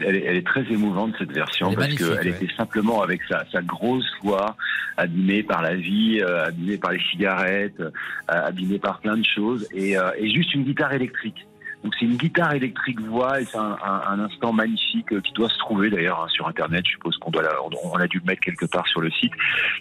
[0.00, 3.60] Elle, est, elle, est, très émouvante cette version parce qu'elle était simplement avec sa, sa
[3.62, 4.56] grosse voix
[4.98, 7.90] abîmée par la vie, euh, abîmée par les cigarettes, euh,
[8.26, 11.46] abîmée par plein de choses, et, euh, et juste une guitare électrique.
[11.84, 15.90] Donc c'est une guitare électrique voix et c'est un, instant magnifique qui doit se trouver
[15.90, 16.84] d'ailleurs hein, sur internet.
[16.84, 17.44] Je suppose qu'on doit
[17.84, 19.32] on, a dû le mettre quelque part sur le site.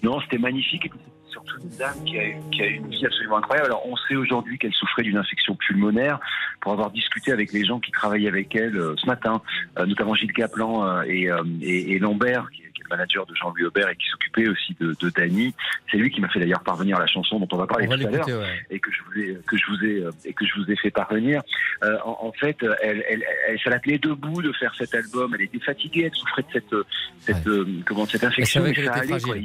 [0.04, 0.92] Non, c'était magnifique
[1.30, 3.68] surtout une dame qui a, qui a une vie absolument incroyable.
[3.68, 6.20] Alors on sait aujourd'hui qu'elle souffrait d'une infection pulmonaire
[6.62, 9.42] pour avoir discuté avec les gens qui travaillaient avec elle ce matin,
[9.78, 11.30] notamment Gilles Caplan et,
[11.62, 15.54] et, et Lambert qui manager de Jean-Louis Aubert et qui s'occupait aussi de, de Dany.
[15.92, 17.98] C'est lui qui m'a fait d'ailleurs parvenir la chanson dont on va parler tout à
[17.98, 20.76] l'heure et que je vous ai que je vous ai et que je vous ai
[20.76, 21.42] fait parvenir.
[21.84, 25.34] Euh, en, fait, elle, elle, elle, ça debout de faire cet album.
[25.36, 26.76] Elle était fatiguée, elle souffrait de cette
[27.20, 28.64] cette euh, comment cette infection.
[28.64, 29.36] Mais ça allait, quoi.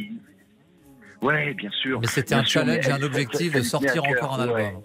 [1.22, 2.00] Ouais, bien sûr.
[2.00, 4.82] Mais c'était un challenge, un objectif de sortir encore un album.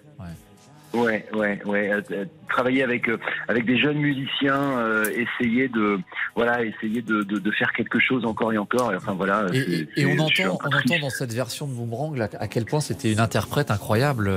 [0.93, 1.91] Ouais, ouais, ouais.
[1.91, 5.99] Euh, euh, travailler avec euh, avec des jeunes musiciens, essayer de
[6.35, 8.93] voilà, essayer de, de, de, faire quelque chose encore et encore.
[8.93, 9.47] Et, enfin voilà.
[9.53, 13.11] Et, et on entend, on entend dans cette version de Boomerang à quel point c'était
[13.11, 14.31] une interprète incroyable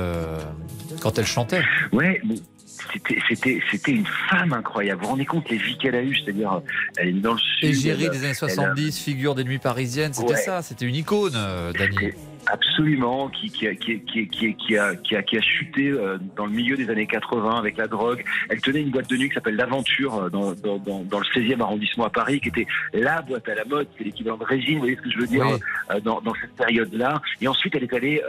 [1.01, 1.63] quand elle chantait.
[1.93, 2.21] Ouais.
[2.57, 2.60] c'était
[3.29, 5.01] c'était c'était une femme incroyable.
[5.01, 6.61] Vous vous rendez compte les vies qu'elle a eues, c'est-à-dire
[6.97, 7.69] elle est dans le sud.
[7.69, 11.33] Égérie des années 70, figure des nuits parisiennes, c'était ça, c'était une icône,
[11.77, 12.13] Dani.
[12.51, 16.45] Absolument, qui, qui, a, qui, qui, qui, a, qui, a, qui a chuté euh, dans
[16.45, 18.25] le milieu des années 80 avec la drogue.
[18.49, 21.61] Elle tenait une boîte de nuit qui s'appelle l'Aventure euh, dans, dans, dans, le 16e
[21.61, 24.79] arrondissement à Paris, qui était la boîte à la mode, c'est l'équivalent de Régine, vous
[24.81, 27.21] voyez ce que je veux dire, euh, dans, dans cette période-là.
[27.39, 28.21] Et ensuite, elle est allée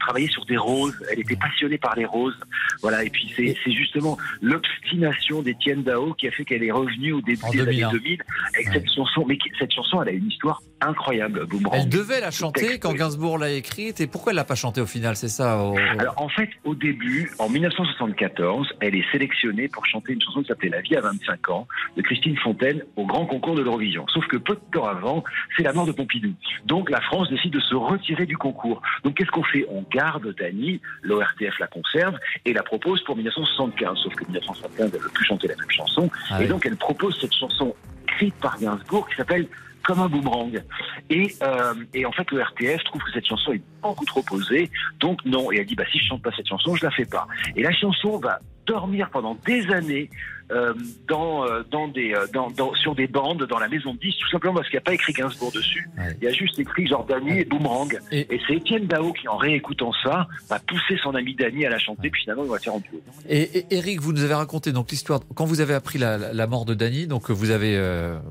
[0.00, 0.96] travailler sur des roses.
[1.12, 2.38] Elle était passionnée par les roses.
[2.82, 7.20] Voilà, et puis c'est justement l'obstination d'Étienne Dao qui a fait qu'elle est revenue au
[7.20, 8.22] début des années 2000
[8.54, 9.24] avec cette chanson.
[9.28, 11.46] Mais cette chanson, elle a une histoire incroyable.
[11.72, 14.86] Elle devait la chanter quand Gainsbourg l'a écrite et pourquoi elle l'a pas chantée au
[14.86, 15.60] final C'est ça
[15.98, 20.48] Alors en fait, au début, en 1974, elle est sélectionnée pour chanter une chanson qui
[20.48, 24.06] s'appelait La vie à 25 ans de Christine Fontaine au grand concours de l'Eurovision.
[24.08, 25.24] Sauf que peu de temps avant,
[25.56, 26.32] c'est la mort de Pompidou.
[26.64, 28.82] Donc la France décide de se retirer du concours.
[29.04, 29.66] Donc qu'est-ce qu'on fait?
[29.70, 33.98] On garde Dany, l'ORTF la conserve et la propose pour 1975.
[33.98, 36.10] Sauf que 1975, elle ne veut plus chanter la même chanson.
[36.30, 37.74] Ah et donc elle propose cette chanson
[38.04, 39.46] écrite par Gainsbourg qui s'appelle
[39.84, 40.62] comme un boomerang.
[41.08, 44.70] Et, euh, et en fait, le RTF trouve que cette chanson est beaucoup trop posée,
[44.98, 45.50] donc non.
[45.52, 47.26] Et elle dit, bah, si je chante pas cette chanson, je la fais pas.
[47.56, 50.10] Et la chanson va dormir pendant des années
[50.52, 50.74] euh,
[51.06, 54.16] dans, euh, dans des, euh, dans, dans, sur des bandes dans la maison de 10,
[54.18, 55.88] tout simplement parce qu'il n'y a pas écrit Gainsbourg dessus.
[56.20, 57.98] Il y a juste écrit genre Dany et Boomerang.
[58.10, 61.78] Et, c'est Étienne Dao qui, en réécoutant ça, va pousser son ami Dany à la
[61.78, 63.00] chanter, puis finalement, il va faire en duo.
[63.28, 66.64] Et, Eric, vous nous avez raconté donc l'histoire, quand vous avez appris la, la mort
[66.64, 67.80] de Dany, donc vous avez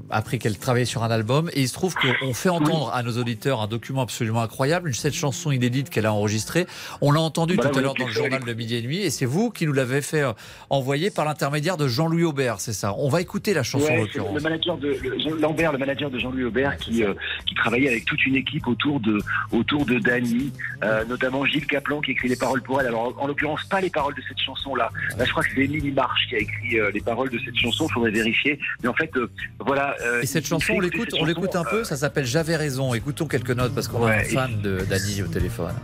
[0.09, 3.17] appris qu'elle travaillait sur un album, et il se trouve qu'on fait entendre à nos
[3.17, 6.67] auditeurs un document absolument incroyable, cette chanson inédite qu'elle a enregistrée.
[7.01, 9.25] On l'a entendu tout à l'heure dans le journal de Midi et Nuit, et c'est
[9.25, 10.25] vous qui nous l'avez fait
[10.69, 12.95] envoyé par l'intermédiaire de Jean-Louis Aubert, c'est ça.
[12.97, 14.97] On va écouter la chanson ouais, Le manager de
[15.39, 17.13] Lambert, le manager de Jean-Louis Aubert, qui, euh,
[17.45, 19.19] qui travaillait avec toute une équipe autour de
[19.51, 20.51] autour de Dany,
[20.83, 22.87] euh, notamment Gilles Caplan qui écrit les paroles pour elle.
[22.87, 24.89] Alors en, l'occurrence pas les paroles de cette chanson là.
[25.17, 27.55] Là je crois que c'est Émilie Marche qui a écrit euh, les paroles de cette
[27.55, 27.85] chanson.
[27.87, 28.59] Il faudrait vérifier.
[28.81, 29.11] Mais en fait
[29.59, 29.95] voilà.
[30.23, 31.83] Et cette chanson on l'écoute, on l'écoute un peu.
[31.83, 32.95] Ça s'appelle J'avais raison.
[32.95, 35.75] Écoutons quelques notes parce qu'on est un fan de Dany au téléphone.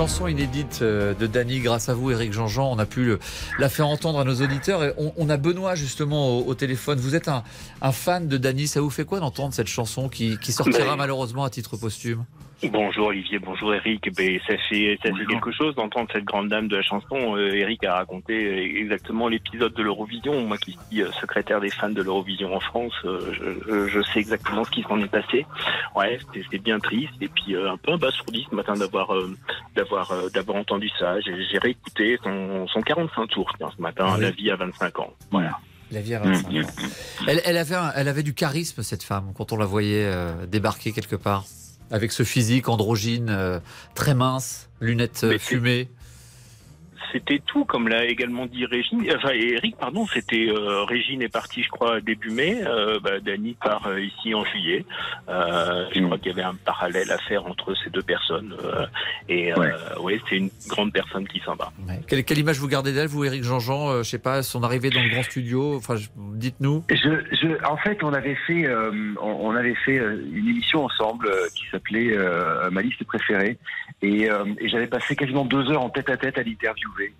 [0.00, 2.72] Chanson inédite euh, de Dany, grâce à vous, Eric Jean-Jean.
[2.72, 3.18] On a pu
[3.58, 4.82] la faire entendre à nos auditeurs.
[4.82, 6.98] Et on, a Benoît justement au, téléphone.
[6.98, 7.42] Vous êtes un,
[7.92, 8.66] fan de Dany.
[8.66, 12.24] Ça vous fait quoi d'entendre cette chanson qui, sortira malheureusement à titre posthume?
[12.62, 14.14] Bonjour Olivier, bonjour Eric.
[14.14, 17.34] Ben, ça fait, ça fait quelque chose d'entendre cette grande dame de la chanson.
[17.34, 20.46] Euh, Eric a raconté euh, exactement l'épisode de l'Eurovision.
[20.46, 24.64] Moi qui suis euh, secrétaire des fans de l'Eurovision en France, je, je, sais exactement
[24.64, 25.46] ce qui s'en est passé.
[25.96, 29.10] Ouais, c'était bien triste et puis un peu abasourdi ce matin d'avoir
[29.74, 31.18] d'avoir d'avoir entendu ça.
[31.20, 35.14] J'ai réécouté son, son 45 tours ce matin, La vie à 25 ans.
[35.30, 35.58] Voilà.
[35.90, 36.68] La vie à 25 ans.
[37.26, 40.10] Elle, elle, avait elle avait du charisme cette femme quand on la voyait
[40.46, 41.44] débarquer quelque part
[41.90, 43.60] avec ce physique androgyne euh,
[43.94, 45.88] très mince, lunettes euh, fumées
[47.12, 49.06] c'était tout, comme l'a également dit Régine.
[49.16, 52.60] Enfin, Eric, pardon, c'était euh, Régine est partie, je crois, début mai.
[52.64, 54.84] Euh, bah, Dany part euh, ici en juillet.
[55.28, 58.54] Euh, je crois qu'il y avait un parallèle à faire entre ces deux personnes.
[59.28, 61.72] et ouais, c'est une grande personne qui s'en va.
[62.06, 65.02] Quelle, quelle, image vous gardez d'elle, vous, Eric Jean-Jean Je sais pas, son arrivée dans
[65.02, 65.76] le grand studio.
[65.76, 66.84] Enfin, dites-nous.
[66.90, 66.96] Je,
[67.32, 68.68] je, en fait, on avait fait,
[69.20, 72.16] on avait fait une émission ensemble qui s'appelait
[72.70, 73.58] Ma liste préférée,
[74.02, 76.42] et, et j'avais passé quasiment deux heures en tête à tête à
[77.00, 77.14] l'interviewer.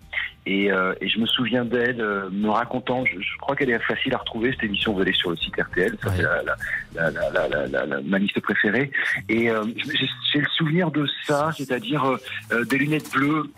[0.47, 4.15] Et, euh, et, je me souviens d'elle euh, me racontant, je, crois qu'elle est facile
[4.15, 8.01] à retrouver, cette émission, vous allez sur le site RTL, ça c'est la, la, la,
[8.01, 8.91] ma liste préférée.
[9.29, 9.63] Et euh,
[10.33, 12.17] j'ai le souvenir de ça, c'est-à-dire
[12.69, 13.51] des lunettes bleues,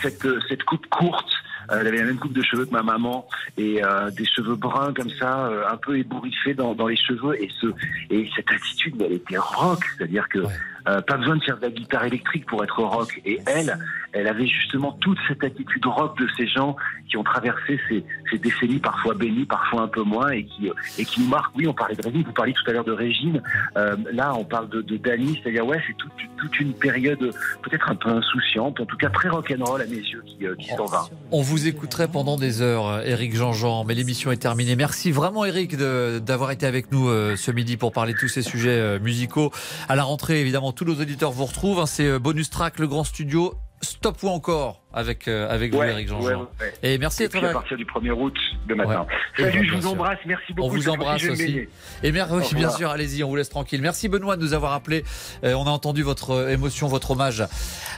[0.00, 1.32] cette, cette coupe courte,
[1.70, 4.92] elle avait la même coupe de cheveux que ma maman et euh, des cheveux bruns
[4.92, 7.40] comme ça, euh, un peu ébouriffés dans, dans, les cheveux.
[7.40, 7.66] Et, ce,
[8.10, 10.40] et cette attitude, elle était rock, c'est-à-dire que
[10.88, 13.20] euh, pas besoin de faire de la guitare électrique pour être rock.
[13.24, 13.78] Et elle,
[14.12, 16.76] elle avait justement toute cette attitude rock de ces gens
[17.08, 21.04] qui ont traversé ces, ces décennies parfois bénies, parfois un peu moins, et qui, et
[21.04, 21.56] qui nous marquent.
[21.56, 23.42] Oui, on parlait de Régine, vous parliez tout à l'heure de Régine.
[24.12, 27.18] là, on parle de, de Dany, c'est-à-dire ouais, c'est toute, toute une période
[27.62, 30.86] peut-être un peu insouciante, en tout cas très rock'n'roll à mes yeux, qui, qui s'en
[30.86, 31.04] va.
[31.30, 34.76] On vous écouterait pendant des heures, Eric Jean-Jean, mais l'émission est terminée.
[34.76, 38.42] Merci vraiment, Eric, d'avoir été avec nous euh, ce midi pour parler de tous ces
[38.42, 39.50] sujets euh, musicaux.
[39.88, 41.80] À la rentrée, évidemment, tous nos auditeurs vous retrouvent.
[41.80, 43.54] Hein, c'est euh, Bonus Track, le grand studio.
[43.82, 44.82] Stop ou encore?
[44.92, 46.48] Avec, euh, avec vous, Eric Jean-Jean.
[46.82, 48.36] Et merci d'être à partir du 1er août
[48.68, 49.06] de matin.
[49.36, 50.18] Salut, je vous embrasse.
[50.26, 50.68] Merci beaucoup.
[50.68, 51.68] On vous embrasse aussi.
[52.02, 53.80] Et merci, bien sûr, allez-y, on vous laisse tranquille.
[53.80, 55.04] Merci Benoît de nous avoir appelé.
[55.44, 57.44] Euh, on a entendu votre euh, émotion, votre hommage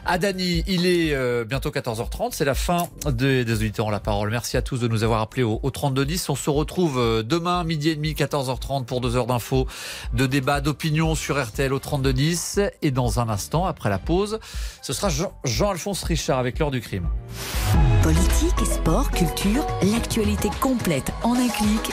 [0.05, 0.65] à Dany.
[0.67, 1.15] Il est
[1.45, 2.31] bientôt 14h30.
[2.33, 4.31] C'est la fin des, des auditeurs en la parole.
[4.31, 6.29] Merci à tous de nous avoir appelés au, au 3210.
[6.29, 9.67] On se retrouve demain, midi et demi, 14h30 pour deux heures d'infos,
[10.13, 12.61] de débat, d'opinion sur RTL au 3210.
[12.83, 14.41] Et dans un instant, après la pause,
[14.83, 15.09] ce sera
[15.45, 16.82] Jean-Alphonse Richard avec l'heure du
[18.03, 21.93] Politique, sport, culture, l'actualité complète en un clic